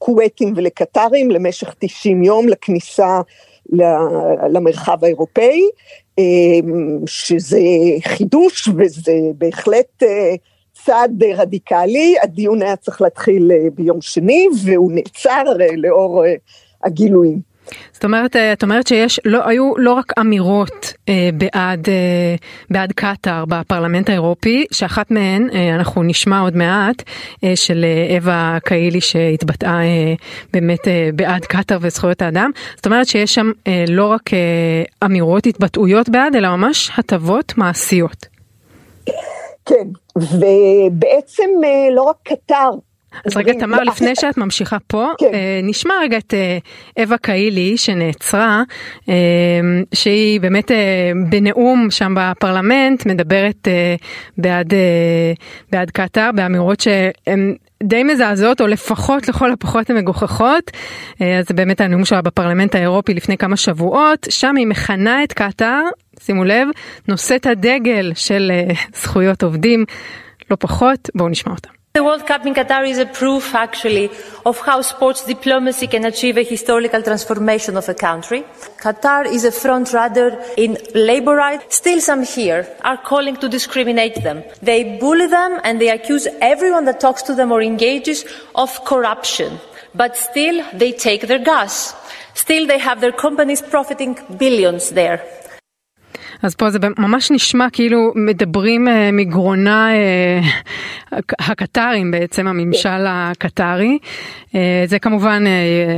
לכווייתים 0.02 0.54
ולקטרים 0.56 1.32
למשך 1.32 1.76
90 1.80 2.24
יום 2.24 2.48
לכניסה 2.48 3.22
למרחב 4.50 5.04
האירופאי, 5.06 5.62
אמ, 6.18 7.00
שזה 7.06 7.60
חידוש 8.04 8.68
וזה 8.78 9.14
בהחלט 9.38 10.04
אה, 10.04 10.36
צעד 10.86 11.24
רדיקלי, 11.24 12.16
הדיון 12.24 12.62
היה 12.62 12.76
צריך 12.76 13.02
להתחיל 13.02 13.52
ביום 13.74 14.02
שני 14.02 14.48
והוא 14.66 14.92
נעצר 14.92 15.44
לאור 15.78 16.24
הגילויים. 16.84 17.49
זאת 17.92 18.04
אומרת, 18.04 18.36
אה, 18.36 18.54
את 18.54 18.64
אומרת 18.64 18.88
שיש, 18.88 19.20
לא, 19.26 19.48
היו 19.48 19.74
לא 19.78 19.94
רק 19.94 20.14
אמירות 20.20 20.94
אה, 21.10 21.30
בעד, 21.34 21.90
אה, 21.90 22.36
בעד 22.70 22.92
קטאר 22.92 23.46
בפרלמנט 23.46 24.10
האירופי, 24.10 24.66
שאחת 24.72 25.12
מהן, 25.12 25.50
אה, 25.54 25.76
אנחנו 25.76 26.04
נשמע 26.04 26.40
עוד 26.40 26.56
מעט, 26.56 27.04
אה, 27.44 27.56
של 27.56 27.86
אה, 27.86 28.18
אווה 28.18 28.58
קאילי 28.64 29.02
שהתבטאה 29.02 29.82
אה, 29.82 30.14
באמת 30.54 30.88
אה, 30.88 31.10
בעד 31.16 31.46
קטאר 31.46 31.78
וזכויות 31.82 32.22
האדם. 32.22 32.52
זאת 32.76 32.86
אומרת 32.86 33.08
שיש 33.08 33.36
שם 33.36 33.52
אה, 33.68 33.86
לא 33.88 34.06
רק 34.06 34.34
אה, 34.34 35.06
אמירות, 35.06 35.46
התבטאויות 35.46 36.10
בעד, 36.10 36.36
אלא 36.36 36.56
ממש 36.56 36.92
הטבות 36.98 37.54
מעשיות. 37.58 38.26
כן, 39.66 39.88
ובעצם 40.16 41.50
אה, 41.64 41.96
לא 41.96 42.02
רק 42.02 42.16
קטאר 42.24 42.70
אז 43.26 43.38
רגע 43.38 43.54
תמר, 43.54 43.84
לפני 43.84 44.16
שאת 44.16 44.38
ממשיכה 44.38 44.78
פה, 44.88 45.08
כן. 45.18 45.26
אה, 45.34 45.60
נשמע 45.64 45.94
רגע 46.02 46.18
את 46.18 46.34
אה, 46.34 46.58
אווה 47.04 47.18
קאילי 47.18 47.78
שנעצרה, 47.78 48.64
אה, 49.10 49.14
שהיא 49.94 50.42
באמת 50.42 50.72
בנאום 51.30 51.88
שם 51.92 52.14
בפרלמנט 52.18 53.06
מדברת 53.06 53.68
בעד, 54.38 54.74
בעד 55.72 55.92
קטאר, 55.92 56.30
באמירות 56.36 56.80
שהן 56.80 57.56
די 57.84 58.04
מזעזעות, 58.04 58.62
או 58.62 58.68
לפחות 58.68 59.28
לכל 59.28 59.52
הפחות 59.52 59.90
הן 59.90 59.98
מגוחכות. 59.98 60.72
אז 61.20 61.48
זה 61.48 61.54
באמת 61.54 61.82
הנאום 61.82 62.06
שלה 62.06 62.22
בפרלמנט 62.22 62.76
האירופי 62.76 63.14
לפני 63.14 63.38
כמה 63.38 63.58
שבועות, 63.58 64.28
שם 64.30 64.56
היא 64.56 64.68
מכנה 64.68 65.24
את 65.24 65.34
קטאר, 65.34 65.82
שימו 66.20 66.44
לב, 66.44 66.68
נושאת 67.08 67.46
הדגל 67.46 68.12
של 68.16 68.52
זכויות 68.96 69.44
עובדים, 69.44 69.86
לא 70.52 70.58
פחות, 70.60 71.10
בואו 71.16 71.30
נשמע 71.30 71.54
אותה. 71.54 71.79
The 71.92 72.04
World 72.04 72.28
Cup 72.28 72.46
in 72.46 72.54
Qatar 72.54 72.88
is 72.88 73.00
a 73.00 73.08
proof, 73.08 73.56
actually, 73.56 74.12
of 74.46 74.60
how 74.60 74.84
sports 74.84 75.26
diplomacy 75.26 75.88
can 75.88 76.06
achieve 76.06 76.38
a 76.38 76.44
historical 76.44 77.02
transformation 77.02 77.76
of 77.78 77.90
a 77.90 77.96
country. 77.96 78.44
Qatar 78.78 79.26
is 79.26 79.44
a 79.44 79.52
front 79.52 79.92
runner 79.92 80.40
in 80.56 80.78
labor 80.94 81.34
rights. 81.34 81.78
Still, 81.78 82.00
some 82.00 82.22
here 82.22 82.68
are 82.84 82.98
calling 82.98 83.38
to 83.38 83.50
discriminate 83.50 84.22
them. 84.22 84.44
They 84.62 85.00
bully 85.00 85.26
them 85.26 85.60
and 85.64 85.82
they 85.82 85.90
accuse 85.90 86.28
everyone 86.42 86.86
that 86.86 87.00
talks 87.00 87.24
to 87.24 87.34
them 87.34 87.52
or 87.52 87.60
engages 87.60 88.24
of 88.54 88.86
corruption. 88.86 89.60
But 89.96 90.16
still, 90.16 90.64
they 90.74 90.92
take 90.92 91.28
their 91.28 91.40
gas. 91.40 91.96
Still, 92.36 92.68
they 92.68 92.78
have 92.78 93.02
their 93.02 93.12
companies 93.12 93.64
profiting 93.64 94.16
billions 94.38 94.92
there. 94.92 95.26
אז 96.42 96.56
פה 96.56 96.70
זה 96.70 96.80
ממש 96.98 97.32
נשמע 97.32 97.68
כאילו 97.74 98.14
מדברים 98.16 98.88
אה, 98.88 99.12
מגרונה 99.12 99.90
אה, 99.94 100.40
הקטרים 101.40 102.12
בעצם, 102.12 102.48
הממשל 102.48 103.06
הקטרי. 103.08 103.98
אה, 104.56 104.84
זה 104.86 105.00
כמובן 105.00 105.44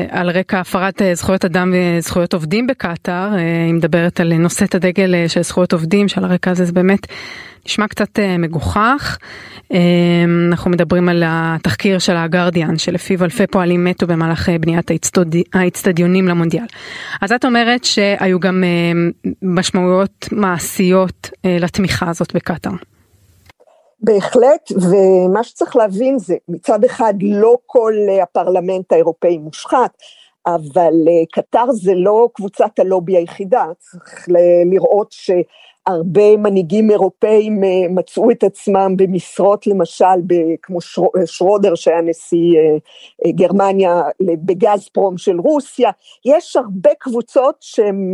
על 0.09 0.29
רקע 0.29 0.59
הפרת 0.59 1.01
זכויות 1.13 1.45
אדם 1.45 1.73
וזכויות 1.75 2.33
עובדים 2.33 2.67
בקטאר, 2.67 3.33
היא 3.65 3.73
מדברת 3.73 4.19
על 4.19 4.33
נושאת 4.33 4.75
הדגל 4.75 5.27
של 5.27 5.41
זכויות 5.41 5.73
עובדים, 5.73 6.07
שעל 6.07 6.23
הרקע 6.23 6.51
הזה 6.51 6.65
זה 6.65 6.71
באמת 6.71 7.07
נשמע 7.65 7.87
קצת 7.87 8.19
מגוחך. 8.39 9.17
אנחנו 10.51 10.71
מדברים 10.71 11.09
על 11.09 11.23
התחקיר 11.25 11.99
של 11.99 12.15
הגרדיאן, 12.15 12.77
שלפיו 12.77 13.23
אלפי 13.23 13.47
פועלים 13.47 13.83
מתו 13.83 14.07
במהלך 14.07 14.49
בניית 14.49 14.91
האצטדיונים 15.53 16.27
למונדיאל. 16.27 16.65
אז 17.21 17.31
את 17.31 17.45
אומרת 17.45 17.83
שהיו 17.83 18.39
גם 18.39 18.63
משמעויות 19.41 20.27
מעשיות 20.31 21.29
לתמיכה 21.43 22.09
הזאת 22.09 22.35
בקטאר. 22.35 22.71
בהחלט, 24.03 24.71
ומה 24.71 25.43
שצריך 25.43 25.75
להבין 25.75 26.19
זה 26.19 26.35
מצד 26.49 26.83
אחד 26.83 27.13
לא 27.21 27.55
כל 27.65 27.93
הפרלמנט 28.23 28.91
האירופאי 28.91 29.37
מושחת, 29.37 29.91
אבל 30.47 30.93
קטאר 31.33 31.71
זה 31.71 31.91
לא 31.95 32.27
קבוצת 32.35 32.79
הלובי 32.79 33.17
היחידה, 33.17 33.63
צריך 33.79 34.27
לראות 34.71 35.11
שהרבה 35.89 36.37
מנהיגים 36.37 36.91
אירופאים 36.91 37.61
מצאו 37.89 38.31
את 38.31 38.43
עצמם 38.43 38.93
במשרות 38.97 39.67
למשל 39.67 40.05
כמו 40.61 40.77
שרודר 41.25 41.75
שהיה 41.75 42.01
נשיא 42.01 42.59
גרמניה 43.27 44.01
בגז 44.21 44.89
פרום 44.93 45.17
של 45.17 45.39
רוסיה, 45.39 45.91
יש 46.25 46.55
הרבה 46.55 46.89
קבוצות 46.99 47.55
שהן 47.61 48.11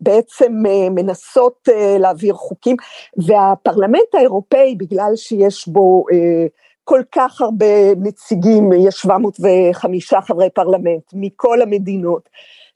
בעצם 0.00 0.52
אה, 0.66 0.90
מנסות 0.90 1.68
אה, 1.72 1.98
להעביר 1.98 2.34
חוקים, 2.34 2.76
והפרלמנט 3.16 4.14
האירופאי, 4.14 4.74
בגלל 4.74 5.12
שיש 5.16 5.68
בו 5.68 6.04
אה, 6.12 6.46
כל 6.84 7.00
כך 7.12 7.40
הרבה 7.40 7.94
נציגים, 7.96 8.72
יש 8.72 8.94
705 8.94 10.14
חברי 10.14 10.50
פרלמנט 10.50 11.02
מכל 11.12 11.62
המדינות, 11.62 12.28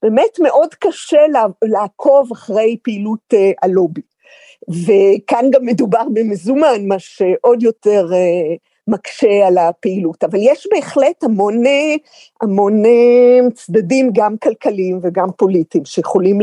באמת 0.02 0.38
מאוד 0.42 0.74
קשה 0.74 1.20
לעקוב 1.62 2.32
אחרי 2.32 2.76
פעילות 2.82 3.34
הלובי. 3.62 4.00
וכאן 4.70 5.50
גם 5.50 5.66
מדובר 5.66 6.02
במזומן, 6.14 6.86
מה 6.88 6.98
שעוד 6.98 7.62
יותר 7.62 8.06
מקשה 8.88 9.46
על 9.46 9.58
הפעילות, 9.58 10.24
אבל 10.24 10.38
יש 10.42 10.66
בהחלט 10.74 11.24
המוני, 11.24 11.98
המוני 12.40 13.40
צדדים 13.54 14.10
גם 14.14 14.36
כלכליים 14.42 14.98
וגם 15.02 15.28
פוליטיים 15.36 15.84
שיכולים 15.84 16.38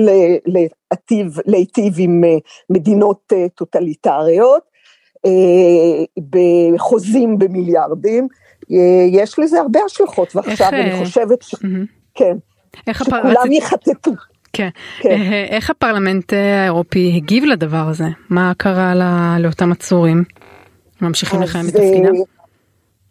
להטיב, 0.46 1.38
להיטיב 1.46 1.94
עם 1.98 2.24
אה, 2.24 2.38
מדינות 2.70 3.34
אה, 3.34 3.46
טוטליטריות, 3.56 4.64
אה, 5.26 5.32
בחוזים 6.30 7.40
במיליארדים, 7.40 8.28
יש 9.12 9.40
לזה 9.40 9.60
הרבה 9.62 9.80
השלכות, 9.86 10.36
ועכשיו 10.36 10.70
איך... 10.74 10.74
אני 10.74 11.06
חושבת 11.06 11.42
ש... 11.42 11.56
כן, 12.14 12.38
שכולם 12.94 13.52
יחטטו. 13.52 14.12
כן. 14.56 14.70
כן. 15.00 15.22
איך 15.50 15.70
הפרלמנט 15.70 16.34
האירופי 16.34 17.14
הגיב 17.16 17.44
לדבר 17.46 17.88
הזה? 17.90 18.06
מה 18.30 18.54
קרה 18.58 18.94
לאותם 19.40 19.72
עצורים? 19.72 20.24
ממשיכים 21.02 21.42
לכהן 21.42 21.68
בתפקידם? 21.68 22.14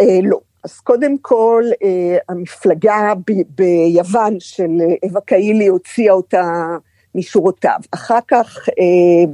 אה, 0.00 0.18
לא. 0.22 0.38
אז 0.64 0.80
קודם 0.80 1.18
כל, 1.18 1.64
אה, 1.83 2.16
המפלגה 2.28 3.12
ב- 3.30 3.62
ביוון 3.62 4.37
של 4.38 4.70
אווה 5.02 5.20
קאילי 5.20 5.66
הוציאה 5.66 6.12
אותה 6.12 6.42
משורותיו. 7.14 7.78
אחר 7.94 8.18
כך, 8.28 8.68
אה, 8.68 9.33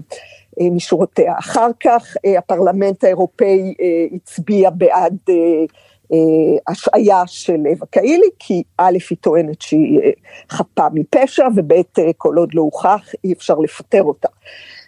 אה, 0.61 0.71
משורותיה. 0.71 1.33
אחר 1.39 1.71
כך 1.81 2.17
אה, 2.25 2.39
הפרלמנט 2.39 3.05
האירופאי 3.05 3.75
אה, 3.81 4.17
הצביע 4.17 4.71
בעד 4.71 5.17
אה, 5.29 5.35
אה, 5.35 5.65
השעיה 6.69 7.23
של 7.27 7.61
אווה 7.73 7.87
קאילי, 7.91 8.31
כי 8.39 8.63
א', 8.79 8.99
היא 9.11 9.19
טוענת 9.21 9.63
שהיא 9.63 10.01
אה, 10.01 10.11
חפה 10.51 10.87
מפשע, 10.95 11.47
וב', 11.57 11.73
אה, 11.73 12.11
כל 12.17 12.37
עוד 12.37 12.55
לא 12.55 12.63
הוכח, 12.63 13.09
אי 13.25 13.33
אפשר 13.33 13.55
לפטר 13.55 14.03
אותה. 14.03 14.29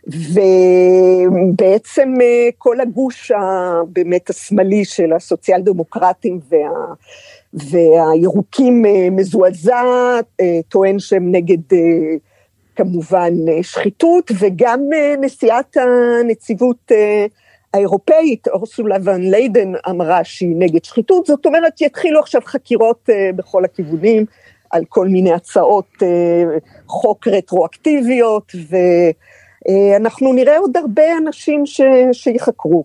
ובעצם 0.06 2.14
אה, 2.20 2.48
כל 2.58 2.80
הגוש 2.80 3.30
הבאמת 3.30 4.30
השמאלי 4.30 4.84
של 4.84 5.12
הסוציאל 5.12 5.60
דמוקרטים 5.60 6.40
וה, 6.48 6.94
והירוקים 7.54 8.86
אה, 8.86 9.08
מזועזע, 9.10 9.82
אה, 10.40 10.60
טוען 10.68 10.98
שהם 10.98 11.32
נגד 11.32 11.78
כמובן 12.76 13.32
שחיתות, 13.62 14.30
וגם 14.38 14.80
נשיאת 15.20 15.76
הנציבות 15.76 16.92
האירופאית, 17.74 18.48
אורסולה 18.48 18.96
ון 19.04 19.30
ליידן, 19.30 19.72
אמרה 19.88 20.24
שהיא 20.24 20.54
נגד 20.58 20.84
שחיתות, 20.84 21.26
זאת 21.26 21.46
אומרת 21.46 21.80
יתחילו 21.80 22.20
עכשיו 22.20 22.40
חקירות 22.44 23.08
בכל 23.36 23.64
הכיוונים 23.64 24.24
על 24.70 24.84
כל 24.88 25.08
מיני 25.08 25.32
הצעות 25.32 26.02
חוק 26.86 27.28
רטרואקטיביות, 27.28 28.52
ו... 28.70 28.76
אה, 29.68 29.96
נראה 30.34 30.58
עוד 30.58 30.76
הרבה 30.76 31.18
אנשים 31.18 31.66
ש, 31.66 31.80
שיחקרו. 32.12 32.84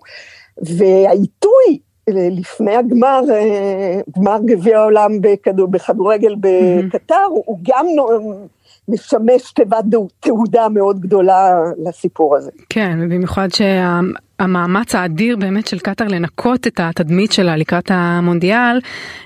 והעיתוי 0.58 1.80
אה, 2.10 2.14
לפני 2.32 2.76
הגמר, 2.76 3.22
אה, 3.32 4.00
גמר 4.18 4.38
גביע 4.46 4.80
העולם 4.80 5.22
בכדור, 5.22 5.68
בכדורגל 5.68 6.36
בקטר, 6.40 7.16
mm-hmm. 7.16 7.42
הוא 7.46 7.60
גם 7.68 7.86
משמש 8.88 9.52
תיבת 9.52 9.84
תעודה 10.20 10.70
מאוד 10.70 11.00
גדולה 11.00 11.56
לסיפור 11.86 12.36
הזה. 12.38 12.52
כן, 12.70 13.00
ובמיוחד 13.02 13.48
שהמאמץ 14.42 14.96
האדיר 14.96 15.38
באמת 15.38 15.68
של 15.68 15.80
קטאר 15.80 16.08
לנקות 16.08 16.68
את 16.68 16.80
התדמית 16.80 17.32
שלה 17.32 17.56
לקראת 17.56 17.92
המונדיאל, 17.94 18.80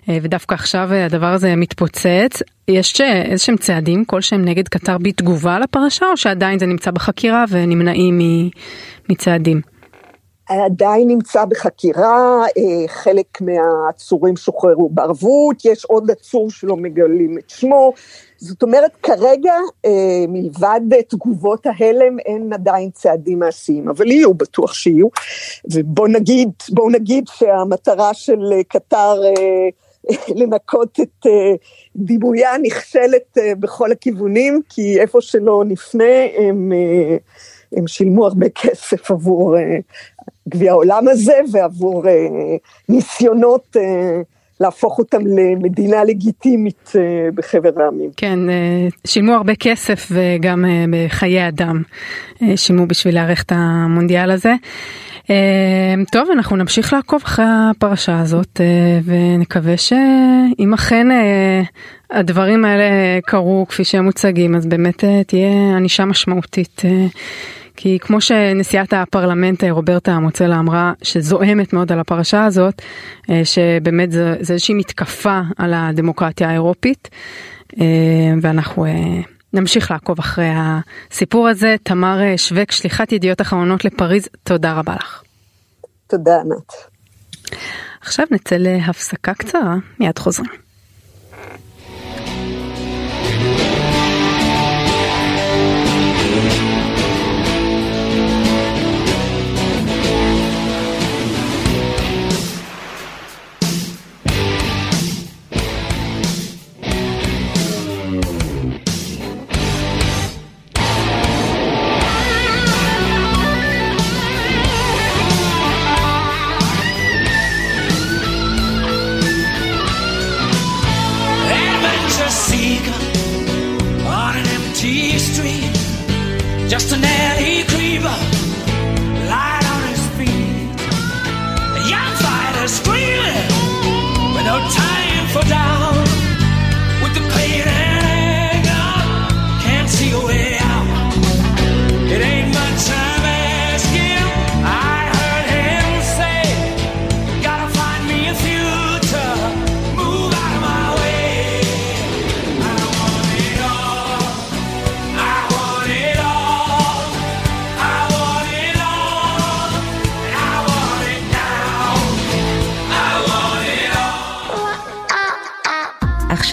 ודווקא 0.07 0.53
עכשיו 0.53 0.93
הדבר 0.93 1.33
הזה 1.33 1.55
מתפוצץ. 1.55 2.41
יש 2.67 3.01
איזה 3.01 3.43
שהם 3.43 3.57
צעדים 3.57 4.05
כלשהם 4.05 4.45
נגד 4.45 4.67
קטר 4.67 4.97
בתגובה 4.97 5.59
לפרשה, 5.59 6.05
או 6.11 6.17
שעדיין 6.17 6.59
זה 6.59 6.65
נמצא 6.65 6.91
בחקירה 6.91 7.45
ונמנעים 7.49 8.19
מצעדים? 9.09 9.70
עדיין 10.59 11.07
נמצא 11.07 11.45
בחקירה, 11.45 12.45
חלק 12.87 13.41
מהעצורים 13.41 14.37
שוחררו 14.37 14.89
בערבות, 14.89 15.65
יש 15.65 15.85
עוד 15.85 16.11
עצור 16.11 16.51
שלא 16.51 16.77
מגלים 16.77 17.37
את 17.37 17.49
שמו, 17.49 17.93
זאת 18.37 18.63
אומרת 18.63 18.91
כרגע 19.03 19.53
מלבד 20.27 20.81
תגובות 21.07 21.65
ההלם 21.65 22.19
אין 22.19 22.53
עדיין 22.53 22.89
צעדים 22.89 23.39
מעשיים, 23.39 23.89
אבל 23.89 24.11
יהיו, 24.11 24.33
בטוח 24.33 24.73
שיהיו, 24.73 25.07
ובואו 25.71 26.07
נגיד, 26.07 26.49
בואו 26.69 26.89
נגיד 26.89 27.27
שהמטרה 27.27 28.13
של 28.13 28.41
קטר 28.67 29.21
לנקות 30.37 30.99
את 30.99 31.25
דימויה 31.95 32.57
נכשלת 32.61 33.37
בכל 33.59 33.91
הכיוונים, 33.91 34.61
כי 34.69 34.99
איפה 34.99 35.21
שלא 35.21 35.63
נפנה 35.67 36.25
הם... 36.37 36.71
הם 37.75 37.87
שילמו 37.87 38.25
הרבה 38.25 38.49
כסף 38.49 39.11
עבור 39.11 39.55
גביע 40.51 40.71
העולם 40.71 41.07
הזה 41.07 41.39
ועבור 41.51 42.03
ניסיונות 42.89 43.75
להפוך 44.59 44.99
אותם 44.99 45.21
למדינה 45.27 46.03
לגיטימית 46.03 46.91
בחבר 47.35 47.69
העמים. 47.83 48.09
כן, 48.17 48.39
שילמו 49.07 49.33
הרבה 49.33 49.55
כסף 49.55 50.11
וגם 50.11 50.65
בחיי 50.91 51.47
אדם 51.47 51.81
שילמו 52.55 52.85
בשביל 52.87 53.15
לארח 53.15 53.43
את 53.43 53.51
המונדיאל 53.55 54.31
הזה. 54.31 54.53
טוב, 56.11 56.29
אנחנו 56.33 56.55
נמשיך 56.55 56.93
לעקוב 56.93 57.21
אחרי 57.25 57.45
הפרשה 57.47 58.19
הזאת 58.19 58.61
ונקווה 59.05 59.77
שאם 59.77 60.73
אכן 60.73 61.07
הדברים 62.11 62.65
האלה 62.65 63.19
קרו 63.25 63.65
כפי 63.69 63.83
שהם 63.83 64.05
מוצגים, 64.05 64.55
אז 64.55 64.65
באמת 64.65 65.03
תהיה 65.27 65.77
ענישה 65.77 66.05
משמעותית. 66.05 66.81
כי 67.83 67.99
כמו 68.01 68.21
שנשיאת 68.21 68.93
הפרלמנט 68.93 69.63
רוברטה 69.63 70.19
מוצלה 70.19 70.59
אמרה, 70.59 70.93
שזועמת 71.01 71.73
מאוד 71.73 71.91
על 71.91 71.99
הפרשה 71.99 72.45
הזאת, 72.45 72.81
שבאמת 73.43 74.11
זה, 74.11 74.35
זה 74.39 74.53
איזושהי 74.53 74.75
מתקפה 74.75 75.41
על 75.57 75.73
הדמוקרטיה 75.73 76.49
האירופית, 76.49 77.09
ואנחנו 78.41 78.85
נמשיך 79.53 79.91
לעקוב 79.91 80.19
אחרי 80.19 80.49
הסיפור 80.55 81.47
הזה. 81.47 81.75
תמר 81.83 82.37
שווק, 82.37 82.71
שליחת 82.71 83.11
ידיעות 83.11 83.41
אחרונות 83.41 83.85
לפריז, 83.85 84.27
תודה 84.43 84.73
רבה 84.73 84.95
לך. 84.95 85.23
תודה 86.07 86.31
ענת. 86.35 86.73
עכשיו 88.01 88.25
נצא 88.31 88.55
להפסקה 88.59 89.33
קצרה, 89.33 89.75
מיד 89.99 90.19
חוזרים. 90.19 90.70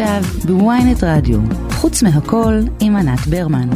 עכשיו 0.00 0.22
בוויינט 0.44 1.04
רדיו, 1.04 1.38
חוץ 1.70 2.02
מהכל 2.02 2.60
עם 2.80 2.96
ענת 2.96 3.26
ברמן. 3.26 3.68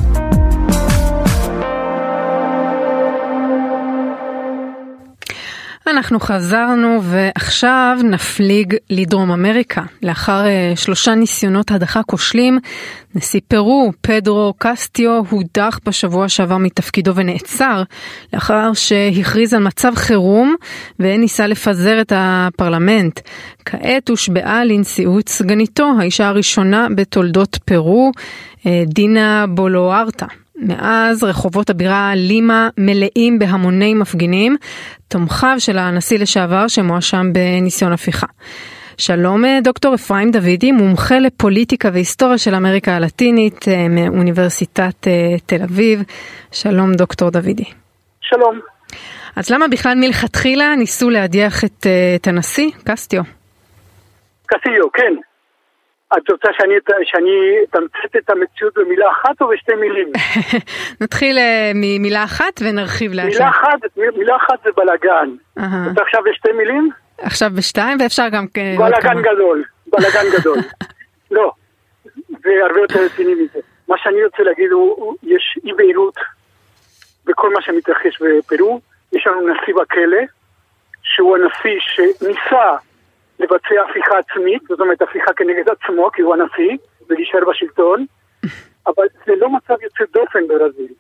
אנחנו 5.93 6.21
חזרנו 6.21 7.01
ועכשיו 7.03 7.99
נפליג 8.05 8.77
לדרום 8.91 9.31
אמריקה. 9.31 9.83
לאחר 10.03 10.45
uh, 10.45 10.81
שלושה 10.81 11.15
ניסיונות 11.15 11.71
הדחה 11.71 12.03
כושלים, 12.03 12.59
נשיא 13.15 13.41
פרו, 13.49 13.93
פדרו 14.01 14.55
קסטיו, 14.59 15.23
הודח 15.31 15.79
בשבוע 15.87 16.29
שעבר 16.29 16.57
מתפקידו 16.57 17.15
ונעצר 17.15 17.83
לאחר 18.33 18.73
שהכריז 18.75 19.55
על 19.55 19.63
מצב 19.63 19.95
חירום 19.95 20.55
וניסה 21.01 21.47
לפזר 21.47 22.01
את 22.01 22.13
הפרלמנט. 22.17 23.21
כעת 23.65 24.09
הושבעה 24.09 24.65
לנשיאות 24.65 25.29
סגניתו, 25.29 25.93
האישה 25.99 26.29
הראשונה 26.29 26.87
בתולדות 26.95 27.59
פרו, 27.65 28.13
uh, 28.59 28.67
דינה 28.87 29.45
בולוארטה. 29.49 30.27
מאז 30.57 31.25
רחובות 31.25 31.71
הבירה 31.71 32.13
לימה 32.15 32.69
מלאים 32.79 33.39
בהמוני 33.39 33.95
מפגינים, 33.95 34.57
תומכיו 35.09 35.55
של 35.59 35.79
הנשיא 35.79 36.19
לשעבר 36.19 36.69
שמואשם 36.69 37.33
בניסיון 37.33 37.93
הפיכה. 37.93 38.27
שלום 38.99 39.45
דוקטור 39.65 39.95
אפרים 39.95 40.31
דוידי, 40.31 40.73
מומחה 40.73 41.19
לפוליטיקה 41.19 41.89
והיסטוריה 41.93 42.39
של 42.39 42.55
אמריקה 42.55 42.97
הלטינית 42.97 43.65
מאוניברסיטת 43.91 45.07
תל 45.47 45.63
אביב. 45.63 46.03
שלום 46.53 46.95
דוקטור 46.95 47.31
דוידי. 47.31 47.65
שלום. 48.21 48.61
אז 49.37 49.51
למה 49.51 49.69
בכלל 49.69 49.95
מלכתחילה 49.95 50.77
ניסו 50.77 51.11
להדיח 51.11 51.65
את, 51.65 51.87
את 52.17 52.27
הנשיא 52.27 52.71
קסטיו? 52.85 53.23
קסטיו, 54.47 54.93
כן. 54.95 55.32
את 56.19 56.31
רוצה 56.31 56.49
שאני, 56.53 56.75
שאני 57.05 57.31
אתמצת 57.65 58.17
את 58.17 58.31
המציאות 58.31 58.75
במילה 58.79 59.11
אחת 59.11 59.41
או 59.41 59.49
בשתי 59.49 59.73
מילים? 59.75 60.13
נתחיל 61.01 61.39
uh, 61.39 61.41
ממילה 61.75 62.25
אחת 62.25 62.61
ונרחיב 62.61 63.13
לאט. 63.13 63.25
מילה 63.25 63.49
אחת, 63.49 63.79
מילה 64.17 64.37
אחת 64.37 64.63
זה 64.65 64.71
בלאגן. 64.77 65.31
Uh-huh. 65.59 66.03
עכשיו 66.03 66.21
בשתי 66.31 66.53
מילים? 66.53 66.91
עכשיו 67.19 67.51
בשתיים 67.57 67.99
ואפשר 68.01 68.29
גם... 68.29 68.47
בלאגן 68.79 69.23
גדול, 69.23 69.65
בלאגן 69.87 70.25
גדול. 70.39 70.59
לא, 71.31 71.53
זה 72.29 72.51
הרבה 72.69 72.81
יותר 72.81 73.05
רציני 73.05 73.35
מזה. 73.35 73.59
מה 73.89 73.97
שאני 74.03 74.25
רוצה 74.25 74.43
להגיד 74.43 74.71
הוא, 74.71 75.17
יש 75.23 75.59
אי 75.65 75.73
בהירות 75.73 76.17
בכל 77.25 77.53
מה 77.53 77.63
שמתרחש 77.63 78.23
בפרו. 78.23 78.81
יש 79.13 79.27
לנו 79.27 79.41
נשיא 79.41 79.75
בכלא, 79.75 80.23
שהוא 81.03 81.37
הנשיא 81.37 81.79
שניסה 81.81 82.77
לבצע 83.43 83.91
הפיכה 83.91 84.15
עצמית, 84.19 84.63
זאת 84.69 84.81
אומרת 84.81 85.03
הפיכה 85.03 85.33
כנגד 85.33 85.69
עצמו, 85.69 86.11
כי 86.13 86.23
הוא 86.23 86.35
הנשיא, 86.35 86.77
ולהישאר 87.09 87.41
בשלטון, 87.51 88.07
אבל 88.87 89.05
זה 89.27 89.33
לא 89.37 89.49
מצב 89.51 89.75
יוצא 89.83 90.05
דופן 90.13 90.47
ברזיל, 90.49 90.93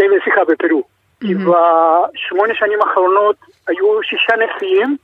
אה, 0.00 0.06
סליחה, 0.24 0.40
בפרו. 0.48 0.82
כי 1.20 1.34
בשמונה 1.34 2.54
שנים 2.54 2.78
האחרונות 2.82 3.36
היו 3.68 4.02
שישה 4.02 4.32
נשיאים, 4.36 4.96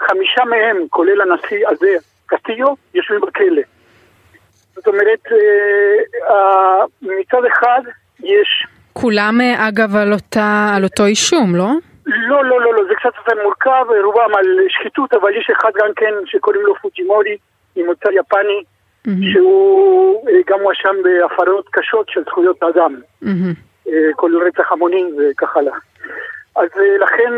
חמישה 0.00 0.44
מהם, 0.44 0.76
כולל 0.90 1.20
הנשיא 1.20 1.68
הזה, 1.68 1.96
קסטיו, 2.26 2.74
יושבים 2.94 3.20
בכלא. 3.20 3.62
זאת 4.74 4.86
אומרת, 4.86 5.20
מצד 7.02 7.44
אחד 7.52 7.80
יש... 8.20 8.66
כולם 8.92 9.40
אגב 9.56 9.96
על, 9.96 10.12
אותה, 10.12 10.72
על 10.76 10.84
אותו 10.84 11.04
אישום, 11.04 11.56
לא? 11.56 11.68
לא, 12.06 12.44
לא, 12.44 12.60
לא, 12.60 12.74
לא, 12.74 12.82
קצת 13.02 13.12
יותר 13.18 13.42
מורכב, 13.42 13.84
רובם 14.04 14.34
על 14.34 14.46
שחיתות, 14.68 15.14
אבל 15.14 15.36
יש 15.36 15.50
אחד 15.50 15.70
גם 15.74 15.94
כן 15.96 16.14
שקוראים 16.26 16.62
לו 16.62 16.74
פוג'ימורי, 16.74 17.36
ממוצא 17.76 18.08
יפני, 18.08 18.62
mm-hmm. 18.62 19.10
שהוא 19.32 20.26
גם 20.46 20.60
מואשם 20.62 20.96
בהפרות 21.02 21.68
קשות 21.70 22.08
של 22.08 22.22
זכויות 22.24 22.62
האדם, 22.62 23.00
mm-hmm. 23.24 23.88
כולל 24.16 24.46
רצח 24.46 24.72
המונים 24.72 25.16
וכך 25.18 25.56
הלאה. 25.56 25.74
אז 26.56 26.68
לכן 27.00 27.32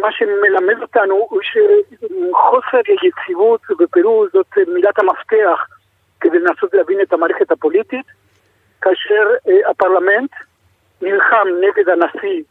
מה 0.00 0.12
שמלמד 0.12 0.82
אותנו 0.82 1.14
הוא 1.14 1.40
שחוסר 1.42 2.80
יציבות 3.06 3.60
בפרו 3.78 4.26
זאת 4.32 4.58
מילת 4.74 4.98
המפתח 4.98 5.66
כדי 6.20 6.38
לנסות 6.38 6.74
להבין 6.74 7.00
את 7.00 7.12
המערכת 7.12 7.50
הפוליטית, 7.50 8.06
כאשר 8.82 9.28
הפרלמנט 9.70 10.30
נלחם 11.02 11.46
נגד 11.60 11.88
הנשיא 11.88 12.42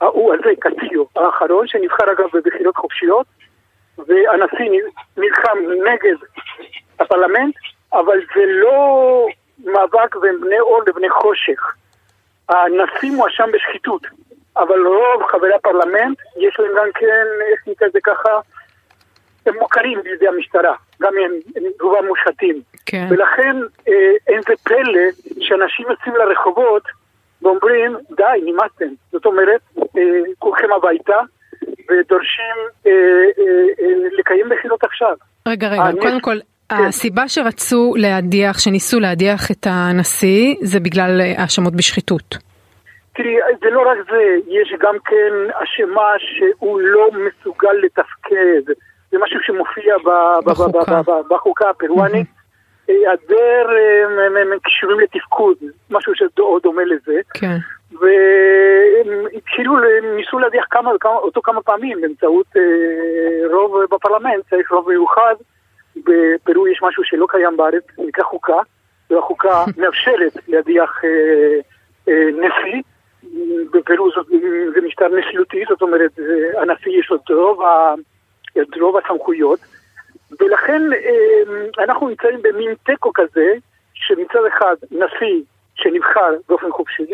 ההוא 0.00 0.34
הזה, 0.34 0.50
קטיו, 0.58 1.04
האחרון, 1.16 1.66
שנבחר 1.66 2.12
אגב 2.12 2.28
בבחירות 2.34 2.76
חופשיות, 2.76 3.26
והנשיא 3.98 4.80
נלחם 5.16 5.58
נגד 5.84 6.16
הפרלמנט, 7.00 7.54
אבל 7.92 8.20
זה 8.34 8.42
לא 8.46 9.26
מאבק 9.64 10.16
בין 10.16 10.40
בני 10.40 10.60
אור 10.60 10.80
לבני 10.86 11.10
חושך. 11.10 11.74
הנשיא 12.48 13.10
מואשם 13.10 13.48
בשחיתות, 13.52 14.02
אבל 14.56 14.86
רוב 14.86 15.22
חברי 15.30 15.54
הפרלמנט, 15.54 16.18
יש 16.36 16.60
להם 16.60 16.70
גם 16.76 16.92
כן, 16.94 17.26
איך 17.52 17.68
נקרא 17.68 17.88
לזה 17.88 17.98
ככה, 18.04 18.40
הם 19.46 19.54
מוכרים 19.58 20.02
בידי 20.02 20.28
המשטרה, 20.28 20.74
גם 21.02 21.12
הם, 21.24 21.32
הם 21.56 21.62
רובם 21.80 22.06
מושחתים. 22.06 22.62
כן. 22.86 23.06
ולכן 23.10 23.56
אה, 23.88 24.12
אין 24.28 24.40
זה 24.48 24.54
פלא 24.64 25.00
שאנשים 25.40 25.86
יוצאים 25.90 26.16
לרחובות 26.16 26.82
ואומרים, 27.42 27.96
די, 28.16 28.24
נמאסתם. 28.44 28.88
זאת 29.12 29.26
אומרת, 29.26 29.60
אה, 29.78 30.02
כולכם 30.38 30.72
הביתה, 30.76 31.18
ודורשים 31.62 32.56
אה, 32.86 32.90
אה, 32.90 33.44
אה, 33.80 34.08
לקיים 34.18 34.46
בחירות 34.48 34.84
עכשיו. 34.84 35.14
רגע, 35.48 35.68
רגע, 35.68 35.82
אני- 35.88 36.00
קודם 36.00 36.20
כל, 36.20 36.36
כן. 36.68 36.76
הסיבה 36.88 37.28
שרצו 37.28 37.94
להדיח, 37.96 38.58
שניסו 38.58 39.00
להדיח 39.00 39.50
את 39.50 39.66
הנשיא, 39.70 40.54
זה 40.62 40.80
בגלל 40.80 41.20
אה, 41.20 41.42
האשמות 41.42 41.72
בשחיתות. 41.76 42.36
תראי, 43.14 43.34
זה 43.60 43.70
לא 43.70 43.80
רק 43.90 43.98
זה, 44.10 44.22
יש 44.48 44.74
גם 44.80 44.94
כן 45.04 45.32
אשמה 45.62 46.10
שהוא 46.18 46.80
לא 46.80 47.08
מסוגל 47.12 47.72
לתפקד. 47.82 48.72
זה 49.10 49.18
משהו 49.22 49.38
שמופיע 49.42 49.94
בחוקה 51.30 51.70
הפרואנית. 51.70 52.26
היעדר 52.90 53.66
כישורים 54.64 55.00
לתפקוד, 55.00 55.56
משהו 55.90 56.12
שדומה 56.14 56.84
לזה. 56.84 57.20
כן. 57.34 57.56
והם 57.92 59.26
התחילו, 59.36 59.74
הם 59.76 60.16
ניסו 60.16 60.38
להדיח 60.38 60.64
כמה, 60.70 60.90
כמה, 61.00 61.12
אותו 61.12 61.42
כמה 61.42 61.62
פעמים 61.62 62.00
באמצעות 62.00 62.46
אה, 62.56 63.52
רוב 63.52 63.84
בפרלמנט, 63.90 64.44
צריך 64.50 64.72
רוב 64.72 64.88
מיוחד. 64.88 65.34
בפרו 65.96 66.68
יש 66.68 66.82
משהו 66.82 67.04
שלא 67.04 67.26
קיים 67.30 67.56
בארץ, 67.56 67.84
נקרא 67.98 68.24
חוקה, 68.24 68.58
והחוקה 69.10 69.64
מאפשרת 69.78 70.48
להדיח 70.48 71.00
אה, 71.04 71.60
אה, 72.08 72.28
נשיא. 72.32 72.82
בפרו 73.72 74.10
זאת, 74.10 74.26
זה 74.74 74.80
משטר 74.86 75.08
נשיאותי, 75.08 75.64
זאת 75.68 75.82
אומרת, 75.82 76.18
אה, 76.18 76.62
הנשיא 76.62 76.92
יש 77.00 77.10
לו 77.10 77.16
את 77.16 78.76
רוב 78.80 78.96
הסמכויות, 78.96 79.60
ולכן 80.40 80.82
אה, 80.92 81.84
אנחנו 81.84 82.08
נמצאים 82.08 82.42
במין 82.42 82.74
תיקו 82.86 83.12
כזה, 83.14 83.54
שמצד 83.94 84.40
אחד 84.48 84.76
נשיא 84.90 85.42
שנבחר 85.74 86.34
באופן 86.48 86.70
חופשי, 86.72 87.12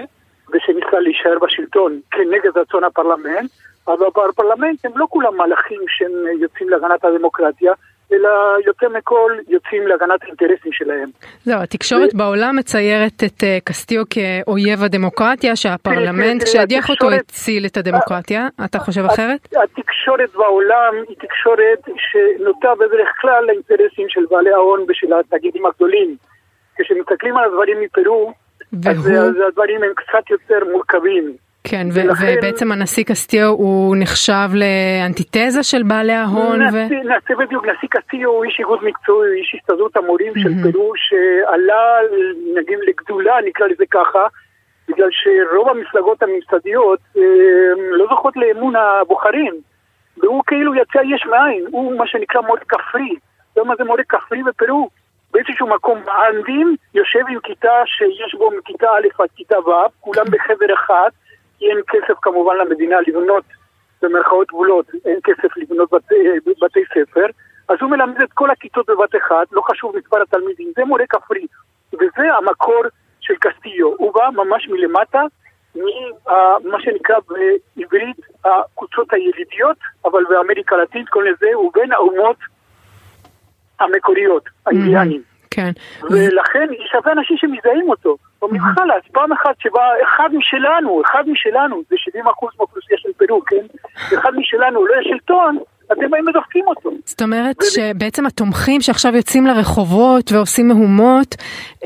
ושניסה 0.52 1.00
להישאר 1.00 1.38
בשלטון 1.42 2.00
כנגד 2.10 2.58
רצון 2.58 2.84
הפרלמנט, 2.84 3.50
אבל 3.88 4.06
בפרלמנט 4.28 4.84
הם 4.84 4.92
לא 4.94 5.06
כולם 5.10 5.36
מלאכים 5.38 5.80
שהם 5.88 6.12
יוצאים 6.40 6.68
להגנת 6.68 7.04
הדמוקרטיה, 7.04 7.72
אלא 8.12 8.28
יותר 8.66 8.88
מכל 8.88 9.32
יוצאים 9.48 9.86
להגנת 9.86 10.22
האינטרסים 10.22 10.72
שלהם. 10.72 11.10
זהו, 11.44 11.60
התקשורת 11.60 12.14
בעולם 12.14 12.56
מציירת 12.56 13.24
את 13.24 13.44
אה, 13.44 13.58
קסטיו 13.64 14.02
כאויב 14.10 14.82
הדמוקרטיה, 14.82 15.56
שהפרלמנט 15.56 16.40
תראי, 16.40 16.52
שהדיח 16.52 16.90
אותו 16.90 17.10
הציל 17.10 17.66
את 17.66 17.76
הדמוקרטיה. 17.76 18.48
אתה 18.64 18.78
חושב 18.78 19.04
אחרת? 19.04 19.48
התקשורת 19.64 20.34
בעולם 20.34 20.94
היא 21.08 21.16
תקשורת 21.16 21.82
שנוטה 21.96 22.74
בדרך 22.74 23.08
כלל 23.20 23.44
לאינטרסים 23.46 24.06
של 24.08 24.20
בעלי 24.30 24.52
ההון 24.52 24.80
ושל 24.88 25.12
התאגידים 25.12 25.66
הגדולים. 25.66 26.16
כשמסתכלים 26.78 27.36
על 27.36 27.44
הדברים 27.44 27.76
מפרו, 27.80 28.32
אז 28.88 29.06
והוא, 29.06 29.18
אז 29.18 29.34
הדברים 29.48 29.82
הם 29.82 29.92
קצת 29.96 30.30
יותר 30.30 30.58
מורכבים. 30.72 31.36
כן, 31.70 31.86
ו- 31.92 32.00
ולכן- 32.00 32.34
ובעצם 32.38 32.72
הנשיא 32.72 33.04
קסטיו 33.04 33.48
הוא 33.48 33.96
נחשב 33.98 34.48
לאנטיתזה 34.54 35.62
של 35.62 35.82
בעלי 35.82 36.12
ההון, 36.12 36.62
ו... 36.62 36.66
נשיא, 36.66 36.96
נשיא 36.98 37.36
בדיוק, 37.36 37.64
נשיא 37.66 37.88
קסטיו 37.90 38.28
הוא 38.30 38.44
איש 38.44 38.56
איגוד 38.58 38.84
מקצועי, 38.84 39.38
איש 39.40 39.54
הסתדרות 39.60 39.96
המורים 39.96 40.32
של 40.36 40.48
מהמם. 40.48 40.72
פרו, 40.72 40.92
שעלה 40.96 41.82
נגיד 42.56 42.78
לגדולה, 42.88 43.34
נקרא 43.46 43.66
לזה 43.66 43.84
ככה, 43.90 44.26
בגלל 44.88 45.08
שרוב 45.10 45.68
המפלגות 45.68 46.22
הממסדיות 46.22 46.98
אה, 47.16 47.22
לא 47.90 48.06
זוכות 48.10 48.34
לאמון 48.36 48.76
הבוחרים, 48.76 49.54
והוא 50.22 50.42
כאילו 50.46 50.74
יצא 50.74 50.98
יש 51.14 51.26
מאין, 51.26 51.64
הוא 51.70 51.98
מה 51.98 52.06
שנקרא 52.06 52.40
מורה 52.40 52.60
כפרי. 52.68 53.14
אתה 53.52 53.60
יודע 53.60 53.68
מה 53.68 53.74
זה 53.78 53.84
מורה 53.84 54.02
כפרי 54.08 54.42
בפרו? 54.42 54.88
באיזשהו 55.32 55.66
מקום 55.66 55.98
באנדים, 56.04 56.76
יושב 56.94 57.24
עם 57.28 57.38
כיתה 57.42 57.72
שיש 57.86 58.34
בו 58.34 58.50
מכיתה 58.58 58.86
א' 58.86 59.22
עד 59.22 59.28
כיתה 59.36 59.58
ו', 59.60 59.70
כולם 60.00 60.24
בחדר 60.30 60.74
אחד, 60.74 61.10
כי 61.58 61.64
אין 61.70 61.78
כסף 61.88 62.18
כמובן 62.22 62.56
למדינה 62.56 62.96
לבנות 63.06 63.44
במרכאות 64.02 64.48
גבולות, 64.48 64.86
אין 65.04 65.18
כסף 65.24 65.56
לבנות 65.56 65.90
בתי, 65.92 66.14
בתי 66.62 66.80
ספר, 66.94 67.26
אז 67.68 67.76
הוא 67.80 67.90
מלמד 67.90 68.20
את 68.20 68.32
כל 68.32 68.50
הכיתות 68.50 68.86
בבת 68.86 69.16
אחת, 69.16 69.52
לא 69.52 69.62
חשוב 69.70 69.96
מספר 69.96 70.22
התלמידים, 70.22 70.72
זה 70.76 70.84
מורה 70.84 71.06
כפרי, 71.06 71.46
וזה 71.94 72.34
המקור 72.38 72.82
של 73.20 73.34
קסטיו, 73.40 73.86
הוא 73.86 74.14
בא 74.14 74.28
ממש 74.34 74.68
מלמטה, 74.68 75.22
ממה 75.74 76.80
שנקרא 76.80 77.16
בעברית 77.28 78.16
הקבוצות 78.44 79.12
הילידיות, 79.12 79.76
אבל 80.04 80.24
באמריקה 80.28 80.76
הלטינית 80.76 81.08
קוראים 81.08 81.32
לזה, 81.32 81.46
הוא 81.54 81.72
בין 81.74 81.92
האומות 81.92 82.36
המקוריות, 83.80 84.48
האינדיאנים. 84.66 85.22
כן. 85.56 85.70
ולכן 86.10 86.66
יש 86.84 86.90
הרבה 86.94 87.12
אנשים 87.12 87.36
שמזהים 87.36 87.90
אותו. 87.90 88.16
אומרים 88.42 88.62
חלאס, 88.62 89.02
פעם 89.12 89.32
אחת 89.32 89.54
שבא 89.58 89.80
אחד 90.04 90.28
משלנו, 90.32 91.02
אחד 91.04 91.24
משלנו, 91.26 91.82
זה 91.88 91.96
70% 91.96 92.22
מהאוכלוסייה 92.58 92.98
של 92.98 93.08
פרו, 93.16 93.40
כן? 93.46 93.66
אחד 94.18 94.30
משלנו 94.36 94.86
לא 94.86 94.92
יהיה 94.94 95.04
שלטון, 95.04 95.58
אתם 95.92 96.10
באים 96.10 96.28
ודופקים 96.28 96.64
אותו. 96.66 96.90
זאת 97.04 97.22
אומרת 97.22 97.56
שבעצם 97.74 98.26
התומכים 98.26 98.80
שעכשיו 98.80 99.16
יוצאים 99.16 99.46
לרחובות 99.46 100.32
ועושים 100.32 100.68
מהומות, 100.68 101.34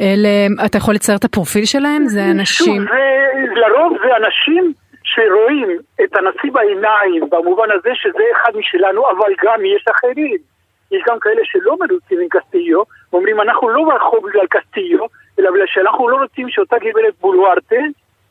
אלה, 0.01 0.65
אתה 0.67 0.79
יכול 0.79 0.95
לצייר 0.95 1.19
את 1.19 1.25
הפרופיל 1.25 1.65
שלהם? 1.65 2.09
זה 2.09 2.21
שוב, 2.21 2.31
אנשים... 2.39 2.83
זה, 2.83 3.61
לרוב 3.61 3.93
זה 4.03 4.17
אנשים 4.17 4.73
שרואים 5.03 5.69
את 6.05 6.17
הנשיא 6.17 6.53
בעיניים, 6.53 7.31
במובן 7.31 7.69
הזה 7.71 7.91
שזה 7.95 8.25
אחד 8.33 8.53
משלנו, 8.57 9.03
אבל 9.11 9.33
גם 9.45 9.65
יש 9.65 9.85
אחרים. 9.97 10.50
יש 10.93 11.03
גם 11.09 11.19
כאלה 11.21 11.41
שלא 11.45 11.77
מרוצים 11.81 12.21
עם 12.21 12.29
קסטיו, 12.31 12.83
ואומרים 13.13 13.41
אנחנו 13.41 13.69
לא 13.69 13.85
ברחוב 13.85 14.29
בגלל 14.29 14.47
קסטיו, 14.51 14.99
אלא 15.39 15.51
בגלל 15.51 15.67
שאנחנו 15.67 16.09
לא 16.09 16.17
רוצים 16.17 16.49
שאותה 16.49 16.77
גברת 16.79 17.15
בולוארטה, 17.21 17.77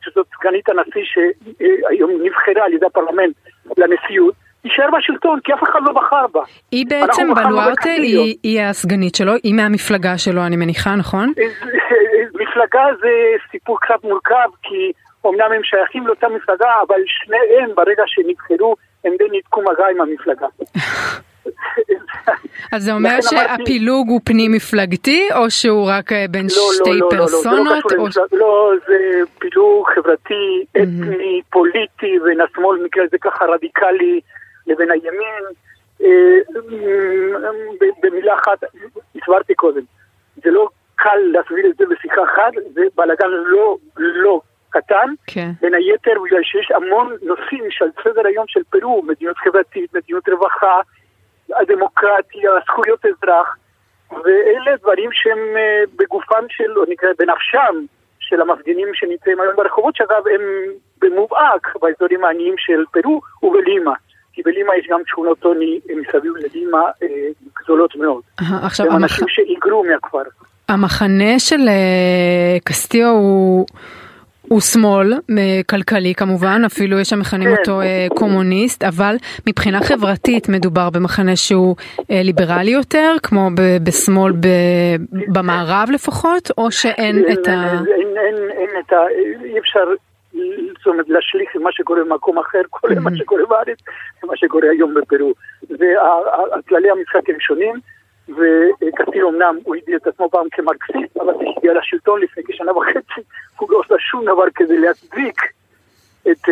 שזאת 0.01 0.27
סגנית 0.37 0.69
הנשיא 0.69 1.03
שהיום 1.03 2.11
נבחרה 2.11 2.65
על 2.65 2.73
ידי 2.73 2.85
הפרלמנט 2.85 3.35
לנשיאות, 3.77 4.35
תישאר 4.61 4.89
בשלטון, 4.97 5.39
כי 5.43 5.53
אף 5.53 5.63
אחד 5.63 5.79
לא 5.83 5.93
בחר 5.93 6.25
בה. 6.33 6.41
היא 6.71 6.85
בעצם, 6.89 7.33
בלוארטה. 7.33 7.89
היא, 7.89 8.37
היא 8.43 8.61
הסגנית 8.61 9.15
שלו, 9.15 9.33
היא 9.43 9.53
מהמפלגה 9.53 10.17
שלו, 10.17 10.45
אני 10.45 10.55
מניחה, 10.55 10.95
נכון? 10.95 11.33
מפלגה 12.33 12.83
זה 13.01 13.09
סיפור 13.51 13.79
קצת 13.81 14.03
מורכב, 14.03 14.49
כי 14.63 14.91
אמנם 15.27 15.51
הם 15.55 15.63
שייכים 15.63 16.07
לאותה 16.07 16.27
מפלגה, 16.27 16.69
אבל 16.87 16.99
שניהם 17.05 17.75
ברגע 17.75 18.03
שנבחרו, 18.05 18.75
הם 19.05 19.13
די 19.17 19.23
ניתקו 19.31 19.61
מגע 19.61 19.85
עם 19.91 20.01
המפלגה. 20.01 20.47
אז 22.73 22.83
זה 22.83 22.93
אומר 22.93 23.21
שהפילוג 23.21 24.09
הוא 24.09 24.21
פנים 24.23 24.51
מפלגתי, 24.51 25.29
או 25.35 25.51
שהוא 25.51 25.89
רק 25.89 26.11
אה, 26.11 26.25
בין 26.29 26.45
לא, 26.45 26.73
שתי 26.73 26.89
לא, 26.89 26.95
לא, 26.95 26.99
לא, 26.99 27.09
לא, 27.09 27.17
פרסונות? 27.17 27.91
לא 27.91 27.97
או... 27.97 28.07
לא, 28.31 28.73
זה 28.87 29.21
פילוג 29.39 29.87
חברתי, 29.95 30.65
אתני, 30.71 31.41
פוליטי, 31.49 32.19
בין 32.23 32.41
השמאל 32.41 32.85
נקרא 32.85 33.03
לזה 33.03 33.17
ככה 33.21 33.45
רדיקלי 33.45 34.21
לבין 34.67 34.91
הימין. 34.91 35.43
אה, 36.03 36.37
במילה 38.03 38.35
אחת, 38.35 38.63
הסברתי 39.15 39.55
קודם, 39.55 39.81
זה 40.43 40.51
לא 40.51 40.69
קל 40.95 41.19
להסביר 41.31 41.65
את 41.69 41.77
זה 41.77 41.85
בשיחה 41.85 42.23
אחת, 42.23 42.53
זה 42.73 42.81
בלאגן 42.95 43.27
לא, 43.29 43.77
לא 43.97 44.41
קטן, 44.69 45.13
כן. 45.27 45.51
בין 45.61 45.73
היתר 45.73 46.13
בגלל 46.25 46.43
שיש 46.43 46.71
המון 46.71 47.15
נושאים 47.21 47.63
שעל 47.69 47.89
סדר 48.03 48.27
היום 48.27 48.45
של 48.47 48.61
פרו, 48.69 49.01
מדיניות 49.03 49.37
חברתית, 49.37 49.95
מדיניות 49.95 50.29
רווחה, 50.29 50.81
הדמוקרטיה, 51.59 52.51
זכויות 52.65 53.05
אזרח, 53.05 53.57
ואלה 54.11 54.77
דברים 54.81 55.09
שהם 55.13 55.39
אה, 55.57 55.83
בגופם 55.95 56.43
של, 56.49 56.77
או 56.77 56.83
נקרא 56.87 57.09
בנפשם 57.19 57.75
של 58.19 58.41
המפגינים 58.41 58.87
שנמצאים 58.93 59.41
היום 59.41 59.55
ברחובות, 59.55 59.95
שאגב 59.95 60.27
הם 60.33 60.41
במובהק 61.01 61.75
באזורים 61.81 62.23
העניים 62.25 62.55
של 62.57 62.83
פרו 62.91 63.21
ובלימה. 63.43 63.93
כי 64.33 64.41
בלימה 64.43 64.75
יש 64.75 64.87
גם 64.89 64.99
שכונות 65.07 65.43
עוני 65.43 65.79
מסביב 65.95 66.33
ללימה 66.35 66.83
אה, 67.03 67.07
גדולות 67.63 67.95
מאוד. 67.95 68.21
עכשיו, 68.63 68.85
הם 68.85 68.91
המח... 68.91 69.03
אנשים 69.03 69.27
שהיגרו 69.27 69.83
מהכפר. 69.83 70.23
המחנה 70.69 71.39
של 71.39 71.67
אה, 71.67 72.57
קסטיו 72.63 73.07
הוא... 73.07 73.65
הוא 74.49 74.61
שמאל, 74.61 75.13
אה, 75.13 75.61
כלכלי 75.69 76.13
כמובן, 76.15 76.61
אפילו 76.65 76.99
יש 76.99 77.13
המכנים 77.13 77.49
כן. 77.49 77.55
אותו 77.59 77.81
אה, 77.81 78.07
קומוניסט, 78.15 78.83
אבל 78.83 79.15
מבחינה 79.47 79.79
חברתית 79.83 80.49
מדובר 80.49 80.89
במחנה 80.89 81.35
שהוא 81.35 81.75
אה, 82.11 82.21
ליברלי 82.23 82.71
יותר, 82.71 83.15
כמו 83.23 83.49
ב- 83.55 83.83
בשמאל 83.83 84.31
ב- 84.31 84.95
במערב 85.33 85.87
לפחות, 85.93 86.51
או 86.57 86.71
שאין 86.71 87.23
את 87.31 87.47
ה... 87.47 87.51
אין, 87.97 88.17
אין, 88.51 88.69
את 88.79 88.93
ה... 88.93 88.97
אי 89.43 89.59
אפשר 89.59 89.83
זאת 90.77 90.87
אומרת, 90.87 91.09
להשליך 91.09 91.55
מה 91.55 91.71
שקורה 91.71 92.03
במקום 92.03 92.39
אחר, 92.39 92.61
כולל 92.75 92.99
מה 92.99 93.09
שקורה 93.15 93.45
בארץ, 93.45 93.77
ומה 94.23 94.37
שקורה 94.37 94.69
היום 94.71 94.93
בפרו. 94.93 95.33
וכללי 95.63 96.89
המשחק 96.89 97.29
הם 97.29 97.39
שונים, 97.39 97.75
וקסטיל 98.29 99.25
אמנם 99.25 99.55
הוא 99.63 99.75
הגדיר 99.75 99.97
את 99.97 100.07
עצמו 100.07 100.29
פעם 100.29 100.47
כמרקסיסט, 100.51 101.17
אבל 101.17 101.33
כשהגיע 101.33 101.73
לשלטון 101.73 102.21
לפני 102.21 102.43
כשנה 102.47 102.77
וחצי, 102.77 103.21
הוא 103.57 103.71
לא 103.71 103.81
עשה 103.85 103.95
שום 103.99 104.25
דבר 104.25 104.43
כדי 104.55 104.77
להצדיק 104.77 105.41
את, 106.21 106.29
את, 106.31 106.49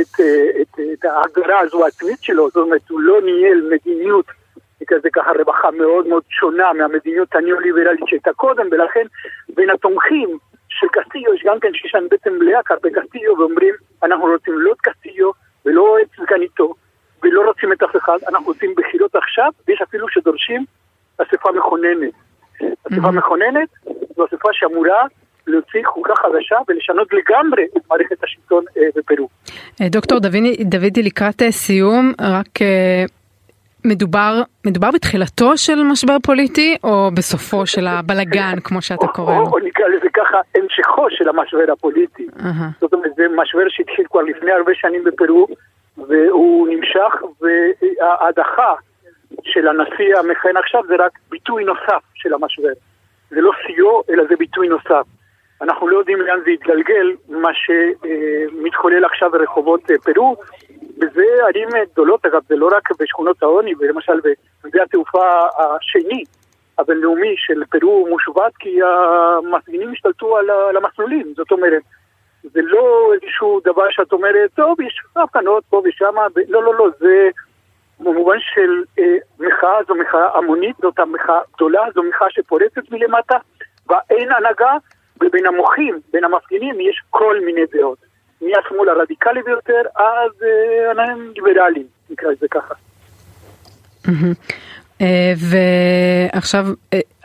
את, 0.00 0.20
את, 0.60 0.80
את 0.92 1.04
ההגדרה 1.04 1.58
הזו 1.58 1.84
העצמית 1.84 2.22
שלו, 2.22 2.48
זאת 2.48 2.56
אומרת, 2.56 2.88
הוא 2.88 3.00
לא 3.00 3.20
ניהל 3.22 3.70
מדיניות 3.70 4.26
כזה 4.90 5.08
ככה 5.12 5.30
רווחה 5.38 5.70
מאוד 5.70 6.06
מאוד 6.06 6.22
שונה 6.28 6.72
מהמדיניות 6.72 7.34
הניאו-ליברלית 7.34 8.00
שהייתה 8.06 8.32
קודם, 8.32 8.66
ולכן 8.70 9.06
בין 9.54 9.70
התומכים 9.70 10.38
של 10.68 10.86
קסטיו 10.92 11.34
יש 11.34 11.42
גם 11.44 11.60
כן 11.60 11.74
שיש 11.74 11.94
להם 11.94 12.08
בעצם 12.10 12.32
מלאה 12.32 12.62
כלפי 12.62 12.88
קסטיו 12.90 13.38
ואומרים 13.38 13.74
אנחנו 14.02 14.24
רוצים 14.24 14.58
לא 14.58 14.72
את 14.72 14.80
קסטיו 14.80 15.30
ולא 15.66 15.96
את 16.02 16.08
סגניתו 16.16 16.74
ולא 17.22 17.42
רוצים 17.46 17.72
את 17.72 17.82
אף 17.82 17.96
אחד, 17.96 18.18
אנחנו 18.28 18.46
רוצים 18.46 18.74
בחירות 18.76 19.16
עכשיו 19.16 19.50
ויש 19.68 19.82
אפילו 19.82 20.08
שדורשים 20.08 20.64
אספה 21.22 21.52
מכוננת. 21.52 22.12
אספה 22.92 23.10
מכוננת 23.10 23.68
זו 24.16 24.26
אספה 24.26 24.48
שאמורה 24.52 25.06
להוציא 25.46 25.80
חוקה 25.84 26.14
חדשה 26.14 26.56
ולשנות 26.68 27.08
לגמרי 27.12 27.64
את 27.76 27.82
מערכת 27.90 28.24
השלטון 28.24 28.64
אה, 28.78 28.82
בפרו. 28.96 29.28
דוקטור 29.80 30.18
דודי 30.18 31.02
לקראת 31.02 31.42
אה, 31.42 31.52
סיום, 31.52 32.12
רק 32.20 32.62
אה, 32.62 33.04
מדובר, 33.84 34.42
מדובר 34.66 34.90
בתחילתו 34.94 35.56
של 35.56 35.82
משבר 35.82 36.16
פוליטי 36.22 36.76
או 36.84 37.10
בסופו 37.14 37.66
של 37.66 37.86
הבלגן 37.86 38.60
כמו 38.64 38.82
שאתה 38.82 39.06
קורא 39.06 39.34
לו? 39.34 39.46
או 39.46 39.58
נקרא 39.58 39.86
לזה 39.88 40.08
ככה 40.14 40.38
המשכו 40.54 41.06
של 41.10 41.28
המשבר 41.28 41.72
הפוליטי. 41.72 42.26
זאת 42.80 42.92
אומרת 42.94 43.14
זה 43.16 43.22
משבר 43.36 43.68
שהתחיל 43.68 44.04
כבר 44.10 44.20
לפני 44.20 44.52
הרבה 44.52 44.72
שנים 44.74 45.04
בפרו 45.04 45.46
והוא 45.96 46.68
נמשך 46.68 47.14
וההדחה 47.40 48.74
של 49.42 49.68
הנשיא 49.68 50.16
המכהן 50.18 50.56
עכשיו 50.56 50.82
זה 50.88 50.94
רק 50.98 51.18
ביטוי 51.30 51.64
נוסף 51.64 52.02
של 52.14 52.34
המשבר. 52.34 52.72
זה 53.30 53.40
לא 53.40 53.52
שיאו 53.66 54.02
אלא 54.10 54.24
זה 54.28 54.36
ביטוי 54.36 54.68
נוסף. 54.68 55.06
אנחנו 55.62 55.88
לא 55.88 55.98
יודעים 55.98 56.20
לאן 56.20 56.38
זה 56.44 56.50
יתגלגל, 56.50 57.12
מה 57.28 57.50
שמתחולל 57.54 59.04
עכשיו 59.04 59.30
ברחובות 59.30 59.80
פרו, 60.04 60.36
וזה 60.96 61.24
ערים 61.48 61.68
גדולות, 61.92 62.26
אגב, 62.26 62.40
זה 62.48 62.56
לא 62.56 62.68
רק 62.76 62.88
בשכונות 63.00 63.42
העוני, 63.42 63.74
ולמשל 63.78 64.20
בשדה 64.64 64.82
התעופה 64.82 65.40
השני 65.58 66.24
הבינלאומי 66.78 67.34
של 67.36 67.62
פרו 67.70 68.06
מושבת, 68.10 68.56
כי 68.58 68.78
המפגינים 68.82 69.92
השתלטו 69.92 70.36
על 70.36 70.76
המסלולים, 70.76 71.32
זאת 71.36 71.52
אומרת, 71.52 71.82
זה 72.42 72.60
לא 72.62 73.12
איזשהו 73.14 73.60
דבר 73.64 73.90
שאת 73.90 74.12
אומרת, 74.12 74.50
טוב, 74.54 74.80
יש 74.80 75.00
הפגנות 75.16 75.64
פה 75.70 75.82
ושם, 75.84 76.14
לא, 76.48 76.62
לא, 76.62 76.74
לא, 76.74 76.88
זה 76.98 77.28
במובן 78.00 78.36
של 78.54 78.82
אה, 78.98 79.16
מחאה, 79.40 79.78
זו 79.88 79.94
מחאה 79.94 80.38
המונית, 80.38 80.76
זאת 80.82 80.98
המחאה 80.98 81.40
גדולה, 81.54 81.82
זו 81.94 82.02
מחאה 82.02 82.26
שפורצת 82.30 82.90
מלמטה, 82.90 83.36
ואין 83.88 84.32
הנהגה, 84.32 84.72
ובין 85.20 85.46
המוחים, 85.46 86.00
בין 86.12 86.24
המפגינים, 86.24 86.80
יש 86.80 87.02
כל 87.10 87.36
מיני 87.44 87.60
דעות. 87.72 87.98
מהשמאל 88.40 88.88
הרדיקלי 88.88 89.42
ביותר 89.42 89.80
עד 89.94 90.30
הם 90.98 91.32
ליברליים, 91.36 91.86
נקרא 92.10 92.30
לזה 92.30 92.46
ככה. 92.50 92.74
ועכשיו 95.36 96.66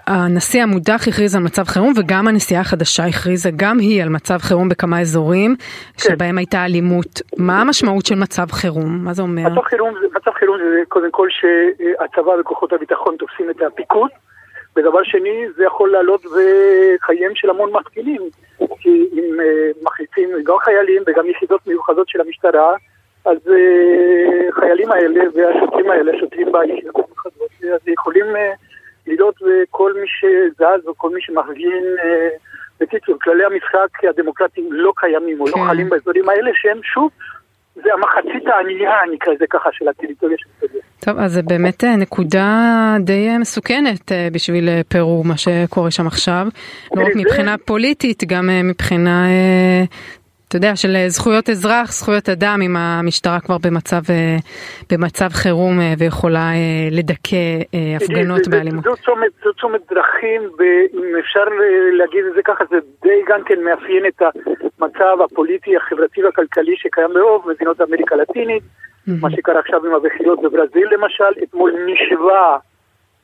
הנשיא 0.07 0.63
המודח 0.63 1.07
הכריז 1.07 1.35
על 1.35 1.43
מצב 1.43 1.63
חירום 1.63 1.93
וגם 1.97 2.27
הנשיאה 2.27 2.61
החדשה 2.61 3.03
הכריזה 3.05 3.49
גם 3.55 3.79
היא 3.79 4.03
על 4.03 4.09
מצב 4.09 4.37
חירום 4.37 4.69
בכמה 4.69 5.01
אזורים 5.01 5.55
כן. 5.57 5.63
שבהם 5.97 6.37
הייתה 6.37 6.65
אלימות. 6.65 7.21
מה 7.37 7.61
המשמעות 7.61 8.05
של 8.05 8.15
מצב 8.15 8.51
חירום? 8.51 8.99
מה 9.03 9.13
זה 9.13 9.21
אומר? 9.21 9.49
מצב 9.49 9.61
חירום, 9.61 9.93
מצב 10.15 10.31
חירום 10.31 10.57
זה 10.57 10.81
קודם 10.87 11.11
כל 11.11 11.27
שהצבא 11.29 12.31
וכוחות 12.39 12.73
הביטחון 12.73 13.15
תופסים 13.19 13.49
את 13.49 13.61
הפיקוד 13.61 14.09
ודבר 14.75 15.03
שני, 15.03 15.45
זה 15.55 15.63
יכול 15.63 15.91
לעלות 15.91 16.21
בחייהם 16.21 17.31
של 17.35 17.49
המון 17.49 17.71
מפגינים, 17.73 18.21
כי 18.79 19.09
אם 19.13 19.39
uh, 19.39 19.83
מחליטים 19.83 20.29
גם 20.43 20.55
חיילים 20.59 21.01
וגם 21.07 21.29
יחידות 21.29 21.67
מיוחדות 21.67 22.09
של 22.09 22.21
המשטרה, 22.21 22.73
אז 23.25 23.37
uh, 23.37 24.59
חיילים 24.59 24.91
האלה 24.91 25.23
והשוטרים 25.35 25.91
האלה, 25.91 26.11
השוטרים 26.15 26.51
ביחידות 26.51 26.95
המיוחדות, 26.95 27.49
אז 27.73 27.87
יכולים 27.87 28.25
uh, 29.07 29.11
לדעות 29.11 29.35
כל 29.69 29.93
מי 29.93 30.07
שזז 30.07 30.87
וכל 30.87 31.09
מי 31.09 31.21
שמפגין, 31.21 31.83
uh, 31.97 32.39
בקיצור, 32.79 33.15
כללי 33.21 33.43
המשחק 33.45 34.03
הדמוקרטיים 34.09 34.73
לא 34.73 34.93
קיימים 34.95 35.41
או 35.41 35.47
לא 35.47 35.51
כן. 35.51 35.59
לא 35.59 35.65
חלים 35.67 35.89
באזורים 35.89 36.29
האלה, 36.29 36.51
שהם 36.53 36.79
שוב 36.83 37.09
זה 37.75 37.89
המחצית 37.93 38.47
הענייה, 38.47 38.93
נקרא 39.13 39.33
לזה 39.33 39.45
ככה, 39.49 39.69
של 39.71 39.87
הטריטוריה 39.87 40.37
של 40.37 40.49
סודיה. 40.59 40.81
טוב, 40.99 41.19
אז 41.19 41.33
זה 41.33 41.41
באמת 41.41 41.83
אה, 41.83 41.95
נקודה 41.95 42.95
די 42.99 43.27
אה, 43.29 43.37
מסוכנת 43.37 44.11
אה, 44.11 44.27
בשביל 44.31 44.69
פרו, 44.87 45.23
מה 45.23 45.37
שקורה 45.37 45.91
שם 45.91 46.07
עכשיו. 46.07 46.47
לא 46.95 47.03
רק 47.05 47.15
מבחינה 47.15 47.57
פוליטית, 47.57 48.23
גם 48.27 48.49
מבחינה 48.63 49.27
אתה 50.47 50.57
יודע, 50.57 50.75
של 50.75 50.95
זכויות 51.07 51.49
אזרח, 51.49 51.91
זכויות 51.91 52.29
אדם, 52.29 52.59
אם 52.65 52.75
המשטרה 52.77 53.39
כבר 53.39 53.57
במצב, 53.63 54.01
אה, 54.09 54.37
במצב 54.91 55.29
חירום 55.29 55.79
אה, 55.79 55.93
ויכולה 55.97 56.39
אה, 56.53 56.87
לדכא 56.91 57.45
הפגנות 57.95 58.47
באלימות. 58.47 58.83
זו 58.83 58.93
צומת, 59.05 59.31
זו 59.43 59.53
צומת 59.53 59.81
דרכים, 59.89 60.41
ואם 60.57 61.15
אפשר 61.19 61.43
להגיד 61.97 62.25
את 62.25 62.33
זה 62.35 62.41
ככה, 62.43 62.63
זה 62.69 62.77
די 63.03 63.21
גם 63.27 63.43
כן 63.43 63.59
מאפיין 63.63 64.05
את 64.05 64.21
המצב 64.79 65.17
הפוליטי, 65.25 65.77
החברתי 65.77 66.23
והכלכלי 66.23 66.75
שקיים 66.77 67.09
ברוב 67.13 67.49
מדינות 67.49 67.81
אמריקה 67.81 68.15
הלטינית, 68.15 68.63
מה 69.07 69.31
שקרה 69.31 69.59
עכשיו 69.59 69.85
עם 69.85 69.93
הבחירות 69.95 70.41
בברזיל 70.41 70.87
למשל, 70.91 71.43
אתמול 71.43 71.71
נשבע 71.85 72.57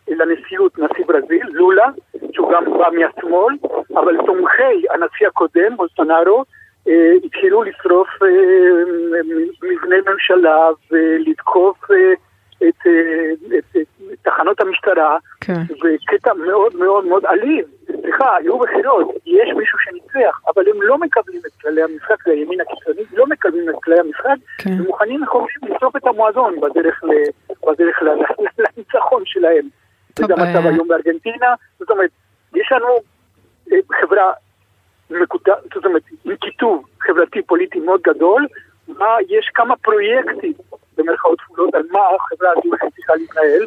לנשיאות 0.07 0.79
נשיא 0.79 1.05
ברזיל, 1.07 1.47
לולה, 1.51 1.87
שהוא 2.31 2.51
גם 2.53 2.63
בא 2.65 2.89
מהשמאל, 2.97 3.55
אבל 3.93 4.17
תומכי 4.25 4.87
הנשיא 4.93 5.27
הקודם, 5.27 5.75
בולסונארו, 5.75 6.37
אה, 6.39 6.60
התחילו 7.25 7.63
לשרוף 7.63 8.07
אה, 8.23 8.27
מבני 9.63 9.95
ממשלה 10.11 10.69
ולתקוף 10.91 11.91
אה, 11.91 12.13
את, 12.69 12.87
את, 13.57 13.75
את 14.13 14.17
תחנות 14.21 14.61
המשטרה, 14.61 15.17
כן. 15.41 15.61
וקטע 15.71 16.33
מאוד 16.33 16.75
מאוד 16.75 17.05
מאוד 17.05 17.25
אלים. 17.25 17.63
סליחה, 18.01 18.35
היו 18.35 18.59
בחירות, 18.59 19.07
יש 19.25 19.49
מישהו 19.57 19.79
שניצח, 19.79 20.41
אבל 20.55 20.63
הם 20.69 20.81
לא 20.81 20.97
מקבלים 20.97 21.41
את 21.47 21.61
כללי 21.61 21.83
המשחק, 21.83 22.27
לימין 22.27 22.61
הקיצוני 22.61 23.01
לא 23.13 23.25
מקבלים 23.27 23.69
את 23.69 23.75
כללי 23.83 23.99
המשחק, 23.99 24.35
כן. 24.57 24.81
ומוכנים 24.81 25.23
לחופשים 25.23 25.61
לשרוף 25.63 25.95
את 25.95 26.07
המועדון 26.07 26.59
בדרך, 26.61 27.03
ל, 27.03 27.09
בדרך 27.67 28.01
לניצחון 28.59 29.23
שלהם. 29.25 29.67
טוב, 30.13 30.31
וזה 30.31 30.41
המצב 30.41 30.67
היום 30.67 30.87
בארגנטינה, 30.87 31.53
זאת 31.79 31.89
אומרת, 31.89 32.09
יש 32.55 32.71
לנו 32.71 32.87
חברה 34.01 34.31
מקוטע, 35.21 35.53
זאת 35.75 35.85
אומרת, 35.85 36.01
עם 36.25 36.35
כיתוב 36.41 36.85
חברתי 37.01 37.41
פוליטי 37.41 37.79
מאוד 37.79 38.01
גדול, 38.01 38.47
מה, 38.87 39.15
יש 39.29 39.49
כמה 39.53 39.75
פרויקטים 39.75 40.53
במרכאות 40.97 41.41
כפולות 41.41 41.75
על 41.75 41.81
מה 41.91 41.99
החברה 41.99 42.49
הזו 42.51 42.91
צריכה 42.95 43.13
להתנהל. 43.15 43.65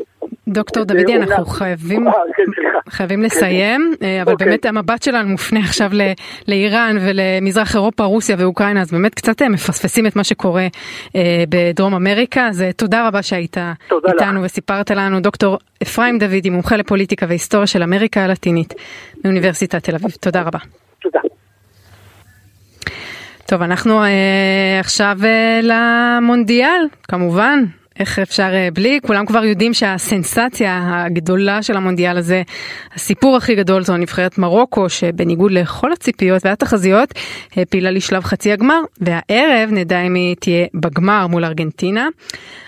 דוקטור 0.48 0.84
דודי, 0.84 1.16
אנחנו 1.16 1.46
חייבים, 1.46 2.08
אה, 2.08 2.12
כן, 2.36 2.70
חייבים 2.88 3.18
כן. 3.18 3.26
לסיים, 3.26 3.94
אה, 4.02 4.22
אבל 4.22 4.32
אוקיי. 4.32 4.46
באמת 4.46 4.64
המבט 4.64 5.02
שלנו 5.02 5.28
מופנה 5.28 5.60
עכשיו 5.60 5.90
לאיראן 6.48 6.96
ולמזרח 7.00 7.74
אירופה, 7.74 8.04
רוסיה 8.04 8.36
ואוקראינה, 8.38 8.80
אז 8.80 8.92
באמת 8.92 9.14
קצת 9.14 9.42
אה, 9.42 9.48
מפספסים 9.48 10.06
את 10.06 10.16
מה 10.16 10.24
שקורה 10.24 10.66
בדרום 11.48 11.94
אמריקה, 11.94 12.48
אז 12.48 12.64
תודה 12.76 13.08
רבה 13.08 13.22
שהיית 13.22 13.56
איתנו 14.08 14.42
וסיפרת 14.42 14.90
לנו, 14.90 15.20
דוקטור 15.20 15.58
אפרים 15.82 16.18
דודי, 16.18 16.50
מומחה 16.50 16.76
לפוליטיקה 16.76 17.26
והיסטוריה 17.28 17.66
של 17.66 17.82
אמריקה 17.82 18.24
הלטינית 18.24 18.74
מאוניברסיטת 19.24 19.84
תל 19.84 19.94
אביב, 19.94 20.10
תודה 20.10 20.42
רבה. 20.42 20.58
תודה. 21.04 21.20
טוב, 23.46 23.62
אנחנו 23.62 24.02
אה, 24.02 24.80
עכשיו 24.80 25.18
אה, 25.24 25.60
למונדיאל, 25.62 26.86
כמובן. 27.08 27.64
איך 28.00 28.18
אפשר 28.18 28.50
אה, 28.52 28.68
בלי? 28.72 28.98
כולם 29.06 29.26
כבר 29.26 29.44
יודעים 29.44 29.74
שהסנסציה 29.74 31.04
הגדולה 31.04 31.62
של 31.62 31.76
המונדיאל 31.76 32.18
הזה, 32.18 32.42
הסיפור 32.94 33.36
הכי 33.36 33.54
גדול 33.54 33.84
זו 33.84 33.96
נבחרת 33.96 34.38
מרוקו, 34.38 34.88
שבניגוד 34.88 35.52
לכל 35.52 35.92
הציפיות 35.92 36.46
והתחזיות, 36.46 37.14
העפילה 37.56 37.90
לשלב 37.90 38.24
חצי 38.24 38.52
הגמר, 38.52 38.80
והערב 39.00 39.70
נדע 39.70 40.00
אם 40.00 40.14
היא 40.14 40.36
תהיה 40.40 40.66
בגמר 40.74 41.26
מול 41.26 41.44
ארגנטינה. 41.44 42.08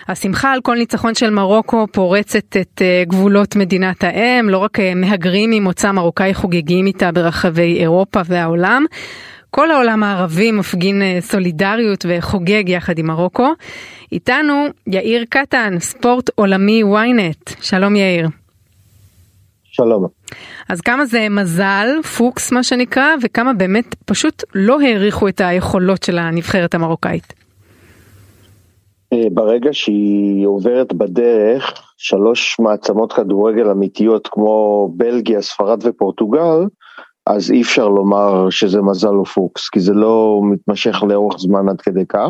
השמחה 0.07 0.51
על 0.51 0.61
כל 0.61 0.75
ניצחון 0.75 1.15
של 1.15 1.29
מרוקו 1.29 1.87
פורצת 1.91 2.57
את 2.61 2.81
אה, 2.81 3.03
גבולות 3.07 3.55
מדינת 3.55 4.03
האם, 4.03 4.49
לא 4.49 4.57
רק 4.57 4.79
אה, 4.79 4.95
מהגרים 4.95 5.49
ממוצא 5.49 5.91
מרוקאי 5.91 6.33
חוגגים 6.33 6.85
איתה 6.85 7.11
ברחבי 7.11 7.79
אירופה 7.79 8.21
והעולם. 8.25 8.85
כל 9.59 9.71
העולם 9.71 10.03
הערבי 10.03 10.51
מפגין 10.51 11.01
אה, 11.01 11.17
סולידריות 11.21 12.05
וחוגג 12.09 12.69
יחד 12.69 12.99
עם 12.99 13.07
מרוקו. 13.07 13.49
איתנו 14.11 14.53
יאיר 14.87 15.25
קטן, 15.29 15.79
ספורט 15.79 16.29
עולמי 16.35 16.83
ynet. 16.83 17.53
שלום 17.61 17.95
יאיר. 17.95 18.27
שלום. 19.63 20.05
אז 20.69 20.81
כמה 20.81 21.05
זה 21.05 21.29
מזל, 21.29 21.87
פוקס 22.17 22.51
מה 22.51 22.63
שנקרא, 22.63 23.07
וכמה 23.23 23.53
באמת 23.53 23.95
פשוט 24.05 24.43
לא 24.55 24.81
העריכו 24.81 25.27
את 25.27 25.41
היכולות 25.41 26.03
של 26.03 26.17
הנבחרת 26.17 26.75
המרוקאית. 26.75 27.33
אה, 29.13 29.27
ברגע 29.33 29.69
שהיא 29.73 30.47
עוברת 30.47 30.93
בדרך 30.93 31.93
שלוש 31.97 32.59
מעצמות 32.59 33.13
כדורגל 33.13 33.69
אמיתיות 33.69 34.27
כמו 34.31 34.89
בלגיה, 34.97 35.41
ספרד 35.41 35.79
ופורטוגל, 35.83 36.65
אז 37.27 37.51
אי 37.51 37.61
אפשר 37.61 37.87
לומר 37.89 38.49
שזה 38.49 38.81
מזל 38.81 39.15
או 39.15 39.25
פוקס, 39.25 39.69
כי 39.69 39.79
זה 39.79 39.93
לא 39.93 40.41
מתמשך 40.51 41.03
לאורך 41.09 41.39
זמן 41.39 41.69
עד 41.69 41.81
כדי 41.81 42.05
כך. 42.09 42.29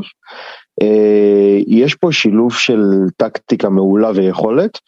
אה, 0.81 1.59
יש 1.67 1.95
פה 1.95 2.11
שילוב 2.11 2.53
של 2.53 2.81
טקטיקה 3.17 3.69
מעולה 3.69 4.11
ויכולת, 4.15 4.79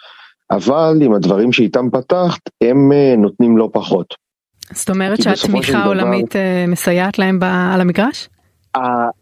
אבל 0.52 0.98
עם 1.02 1.14
הדברים 1.14 1.54
שאיתם 1.54 1.90
פתחת, 1.92 2.42
הם 2.64 2.92
אה, 2.92 3.16
נותנים 3.18 3.58
לא 3.58 3.70
פחות. 3.74 4.14
זאת 4.74 4.90
אומרת 4.90 5.22
שהתמיכה 5.22 5.78
העולמית 5.78 6.36
דבר... 6.36 6.66
מסייעת 6.68 7.20
להם 7.20 7.40
על 7.44 7.82
המגרש? 7.82 8.30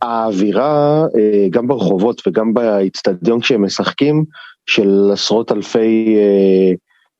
האווירה 0.02 1.06
גם 1.50 1.68
ברחובות 1.68 2.22
וגם 2.28 2.54
באיצטדיון 2.54 3.42
כשהם 3.42 3.66
משחקים 3.66 4.24
של 4.66 5.10
עשרות 5.14 5.52
אלפי 5.52 6.18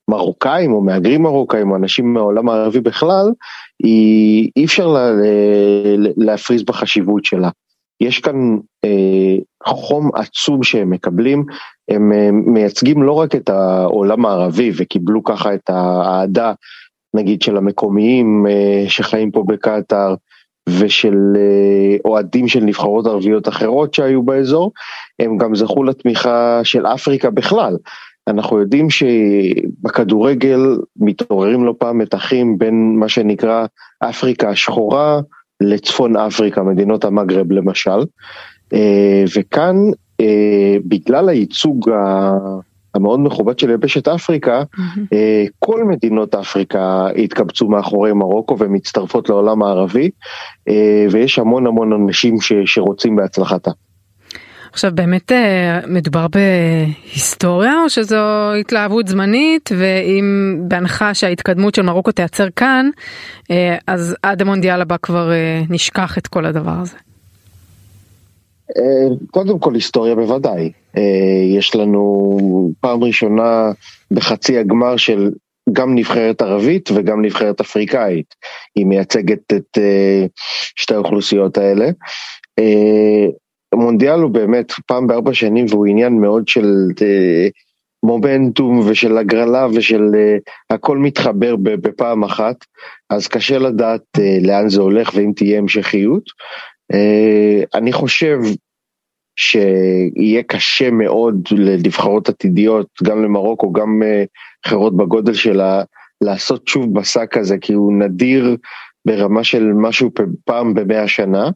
מרוקאים 0.08 0.72
או 0.72 0.80
מהגרים 0.80 1.22
מרוקאים 1.22 1.70
או 1.70 1.76
אנשים 1.76 2.14
מהעולם 2.14 2.48
הערבי 2.48 2.80
בכלל, 2.80 3.32
היא, 3.82 4.50
אי 4.56 4.64
אפשר 4.64 4.86
לה, 4.86 5.10
להפריז 6.16 6.62
בחשיבות 6.62 7.24
שלה. 7.24 7.50
יש 8.00 8.20
כאן 8.20 8.56
אה, 8.84 9.36
חום 9.64 10.10
עצום 10.14 10.62
שהם 10.62 10.90
מקבלים, 10.90 11.44
הם 11.88 12.12
אה, 12.12 12.30
מייצגים 12.32 13.02
לא 13.02 13.12
רק 13.12 13.34
את 13.34 13.50
העולם 13.50 14.26
הערבי 14.26 14.70
וקיבלו 14.76 15.24
ככה 15.24 15.54
את 15.54 15.70
האהדה 15.70 16.52
נגיד 17.14 17.42
של 17.42 17.56
המקומיים 17.56 18.46
אה, 18.46 18.84
שחיים 18.88 19.30
פה 19.30 19.44
בקטאר 19.46 20.14
ושל 20.68 21.36
אה, 21.36 21.96
אוהדים 22.04 22.48
של 22.48 22.60
נבחרות 22.60 23.06
ערביות 23.06 23.48
אחרות 23.48 23.94
שהיו 23.94 24.22
באזור, 24.22 24.72
הם 25.18 25.38
גם 25.38 25.54
זכו 25.54 25.84
לתמיכה 25.84 26.60
של 26.64 26.86
אפריקה 26.86 27.30
בכלל. 27.30 27.76
אנחנו 28.30 28.58
יודעים 28.58 28.90
שבכדורגל 28.90 30.60
מתעוררים 30.96 31.64
לא 31.64 31.74
פעם 31.78 31.98
מתחים 31.98 32.58
בין 32.58 32.96
מה 32.98 33.08
שנקרא 33.08 33.66
אפריקה 34.00 34.48
השחורה 34.48 35.20
לצפון 35.60 36.16
אפריקה, 36.16 36.62
מדינות 36.62 37.04
המגרב 37.04 37.52
למשל, 37.52 38.00
אה, 38.72 39.24
וכאן 39.36 39.76
אה, 40.20 40.76
בגלל 40.84 41.28
הייצוג 41.28 41.90
המאוד 42.94 43.20
מכובד 43.20 43.58
של 43.58 43.70
יבשת 43.70 44.08
אפריקה, 44.08 44.62
mm-hmm. 44.62 45.14
כל 45.58 45.84
מדינות 45.84 46.34
אפריקה 46.34 47.06
התקבצו 47.16 47.68
מאחורי 47.68 48.12
מרוקו 48.12 48.58
ומצטרפות 48.58 49.28
לעולם 49.28 49.62
הערבי, 49.62 50.10
ויש 51.10 51.38
המון 51.38 51.66
המון 51.66 51.92
אנשים 51.92 52.36
שרוצים 52.64 53.16
בהצלחתה. 53.16 53.70
עכשיו 54.72 54.90
באמת 54.94 55.32
אה, 55.32 55.80
מדובר 55.86 56.26
בהיסטוריה 56.28 57.74
או 57.84 57.90
שזו 57.90 58.52
התלהבות 58.60 59.08
זמנית 59.08 59.70
ואם 59.76 60.56
בהנחה 60.68 61.14
שההתקדמות 61.14 61.74
של 61.74 61.82
מרוקו 61.82 62.12
תיעצר 62.12 62.48
כאן 62.56 62.90
אה, 63.50 63.76
אז 63.86 64.16
עד 64.22 64.42
המונדיאל 64.42 64.80
הבא 64.80 64.96
כבר 65.02 65.32
אה, 65.32 65.62
נשכח 65.70 66.18
את 66.18 66.26
כל 66.26 66.46
הדבר 66.46 66.74
הזה. 66.82 66.96
קודם 69.30 69.58
כל 69.58 69.74
היסטוריה 69.74 70.14
בוודאי, 70.14 70.72
יש 71.56 71.76
לנו 71.76 72.28
פעם 72.80 73.04
ראשונה 73.04 73.70
בחצי 74.10 74.58
הגמר 74.58 74.96
של 74.96 75.30
גם 75.72 75.94
נבחרת 75.94 76.42
ערבית 76.42 76.90
וגם 76.94 77.22
נבחרת 77.22 77.60
אפריקאית, 77.60 78.34
היא 78.76 78.86
מייצגת 78.86 79.52
את 79.52 79.78
שתי 80.76 80.94
האוכלוסיות 80.94 81.58
האלה. 81.58 81.90
המונדיאל 83.72 84.20
הוא 84.20 84.30
באמת 84.30 84.72
פעם 84.86 85.06
בארבע 85.06 85.34
שנים 85.34 85.66
והוא 85.68 85.86
עניין 85.86 86.20
מאוד 86.20 86.48
של 86.48 86.66
אה, 87.02 87.48
מומנטום 88.02 88.78
ושל 88.78 89.18
הגרלה 89.18 89.66
ושל 89.74 90.10
אה, 90.14 90.36
הכל 90.70 90.98
מתחבר 90.98 91.56
בפעם 91.56 92.24
אחת, 92.24 92.56
אז 93.10 93.28
קשה 93.28 93.58
לדעת 93.58 94.02
אה, 94.18 94.38
לאן 94.42 94.68
זה 94.68 94.80
הולך 94.80 95.10
ואם 95.14 95.32
תהיה 95.36 95.58
המשכיות. 95.58 96.22
אני 97.74 97.92
חושב 97.92 98.38
שיהיה 99.36 100.42
קשה 100.42 100.90
מאוד 100.90 101.48
לנבחרות 101.50 102.28
עתידיות, 102.28 102.86
גם 103.02 103.24
למרוקו, 103.24 103.72
גם 103.72 104.02
אחרות 104.66 104.96
בגודל 104.96 105.34
שלה, 105.34 105.82
לעשות 106.20 106.68
שוב 106.68 106.98
מסע 106.98 107.26
כזה, 107.26 107.58
כי 107.60 107.72
הוא 107.72 107.92
נדיר 107.92 108.56
ברמה 109.04 109.44
של 109.44 109.72
משהו 109.74 110.10
פעם 110.44 110.74
במאה 110.74 111.08
שנה. 111.08 111.50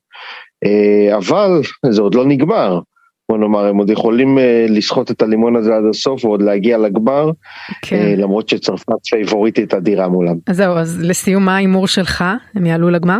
אה, 0.64 1.16
אבל 1.16 1.60
זה 1.90 2.02
עוד 2.02 2.14
לא 2.14 2.24
נגמר. 2.26 2.80
בוא 3.28 3.38
נאמר, 3.38 3.66
הם 3.66 3.76
עוד 3.76 3.90
יכולים 3.90 4.38
אה, 4.38 4.66
לסחוט 4.68 5.10
את 5.10 5.22
הלימון 5.22 5.56
הזה 5.56 5.76
עד 5.76 5.82
הסוף 5.90 6.24
ועוד 6.24 6.42
להגיע 6.42 6.78
לגמר, 6.78 7.30
כן. 7.82 7.96
אה, 7.96 8.14
למרות 8.16 8.48
שצרפת 8.48 9.06
פייבוריטית 9.10 9.74
אדירה 9.74 10.08
מולם. 10.08 10.36
אז 10.46 10.56
זהו, 10.56 10.76
אז 10.76 10.98
לסיום 11.02 11.44
מה 11.44 11.54
ההימור 11.56 11.86
שלך? 11.86 12.24
הם 12.54 12.66
יעלו 12.66 12.90
לגמר? 12.90 13.18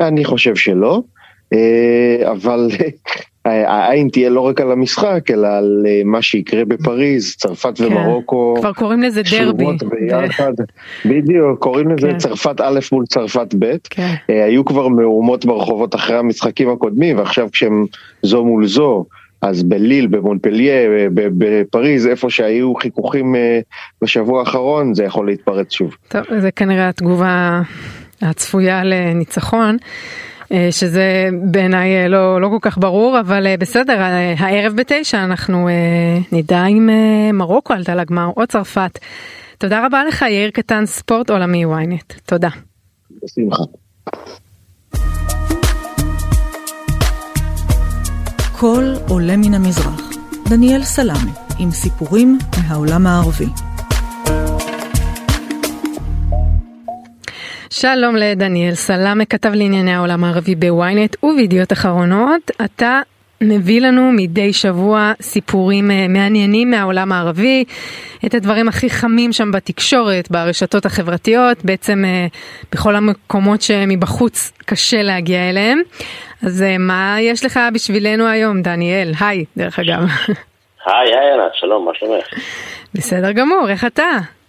אני 0.00 0.24
חושב 0.24 0.56
שלא, 0.56 1.02
אבל 2.24 2.68
העין 3.44 4.08
תהיה 4.08 4.30
לא 4.30 4.40
רק 4.40 4.60
על 4.60 4.72
המשחק, 4.72 5.30
אלא 5.30 5.48
על 5.48 5.84
אה, 5.88 6.00
מה 6.04 6.22
שיקרה 6.22 6.64
בפריז, 6.64 7.36
צרפת 7.36 7.78
כן. 7.78 7.84
ומרוקו. 7.84 8.54
כבר 8.60 8.72
קוראים 8.72 9.02
לזה 9.02 9.22
דרבי. 9.30 9.64
ביחד. 9.90 10.52
בדיוק, 11.04 11.58
קוראים 11.58 11.88
לזה 11.88 12.08
כן. 12.10 12.18
צרפת 12.18 12.60
א' 12.60 12.78
מול 12.92 13.06
צרפת 13.06 13.54
ב'. 13.58 13.74
כן. 13.90 14.14
אה, 14.30 14.44
היו 14.44 14.64
כבר 14.64 14.88
מהומות 14.88 15.44
ברחובות 15.44 15.94
אחרי 15.94 16.16
המשחקים 16.16 16.70
הקודמים, 16.70 17.18
ועכשיו 17.18 17.48
כשהם 17.52 17.86
זו 18.22 18.44
מול 18.44 18.66
זו, 18.66 19.04
אז 19.42 19.62
בליל, 19.62 20.06
במונפליה, 20.06 20.74
אה, 20.74 21.06
בפריז, 21.14 22.06
איפה 22.06 22.30
שהיו 22.30 22.74
חיכוכים 22.74 23.34
בשבוע 24.02 24.40
האחרון, 24.40 24.94
זה 24.94 25.04
יכול 25.04 25.26
להתפרץ 25.26 25.72
שוב. 25.72 25.96
טוב, 26.08 26.22
זה 26.38 26.50
כנראה 26.50 26.88
התגובה 26.88 27.62
הצפויה 28.22 28.84
לניצחון. 28.84 29.76
אה, 30.52 30.68
שזה 30.70 31.28
בעיניי 31.42 31.96
אה, 31.96 32.08
לא, 32.08 32.40
לא 32.40 32.48
כל 32.48 32.58
כך 32.60 32.78
ברור, 32.78 33.20
אבל 33.20 33.46
אה, 33.46 33.56
בסדר, 33.56 34.00
הערב 34.38 34.72
בתשע 34.76 35.24
אנחנו 35.24 35.68
נדע 36.32 36.66
אם 36.66 36.90
מרוקו 37.32 37.72
עלתה 37.72 37.94
לגמר 37.94 38.30
או 38.36 38.46
צרפת. 38.46 38.98
תודה 39.58 39.86
רבה 39.86 40.04
לך 40.04 40.22
יאיר 40.22 40.50
קטן 40.50 40.86
ספורט 40.86 41.30
עולמי 41.30 41.64
ynet, 41.64 42.20
תודה. 42.26 42.48
בשמחה. 43.22 43.62
קול 48.58 48.94
עולה 49.08 49.36
מן 49.36 49.54
המזרח, 49.54 50.10
דניאל 50.48 50.82
סלאמי, 50.82 51.30
עם 51.58 51.70
סיפורים 51.70 52.38
מהעולם 52.58 53.06
הערבי. 53.06 53.69
שלום 57.72 58.16
לדניאל 58.16 58.74
סלאמה, 58.74 59.24
כתב 59.24 59.48
לענייני 59.54 59.94
העולם 59.94 60.24
הערבי 60.24 60.54
בוויינט 60.54 61.16
ובידיעות 61.22 61.72
אחרונות. 61.72 62.50
אתה 62.64 63.00
מביא 63.40 63.80
לנו 63.80 64.12
מדי 64.12 64.52
שבוע 64.52 65.12
סיפורים 65.22 65.90
אה, 65.90 66.08
מעניינים 66.08 66.70
מהעולם 66.70 67.12
הערבי, 67.12 67.64
את 68.26 68.34
הדברים 68.34 68.68
הכי 68.68 68.90
חמים 68.90 69.32
שם 69.32 69.52
בתקשורת, 69.52 70.30
ברשתות 70.30 70.86
החברתיות, 70.86 71.64
בעצם 71.64 72.04
אה, 72.04 72.26
בכל 72.72 72.96
המקומות 72.96 73.62
שמבחוץ 73.62 74.52
קשה 74.64 75.02
להגיע 75.02 75.50
אליהם. 75.50 75.80
אז 76.46 76.62
אה, 76.62 76.78
מה 76.78 77.16
יש 77.20 77.44
לך 77.44 77.60
בשבילנו 77.74 78.26
היום, 78.26 78.62
דניאל? 78.62 79.12
היי, 79.20 79.44
דרך 79.56 79.78
אגב. 79.78 80.02
היי, 80.86 81.14
היי 81.14 81.48
שלום, 81.54 81.84
מה 81.84 81.90
שלומך? 81.94 82.24
בסדר 82.94 83.32
גמור, 83.32 83.66
איך 83.68 83.84
אתה? 83.84 84.39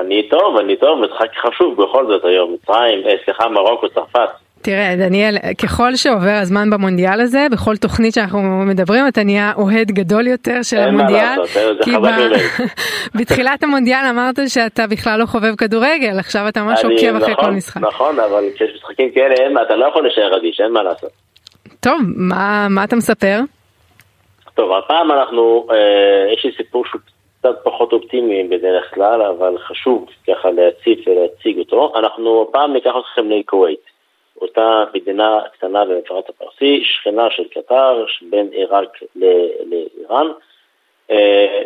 אני 0.00 0.28
טוב, 0.28 0.56
אני 0.56 0.76
טוב, 0.76 1.00
משחק 1.00 1.28
חשוב 1.36 1.82
בכל 1.82 2.06
זאת 2.06 2.24
היום, 2.24 2.52
מצרים, 2.54 3.06
אה, 3.06 3.12
סליחה, 3.24 3.48
מרוקו, 3.48 3.88
צרפת. 3.88 4.28
תראה, 4.62 4.94
דניאל, 4.98 5.36
ככל 5.62 5.96
שעובר 5.96 6.38
הזמן 6.42 6.70
במונדיאל 6.70 7.20
הזה, 7.20 7.46
בכל 7.52 7.76
תוכנית 7.76 8.14
שאנחנו 8.14 8.40
מדברים, 8.66 9.08
אתה 9.08 9.24
נהיה 9.24 9.52
אוהד 9.56 9.90
גדול 9.90 10.26
יותר 10.26 10.62
של 10.62 10.78
המונדיאל. 10.78 11.18
אין 11.18 11.28
מה 11.28 11.36
לעשות, 11.36 11.76
זה 11.76 11.84
חזק 11.84 11.88
ממני. 11.88 12.36
בתחילת 13.20 13.62
המונדיאל 13.62 14.04
אמרת 14.10 14.34
שאתה 14.48 14.86
בכלל 14.86 15.20
לא 15.20 15.26
חובב 15.26 15.54
כדורגל, 15.58 16.18
עכשיו 16.18 16.48
אתה 16.48 16.62
ממש 16.62 16.84
עוקב 16.84 17.16
אחרי 17.16 17.32
נכון, 17.32 17.44
כל 17.44 17.50
משחק. 17.50 17.80
נכון, 17.80 18.20
אבל 18.20 18.44
כשיש 18.54 18.70
משחקים 18.76 19.10
כאלה, 19.10 19.62
אתה 19.62 19.76
לא 19.76 19.86
יכול 19.86 20.02
להישאר 20.02 20.36
אדיש, 20.36 20.60
אין 20.60 20.72
מה 20.72 20.82
לעשות. 20.82 21.10
טוב, 21.80 22.00
מה, 22.16 22.66
מה 22.70 22.84
אתה 22.84 22.96
מספר? 22.96 23.40
טוב, 24.54 24.72
הפעם 24.72 25.12
אנחנו, 25.12 25.66
אה, 25.70 26.32
יש 26.32 26.44
לי 26.44 26.52
סיפור 26.56 26.84
שהוא 26.86 27.00
קצת 27.44 27.64
פחות 27.64 27.92
אופטימיים 27.92 28.48
בדרך 28.48 28.94
כלל, 28.94 29.22
אבל 29.22 29.58
חשוב 29.58 30.08
ככה 30.28 30.50
להציף 30.50 31.08
ולהציג 31.08 31.58
אותו. 31.58 31.92
אנחנו 31.96 32.42
הפעם 32.42 32.72
ניקח 32.72 32.92
אתכם 32.98 33.30
לכווית, 33.30 33.80
אותה 34.40 34.84
מדינה 34.94 35.40
קטנה 35.52 35.84
במפרץ 35.84 36.24
הפרסי, 36.28 36.82
שכנה 36.84 37.30
של 37.30 37.44
קטר, 37.48 38.04
בין 38.30 38.48
עיראק 38.52 38.98
לאיראן. 39.16 40.26
אה, 41.10 41.62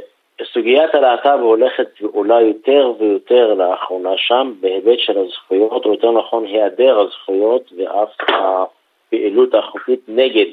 סוגיית 0.52 0.94
הלהט"ב 0.94 1.38
הולכת 1.40 1.88
ועולה 2.00 2.40
יותר 2.40 2.92
ויותר 2.98 3.54
לאחרונה 3.54 4.12
שם 4.16 4.52
בהיבט 4.60 4.98
של 4.98 5.18
הזכויות, 5.18 5.84
או 5.84 5.92
יותר 5.92 6.10
נכון 6.10 6.44
היעדר 6.44 7.00
הזכויות 7.00 7.72
ואף 7.76 8.08
הפעילות 8.28 9.54
החוקית 9.54 10.00
נגד, 10.08 10.46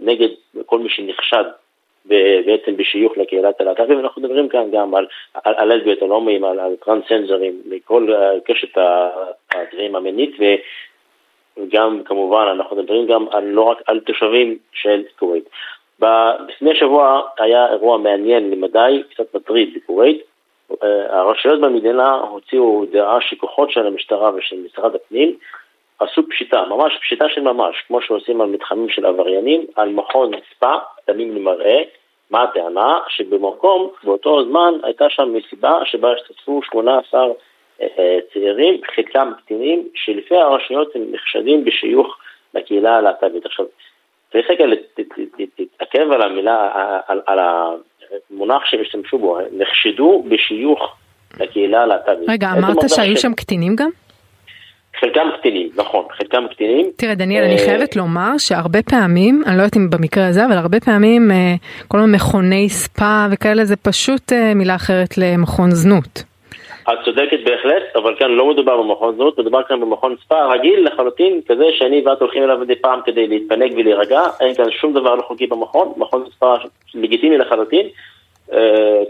נגד 0.00 0.28
כל 0.66 0.78
מי 0.78 0.88
שנחשד 0.88 1.44
בעצם 2.46 2.76
בשיוך 2.76 3.18
לקהילת 3.18 3.60
הלהט"בים, 3.60 3.98
אנחנו 3.98 4.22
מדברים 4.22 4.48
כאן 4.48 4.70
גם 4.72 4.94
על, 4.94 5.06
על, 5.44 5.54
על 5.56 5.72
על 5.72 5.80
על, 6.44 6.60
על 6.60 6.76
טרנסצ'נדרים, 6.84 7.62
מכל 7.66 8.12
קשת 8.44 8.78
הדברים 9.54 9.96
המינית, 9.96 10.36
וגם 11.58 12.02
כמובן 12.04 12.46
אנחנו 12.50 12.76
מדברים 12.76 13.06
גם 13.06 13.26
על, 13.30 13.44
לא 13.44 13.62
רק 13.62 13.78
על 13.86 14.00
תושבים 14.00 14.58
של 14.72 15.02
כווית. 15.18 15.44
לפני 16.48 16.74
שבוע 16.74 17.20
היה 17.38 17.72
אירוע 17.72 17.98
מעניין 17.98 18.50
למדי, 18.50 19.02
קצת 19.10 19.34
מטריד 19.34 19.74
בכווית. 19.74 20.22
הרשויות 21.08 21.60
במדינה 21.60 22.12
הוציאו 22.12 22.84
דעה 22.90 23.20
שכוחות 23.20 23.70
של 23.70 23.86
המשטרה 23.86 24.34
ושל 24.34 24.56
משרד 24.56 24.94
הפנים 24.94 25.36
עשו 26.00 26.28
פשיטה, 26.28 26.64
ממש 26.68 26.92
פשיטה 27.00 27.24
של 27.34 27.40
ממש, 27.40 27.76
כמו 27.86 28.02
שעושים 28.02 28.40
על 28.40 28.48
מתחמים 28.48 28.88
של 28.88 29.06
עבריינים, 29.06 29.66
על 29.76 29.88
מכון 29.88 30.30
ספא, 30.50 30.76
דמים 31.08 31.36
למראה. 31.36 31.82
מה 32.30 32.42
הטענה? 32.42 32.98
שבמקום, 33.08 33.90
באותו 34.04 34.44
זמן, 34.44 34.74
הייתה 34.82 35.04
שם 35.08 35.32
מסיבה 35.34 35.72
שבה 35.84 36.12
השתתפו 36.12 36.60
18 36.62 37.26
אה, 37.82 38.18
צעירים, 38.32 38.80
חלקם 38.94 39.32
קטינים, 39.38 39.88
שלפי 39.94 40.36
הרשויות 40.36 40.96
הם 40.96 41.02
נחשדים 41.12 41.64
בשיוך 41.64 42.18
לקהילה 42.54 42.96
הלהט"בית. 42.96 43.46
עכשיו, 43.46 43.66
צריך 44.32 44.50
רגע 44.50 44.64
להתעכב 45.58 46.12
על 46.12 46.22
המילה, 46.22 46.70
על, 47.06 47.20
על 47.26 47.38
המונח 47.38 48.64
שהם 48.64 48.80
השתמשו 48.80 49.18
בו, 49.18 49.38
נחשדו 49.52 50.24
בשיוך 50.28 50.96
לקהילה 51.40 51.82
הלהט"בית. 51.82 52.28
רגע, 52.28 52.48
אמרת 52.58 52.88
שהיו 52.88 53.16
שם 53.16 53.34
קטינים 53.34 53.76
גם? 53.76 53.90
חלקם 55.04 55.28
קטינים, 55.38 55.68
נכון, 55.76 56.04
חלקם 56.18 56.44
קטינים. 56.50 56.86
תראה, 56.96 57.14
דניאל, 57.14 57.44
אני 57.44 57.58
חייבת 57.58 57.96
לומר 57.96 58.38
שהרבה 58.38 58.82
פעמים, 58.82 59.42
אני 59.46 59.56
לא 59.56 59.62
יודעת 59.62 59.76
אם 59.76 59.90
במקרה 59.90 60.26
הזה, 60.26 60.46
אבל 60.46 60.56
הרבה 60.56 60.80
פעמים 60.80 61.30
אה, 61.30 61.54
כל 61.88 61.98
מיני 61.98 62.16
מכוני 62.16 62.68
ספא 62.68 63.26
וכאלה 63.30 63.64
זה 63.64 63.76
פשוט 63.76 64.32
אה, 64.32 64.54
מילה 64.54 64.74
אחרת 64.74 65.18
למכון 65.18 65.70
זנות. 65.70 66.22
את 66.82 66.98
צודקת 67.04 67.38
בהחלט, 67.44 67.82
אבל 67.96 68.14
כאן 68.18 68.30
לא 68.30 68.50
מדובר 68.50 68.82
במכון 68.82 69.14
זנות, 69.14 69.38
מדובר 69.38 69.62
כאן 69.62 69.80
במכון 69.80 70.16
ספא 70.24 70.34
רגיל 70.34 70.86
לחלוטין, 70.86 71.40
כזה 71.48 71.64
שאני 71.78 72.02
ואת 72.06 72.20
הולכים 72.20 72.42
אליו 72.42 72.58
מדי 72.58 72.76
פעם 72.76 73.00
כדי 73.04 73.26
להתפנק 73.26 73.72
ולהירגע, 73.76 74.22
אין 74.40 74.54
כאן 74.54 74.70
שום 74.70 74.92
דבר 74.92 75.14
לא 75.14 75.22
חוקי 75.22 75.46
במכון, 75.46 75.92
מכון 75.96 76.24
ספא 76.36 76.54
לגיטימי 76.94 77.38
לחלוטין. 77.38 77.86
Uh, 78.50 78.54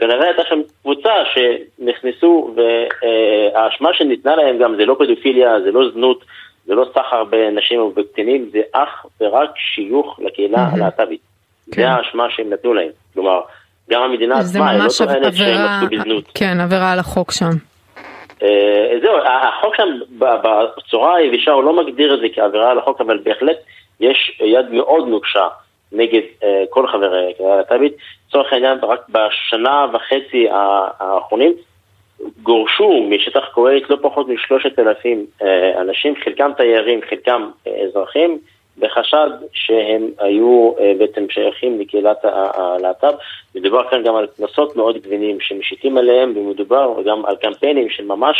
כנראה 0.00 0.26
הייתה 0.26 0.42
שם 0.48 0.60
קבוצה 0.82 1.12
שנכנסו 1.34 2.54
והאשמה 2.56 3.88
שניתנה 3.92 4.36
להם 4.36 4.58
גם 4.58 4.76
זה 4.76 4.84
לא 4.86 4.96
פדופיליה, 4.98 5.60
זה 5.60 5.70
לא 5.70 5.90
זנות, 5.94 6.24
זה 6.66 6.74
לא 6.74 6.86
סחר 6.94 7.24
בנשים 7.24 7.80
ובקטינים, 7.80 8.50
זה 8.52 8.60
אך 8.72 9.06
ורק 9.20 9.50
שיוך 9.56 10.20
לקהילה. 10.24 10.68
הלהט"בית. 10.72 11.20
כן. 11.72 11.82
זה 11.82 11.88
האשמה 11.88 12.26
שהם 12.30 12.50
נתנו 12.50 12.74
להם. 12.74 12.88
כלומר, 13.14 13.40
גם 13.90 14.02
המדינה 14.02 14.38
עצמה, 14.38 14.70
היא 14.70 14.78
לא 14.78 14.88
טוענת 14.98 15.34
שהם 15.34 15.56
עשו 15.56 15.86
בזנות. 15.90 16.24
כן, 16.34 16.60
עבירה 16.60 16.92
על 16.92 16.98
החוק 16.98 17.32
שם. 17.32 17.50
אה, 18.42 18.98
זהו, 19.02 19.16
החוק 19.18 19.74
שם 19.76 19.88
בצורה 20.76 21.16
היבשה 21.16 21.50
הוא 21.50 21.64
לא 21.64 21.84
מגדיר 21.84 22.14
את 22.14 22.20
זה 22.20 22.26
כעבירה 22.34 22.70
על 22.70 22.78
החוק, 22.78 23.00
אבל 23.00 23.18
בהחלט 23.24 23.56
יש 24.00 24.40
יד 24.40 24.70
מאוד 24.70 25.08
נוקשה 25.08 25.48
נגד 25.92 26.20
אה, 26.42 26.64
כל 26.70 26.86
חברי 26.88 27.30
הקהילה 27.30 27.54
הלהט"בית. 27.54 27.96
לצורך 28.28 28.52
העניין, 28.52 28.78
רק 28.82 29.00
בשנה 29.08 29.86
וחצי 29.92 30.46
האחרונים 30.50 31.52
גורשו 32.42 33.06
משטח 33.10 33.44
כווית 33.54 33.90
לא 33.90 33.96
פחות 34.02 34.28
משלושת 34.28 34.78
אלפים 34.78 35.26
אה, 35.42 35.80
אנשים, 35.80 36.14
חלקם 36.24 36.50
תיירים, 36.56 37.00
חלקם 37.10 37.50
אזרחים. 37.84 38.38
בחשד 38.78 39.30
שהם 39.52 40.10
היו 40.18 40.72
אה, 40.80 40.92
בעצם 40.98 41.26
שייכים 41.30 41.80
לקהילת 41.80 42.24
הלהט"ב. 42.24 43.12
מדובר 43.54 43.90
כאן 43.90 44.02
גם 44.02 44.16
על 44.16 44.26
קנסות 44.36 44.76
מאוד 44.76 44.98
גבינים 44.98 45.40
שמשיתים 45.40 45.98
עליהם, 45.98 46.32
ומדובר 46.36 47.02
גם 47.06 47.26
על 47.26 47.36
קמפיינים 47.36 47.90
של 47.90 48.04
ממש, 48.04 48.36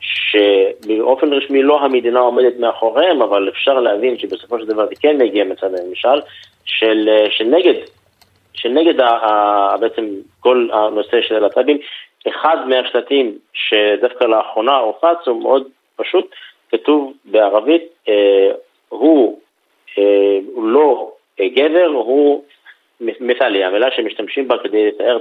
שבאופן 0.00 1.32
רשמי 1.32 1.62
לא 1.62 1.80
המדינה 1.80 2.20
עומדת 2.20 2.58
מאחוריהם, 2.58 3.22
אבל 3.22 3.48
אפשר 3.48 3.80
להבין 3.80 4.18
שבסופו 4.18 4.58
של 4.58 4.66
דבר 4.66 4.86
זה 4.86 4.94
כן 5.00 5.18
מגיע 5.18 5.44
מצד 5.44 5.74
הממשל, 5.74 6.20
של, 6.64 7.08
אה, 7.08 7.30
של 7.30 7.44
נגד, 7.44 7.74
של 8.54 8.68
נגד 8.68 9.00
ה, 9.00 9.08
ה, 9.08 9.76
בעצם 9.80 10.04
כל 10.40 10.68
הנושא 10.72 11.22
של 11.22 11.34
הלהט"בים. 11.34 11.78
אחד 12.28 12.56
מהשלטים 12.68 13.38
שדווקא 13.52 14.24
לאחרונה 14.24 14.76
הופץ 14.76 15.26
הוא 15.26 15.42
מאוד 15.42 15.66
פשוט, 15.96 16.30
כתוב 16.70 17.12
בערבית, 17.24 17.82
אה, 18.08 18.50
הוא 18.88 19.40
הוא 20.54 20.68
לא 20.68 21.12
גבר, 21.40 21.86
הוא 21.86 22.44
מסלי, 23.00 23.64
המילה 23.64 23.86
שמשתמשים 23.96 24.48
בה 24.48 24.56
כדי 24.62 24.88
לתאר 24.88 25.18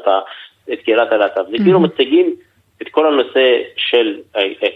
את 0.74 0.80
קהילת 0.80 1.12
הלהט"ב. 1.12 1.46
זה 1.52 1.58
כאילו 1.58 1.80
מציגים 1.80 2.36
את 2.82 2.90
כל 2.90 3.08
הנושא 3.08 3.58
של 3.78 4.20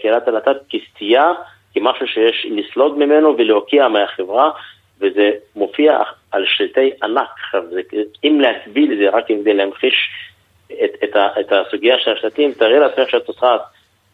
קהילת 0.00 0.28
הלהט"ב 0.28 0.52
כסטייה, 0.70 1.32
כמשהו 1.74 2.06
שיש 2.06 2.46
לסלוד 2.50 2.98
ממנו 2.98 3.34
ולהוקיע 3.38 3.88
מהחברה, 3.88 4.50
וזה 5.00 5.30
מופיע 5.56 5.98
על 6.32 6.44
שלטי 6.46 6.90
ענק. 7.02 7.28
עכשיו, 7.44 7.62
זה, 7.70 7.80
אם 8.24 8.40
להטביל 8.40 8.92
את 8.92 8.98
זה 8.98 9.08
רק 9.16 9.26
כדי 9.28 9.54
להמחיש 9.54 9.94
את, 10.66 10.90
את, 11.04 11.16
את 11.40 11.52
הסוגיה 11.52 11.98
של 11.98 12.10
השלטים, 12.10 12.52
תארי 12.52 12.78
לעצמך 12.78 13.10
שאת 13.10 13.28
עושה 13.28 13.56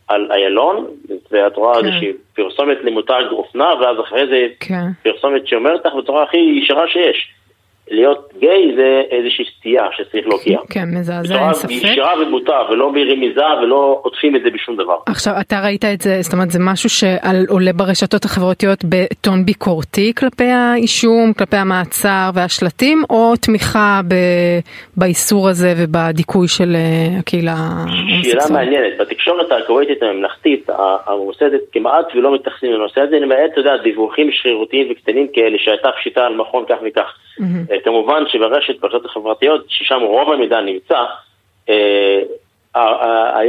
על 0.09 0.33
איילון, 0.33 0.87
ואת 1.31 1.57
רואה 1.57 1.81
כן. 1.81 1.87
איזושהי 1.87 2.13
פרסומת 2.35 2.79
למותג 2.83 3.25
אופנה, 3.31 3.75
ואז 3.81 4.01
אחרי 4.01 4.27
זה 4.27 4.47
כן. 4.61 4.85
פרסומת 5.03 5.47
שאומרת 5.47 5.87
לך 5.87 5.95
בצורה 5.95 6.23
הכי 6.23 6.37
ישרה 6.37 6.89
שיש. 6.89 7.33
להיות 7.91 8.33
גיי 8.39 8.73
זה 8.77 9.03
איזושהי 9.11 9.45
סטייה 9.59 9.85
שצריך 9.97 10.27
להוקיע. 10.27 10.59
כן, 10.71 10.85
מזעזע, 10.99 11.45
אין 11.45 11.53
ספק. 11.53 11.71
בצורה 11.77 11.93
ישרה 11.93 12.13
ובוטה, 12.23 12.61
ולא 12.71 12.93
ברמיזה 12.93 13.45
ולא 13.63 14.01
עוטפים 14.03 14.37
את 14.37 14.43
זה 14.43 14.51
בשום 14.51 14.77
דבר. 14.77 14.97
עכשיו, 15.07 15.33
אתה 15.41 15.61
ראית 15.65 15.85
את 15.85 16.01
זה, 16.01 16.23
זאת 16.23 16.33
אומרת, 16.33 16.51
זה 16.51 16.59
משהו 16.63 16.91
שעולה 16.91 17.73
ברשתות 17.73 18.25
החברתיות 18.25 18.79
בטון 18.89 19.45
ביקורתי 19.45 20.13
כלפי 20.15 20.45
האישום, 20.45 21.33
כלפי 21.39 21.57
המעצר 21.57 22.31
והשלטים, 22.35 23.03
או 23.11 23.37
תמיכה 23.37 24.01
ב... 24.09 24.15
באיסור 24.97 25.49
הזה 25.49 25.75
ובדיכוי 25.77 26.49
של 26.49 26.75
אה, 26.75 27.19
הקהילה 27.19 27.53
ההומוסקסואלית? 27.53 28.25
שאלה 28.25 28.53
מעניינת. 28.53 28.99
בתקשורת 29.01 29.53
הכווייתית 29.53 30.03
הממלכתית, 30.03 30.67
הממוסדת, 31.07 31.61
כמעט 31.73 32.07
ולא 32.15 32.35
מתייחסים 32.35 32.73
לנושא 32.73 33.01
הזה, 33.01 33.19
למעט, 33.19 33.51
אתה 33.53 33.61
יודע, 33.61 33.77
דיווחים 33.77 34.29
שרירותיים 34.33 34.89
וקטנים 34.91 35.27
כאלה, 35.33 35.59
שהייתה 35.59 35.89
פשיטה 36.01 36.21
על 36.27 36.37
מכון 36.37 36.65
כך 36.69 36.77
וכך. 36.87 37.15
Mm-hmm. 37.41 37.85
כמובן 37.85 38.23
שברשת, 38.29 38.81
ברשתות 38.81 39.05
החברתיות, 39.05 39.65
ששם 39.69 40.01
רוב 40.01 40.33
המידע 40.33 40.61
נמצא, 40.61 41.05
אה, 41.69 42.21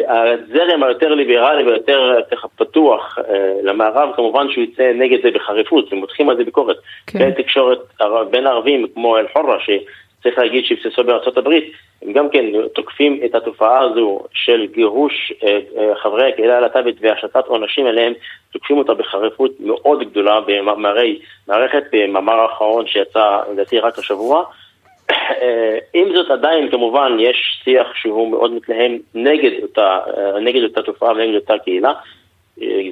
הזרם 0.09 0.83
היותר 0.83 1.13
ליברלי 1.13 1.63
ויותר 1.63 2.19
ככה 2.31 2.47
פתוח 2.47 3.17
אה, 3.29 3.53
למערב, 3.63 4.09
כמובן 4.15 4.47
שהוא 4.49 4.63
יצא 4.63 4.91
נגד 4.95 5.17
זה 5.23 5.31
בחריפות, 5.31 5.93
ומותחים 5.93 6.29
על 6.29 6.37
זה 6.37 6.43
ביקורת. 6.43 6.77
כן. 7.07 7.19
בין 7.19 7.31
תקשורת, 7.31 7.79
בין 8.31 8.47
ערבים 8.47 8.87
כמו 8.93 9.17
אל-חורה, 9.17 9.57
שצריך 10.19 10.37
להגיד 10.37 10.65
שבסיסו 10.65 11.03
בארצות 11.03 11.37
הברית, 11.37 11.71
הם 12.01 12.13
גם 12.13 12.29
כן 12.29 12.45
תוקפים 12.73 13.19
את 13.25 13.35
התופעה 13.35 13.79
הזו 13.79 14.19
של 14.33 14.67
גירוש 14.73 15.33
אה, 15.43 15.59
חברי 16.03 16.29
הקהילה 16.29 16.57
הלהט"בית 16.57 16.95
והשתת 17.01 17.45
עונשים 17.47 17.85
עליהם, 17.85 18.13
תוקפים 18.51 18.77
אותה 18.77 18.93
בחריפות 18.93 19.51
מאוד 19.59 20.09
גדולה 20.09 20.41
במאמרי 20.41 21.19
מערכת, 21.47 21.83
במאמר 21.91 22.33
האחרון 22.33 22.87
שיצא 22.87 23.39
לדעתי 23.51 23.79
רק 23.79 23.99
השבוע. 23.99 24.43
עם 25.93 26.15
זאת 26.15 26.31
עדיין 26.31 26.71
כמובן 26.71 27.17
יש 27.19 27.61
שיח 27.63 27.87
שהוא 27.95 28.31
מאוד 28.31 28.51
מתלהם 28.51 28.97
נגד 29.15 29.51
אותה, 29.61 29.99
נגד 30.41 30.63
אותה 30.63 30.81
תופעה 30.81 31.11
ונגד 31.11 31.35
אותה 31.35 31.57
קהילה. 31.57 31.93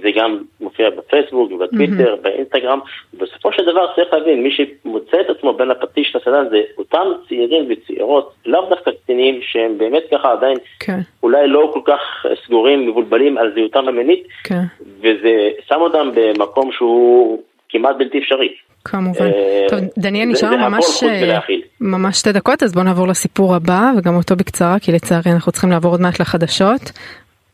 זה 0.02 0.10
גם 0.16 0.38
מופיע 0.62 0.90
בפייסבוק, 0.90 1.52
בטוויטר, 1.52 2.14
mm-hmm. 2.14 2.24
באינסטגרם, 2.24 2.80
ובסופו 3.14 3.52
של 3.52 3.64
דבר 3.66 3.88
צריך 3.96 4.14
להבין, 4.14 4.44
מי 4.44 4.50
שמוצא 4.52 5.18
את 5.22 5.38
עצמו 5.38 5.54
בין 5.54 5.72
הפטיש 5.72 6.16
לסדן 6.16 6.50
זה 6.50 6.62
אותם 6.78 7.08
צעירים 7.28 7.70
וצעירות, 7.70 8.34
לאו 8.46 8.70
דווקא 8.70 8.92
קטינים 8.92 9.40
שהם 9.42 9.78
באמת 9.78 10.04
ככה 10.12 10.32
עדיין 10.32 10.58
כן. 10.80 11.00
אולי 11.24 11.48
לא 11.48 11.72
כל 11.74 11.82
כך 11.86 12.26
סגורים, 12.46 12.88
מבולבלים 12.88 13.38
על 13.38 13.52
זהותם 13.56 13.88
המינית, 13.88 14.28
כן. 14.44 14.62
וזה 15.00 15.50
שם 15.68 15.82
אותם 15.82 16.10
במקום 16.16 16.72
שהוא 16.72 17.42
כמעט 17.70 17.96
בלתי 17.98 18.20
אפשרי. 18.20 18.54
כמובן. 18.86 19.26
אה, 19.26 19.66
טוב, 19.70 19.80
דניאל, 19.98 20.30
נשאר 20.30 20.56
ממש, 20.56 21.04
אה, 21.04 21.40
ממש 21.82 22.18
שתי 22.18 22.32
דקות, 22.32 22.64
אז 22.64 22.74
בואו 22.74 22.86
נעבור 22.86 23.08
לסיפור 23.08 23.56
הבא, 23.56 23.92
וגם 23.98 24.16
אותו 24.16 24.36
בקצרה, 24.36 24.80
כי 24.80 24.92
לצערי 24.92 25.32
אנחנו 25.32 25.52
צריכים 25.52 25.70
לעבור 25.70 25.92
עוד 25.92 26.02
מעט 26.02 26.20
לחדשות. 26.20 26.92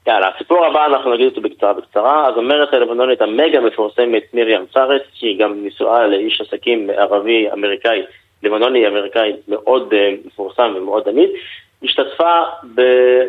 יאללה, 0.08 0.30
הסיפור 0.36 0.66
הבא 0.66 0.86
אנחנו 0.86 1.14
נגיד 1.14 1.26
אותו 1.26 1.42
בקצרה 1.42 1.74
בקצרה. 1.74 2.28
הזמרת 2.28 2.74
הלבנונית 2.74 3.22
המגה 3.22 3.60
מפורסמת 3.60 4.24
מרים 4.34 4.66
צארץ, 4.74 5.02
שהיא 5.14 5.40
גם 5.40 5.66
נשואה 5.66 6.08
לאיש 6.08 6.42
עסקים 6.42 6.90
ערבי 6.90 7.52
אמריקאי, 7.54 8.02
לבנוני 8.44 8.88
אמריקאי 8.88 9.34
מאוד 9.48 9.94
uh, 9.94 10.28
מפורסם 10.28 10.74
ומאוד 10.76 11.10
עמיד, 11.10 11.30
השתתפה 11.84 12.42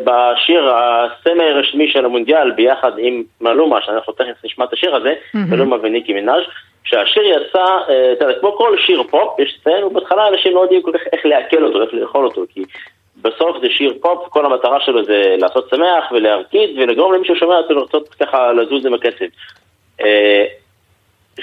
בשיר 0.04 0.74
הסמי 0.74 1.44
הרשמי 1.44 1.88
של 1.88 2.04
המונדיאל 2.04 2.50
ביחד 2.50 2.92
עם 2.98 3.22
מלומה, 3.40 3.82
שאנחנו 3.82 4.12
תכף 4.12 4.44
נשמע 4.44 4.64
את 4.64 4.72
השיר 4.72 4.96
הזה, 4.96 5.14
מלומה 5.34 5.76
וניקי 5.82 6.12
מנאז', 6.12 6.42
כשהשיר 6.84 7.22
יצא, 7.22 7.64
אתה 8.12 8.24
יודע, 8.24 8.40
כמו 8.40 8.52
כל 8.56 8.76
שיר 8.86 9.02
פופ, 9.02 9.40
יש 9.40 9.58
לציין, 9.60 9.84
ובהתחלה 9.84 10.28
אנשים 10.28 10.54
לא 10.54 10.60
יודעים 10.60 10.82
כל 10.82 10.92
כך 10.94 11.00
איך 11.12 11.26
לעכל 11.26 11.64
אותו, 11.64 11.82
איך 11.82 11.94
לאכול 11.94 12.24
אותו, 12.24 12.42
כי 12.48 12.64
בסוף 13.22 13.56
זה 13.60 13.68
שיר 13.70 13.94
פופ, 14.00 14.28
כל 14.28 14.46
המטרה 14.46 14.80
שלו 14.80 15.04
זה 15.04 15.34
לעשות 15.38 15.68
שמח 15.70 16.12
ולהרקיד 16.12 16.70
ולגרום 16.78 17.12
למי 17.12 17.26
ששומע 17.26 17.56
אותו 17.56 17.74
לרצות 17.74 18.08
ככה 18.08 18.52
לזוז 18.52 18.86
עם 18.86 18.94
הקצב. 18.94 19.24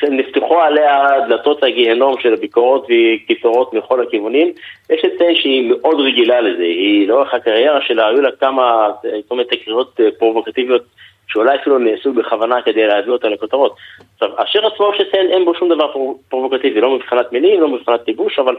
נפתחו 0.03 0.61
עליה 0.61 1.07
דלתות 1.27 1.63
הגיהנום 1.63 2.19
של 2.19 2.33
הביקורות 2.33 2.85
וקיצורות 2.85 3.73
מכל 3.73 4.01
הכיוונים. 4.01 4.51
יש 4.89 5.05
לציין 5.05 5.35
שהיא 5.35 5.71
מאוד 5.71 5.99
רגילה 5.99 6.41
לזה, 6.41 6.63
היא 6.63 7.07
לאורך 7.07 7.33
הקריירה 7.33 7.81
שלה, 7.81 8.07
היו 8.07 8.21
לה 8.21 8.31
כמה, 8.31 8.89
כל 9.27 9.35
מיני 9.35 9.47
תקריות 9.49 9.99
פרובוקטיביות 10.19 10.81
שאולי 11.27 11.55
אפילו 11.55 11.77
נעשו 11.77 12.13
בכוונה 12.13 12.61
כדי 12.61 12.87
להביא 12.87 13.11
אותה 13.11 13.29
לכותרות. 13.29 13.75
עכשיו, 14.13 14.41
השיר 14.41 14.67
עצמו 14.67 14.91
יש 14.95 15.01
לציין, 15.01 15.31
אין 15.31 15.45
בו 15.45 15.55
שום 15.55 15.69
דבר 15.69 15.93
פרובוקטיבי, 16.29 16.81
לא 16.81 16.95
מבחינת 16.95 17.31
מילים, 17.31 17.61
לא 17.61 17.67
מבחינת 17.67 18.03
טיבוש, 18.03 18.39
אבל 18.39 18.55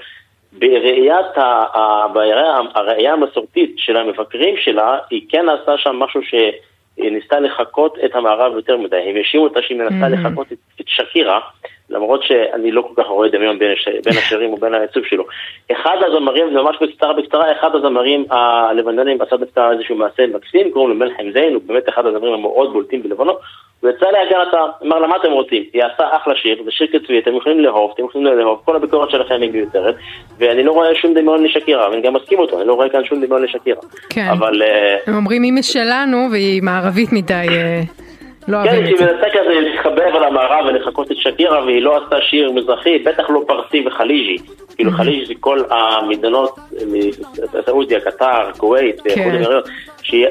בראיית, 0.53 1.27
הראייה 2.75 3.13
המסורתית 3.13 3.75
של 3.77 3.97
המבקרים 3.97 4.55
שלה, 4.57 4.99
היא 5.11 5.23
כן 5.29 5.47
עשה 5.49 5.79
שם 5.79 5.97
משהו 5.97 6.23
ש... 6.23 6.35
היא 6.97 7.13
ניסתה 7.13 7.41
לחקות 7.41 7.99
את 8.05 8.15
המערב 8.15 8.53
יותר 8.55 8.77
מדי, 8.77 8.97
הם 8.97 9.17
האשימו 9.17 9.45
אותה 9.45 9.63
שהיא 9.63 9.79
מנסה 9.79 10.07
mm-hmm. 10.07 10.21
לחקות 10.21 10.53
את, 10.53 10.59
את 10.81 10.89
שקירה, 10.89 11.41
למרות 11.91 12.23
שאני 12.23 12.73
לא 12.73 12.83
כל 12.83 13.03
כך 13.03 13.09
רואה 13.09 13.29
דמיון 13.29 13.59
בין, 13.59 13.73
הש... 13.73 13.89
בין 14.05 14.19
השירים 14.19 14.53
ובין 14.53 14.75
העיצוב 14.75 15.05
שלו. 15.05 15.25
אחד 15.73 15.97
הזמרים, 16.07 16.55
ממש 16.55 16.77
בקצרה 16.81 17.13
בקצרה, 17.13 17.53
אחד 17.53 17.75
הזמרים 17.75 18.25
הלבנונים 18.31 19.23
עשה 19.23 19.37
דווקא 19.37 19.73
איזשהו 19.73 19.97
מעשה 19.97 20.27
מקסים, 20.27 20.71
קוראים 20.71 20.91
לו 20.91 20.97
מלחם 21.07 21.31
זיין, 21.33 21.55
הוא 21.55 21.63
באמת 21.67 21.89
אחד 21.89 22.07
הזמרים 22.07 22.35
המאוד 22.35 22.73
בולטים 22.73 23.03
בלבנון, 23.03 23.35
הוא 23.81 23.91
יצא 23.91 24.07
להגנתה, 24.11 24.59
אמר 24.87 24.99
לה 24.99 25.07
מה 25.07 25.17
אתם 25.17 25.31
רוצים, 25.33 25.63
היא 25.73 25.83
עשה 25.85 26.05
אחלה 26.17 26.35
שיר, 26.37 26.63
זה 26.65 26.71
שיר 26.71 26.87
קצבי, 26.87 27.19
אתם 27.19 27.37
יכולים 27.37 27.61
לאהוב, 27.61 27.91
אתם 27.95 28.05
יכולים 28.05 28.27
לאהוב, 28.39 28.61
כל 28.65 28.77
הביקורת 28.77 29.11
שלכם 29.11 29.39
היא 29.43 29.51
מיותרת, 29.53 29.95
ואני 30.39 30.63
לא 30.63 30.73
רואה 30.73 30.95
שום 30.95 31.15
דמיון 31.15 31.45
לשקירה, 31.45 31.91
ואני 31.91 32.03
גם 32.03 32.15
מסכים 32.15 32.39
אותו, 32.39 32.61
אני 32.61 32.69
לא 32.69 32.75
רואה 32.75 32.89
כאן 32.89 33.05
שום 33.05 33.25
דמיון 33.25 33.43
לשקירה. 33.43 33.81
כן, 34.11 34.27
אבל... 34.31 34.63
הם 35.07 35.17
אומרים 35.17 35.43
היא 35.43 35.53
משלנו 35.53 36.29
והיא 36.31 36.63
מערבית 36.63 37.13
מדי. 37.13 37.33
אה, 37.49 37.81
לא 38.49 38.59
כן, 38.65 38.69
אוהבים 38.69 38.85
שהיא 38.87 38.95
את 38.95 38.99
זה. 38.99 39.05
מנסה 39.15 39.27
כזה 39.33 39.61
להתחבר 39.61 40.03
על 40.17 40.25
המערב 40.25 40.67
ולחקות 40.67 41.11
את 41.13 41.17
שקירה, 41.17 41.65
והיא 41.65 41.83
לא 41.83 41.97
עשתה 42.05 42.17
שיר 42.21 42.53
מזרחי, 42.53 42.99
בטח 42.99 43.31
לא 43.31 43.41
פרסי 43.47 43.85
וחליג'י. 43.87 44.37
כאילו 44.77 44.91
חליג'י 44.93 45.27
זה 45.27 45.35
כל 45.41 45.59
המדינות, 45.71 46.59
סעודיה, 47.67 48.01
קטר, 48.01 48.53
כווית, 48.59 49.01
כן. 49.01 49.43
שהיא- 50.03 50.27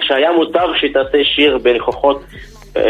שהיה 0.00 0.32
מוטב 0.32 0.68
שהיא 0.76 0.94
תעשה 0.94 1.18
שיר 1.24 1.58
בניחוחות 1.58 2.20
אה, 2.76 2.82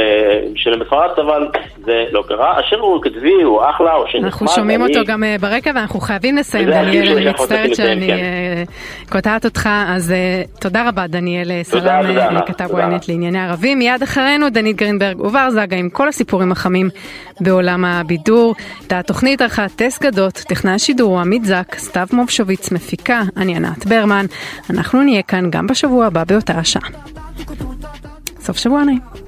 של 0.57 0.77
מפרץ, 0.81 1.19
אבל 1.19 1.49
זה 1.85 2.05
לא 2.13 2.25
קרה. 2.29 2.59
השיר 2.59 2.79
הוא 2.79 3.03
קצבי, 3.03 3.43
הוא 3.43 3.63
אחלה, 3.71 3.93
הוא 3.93 4.07
שיר 4.07 4.21
נחמד. 4.21 4.33
אנחנו 4.33 4.49
שומעים 4.49 4.83
אותו 4.83 5.01
גם 5.07 5.25
אה, 5.25 5.37
ברקע 5.41 5.71
ואנחנו 5.75 6.01
חייבים 6.01 6.37
לסיים, 6.37 6.71
דניאל, 6.71 7.17
אני 7.17 7.31
מצטערת 7.31 7.75
שאני 7.75 8.07
כן. 8.07 8.13
אה, 8.13 8.63
קוטעת 9.11 9.45
אותך, 9.45 9.69
אז 9.89 10.15
תודה 10.61 10.89
רבה 10.89 11.07
דניאל 11.07 11.63
סלאם, 11.63 12.41
כתב 12.47 12.65
ynet 12.65 13.05
לענייני 13.09 13.41
ערבים. 13.41 13.79
מיד 13.79 14.03
אחרינו 14.03 14.51
דנית 14.51 14.77
גרינברג 14.77 15.21
ובר 15.21 15.51
זגה 15.51 15.77
עם 15.77 15.91
כל 15.91 16.09
הסיפורים 16.09 16.53
החמים 16.53 16.89
בעולם 17.41 17.85
הבידור. 17.85 18.55
את 18.87 18.93
התוכנית 18.93 19.43
ערכה 19.43 19.67
טס 19.77 19.99
גדות, 20.03 20.33
טכנאי 20.33 20.73
השידור 20.73 21.21
עמית 21.21 21.45
זק, 21.45 21.75
סתיו 21.75 22.07
מובשוביץ 22.13 22.73
מפיקה, 22.73 23.23
אני 23.37 23.57
ענת 23.57 23.87
ברמן. 23.87 24.27
אנחנו 24.71 25.03
נהיה 25.03 25.23
כאן 25.23 25.51
גם 25.51 25.67
בשבוע 25.67 26.07
הבא 26.07 26.25
באותה 26.25 26.53
השעה. 26.53 26.89
סוף 28.41 28.57
שבוע 28.57 28.85
נעים. 28.85 29.28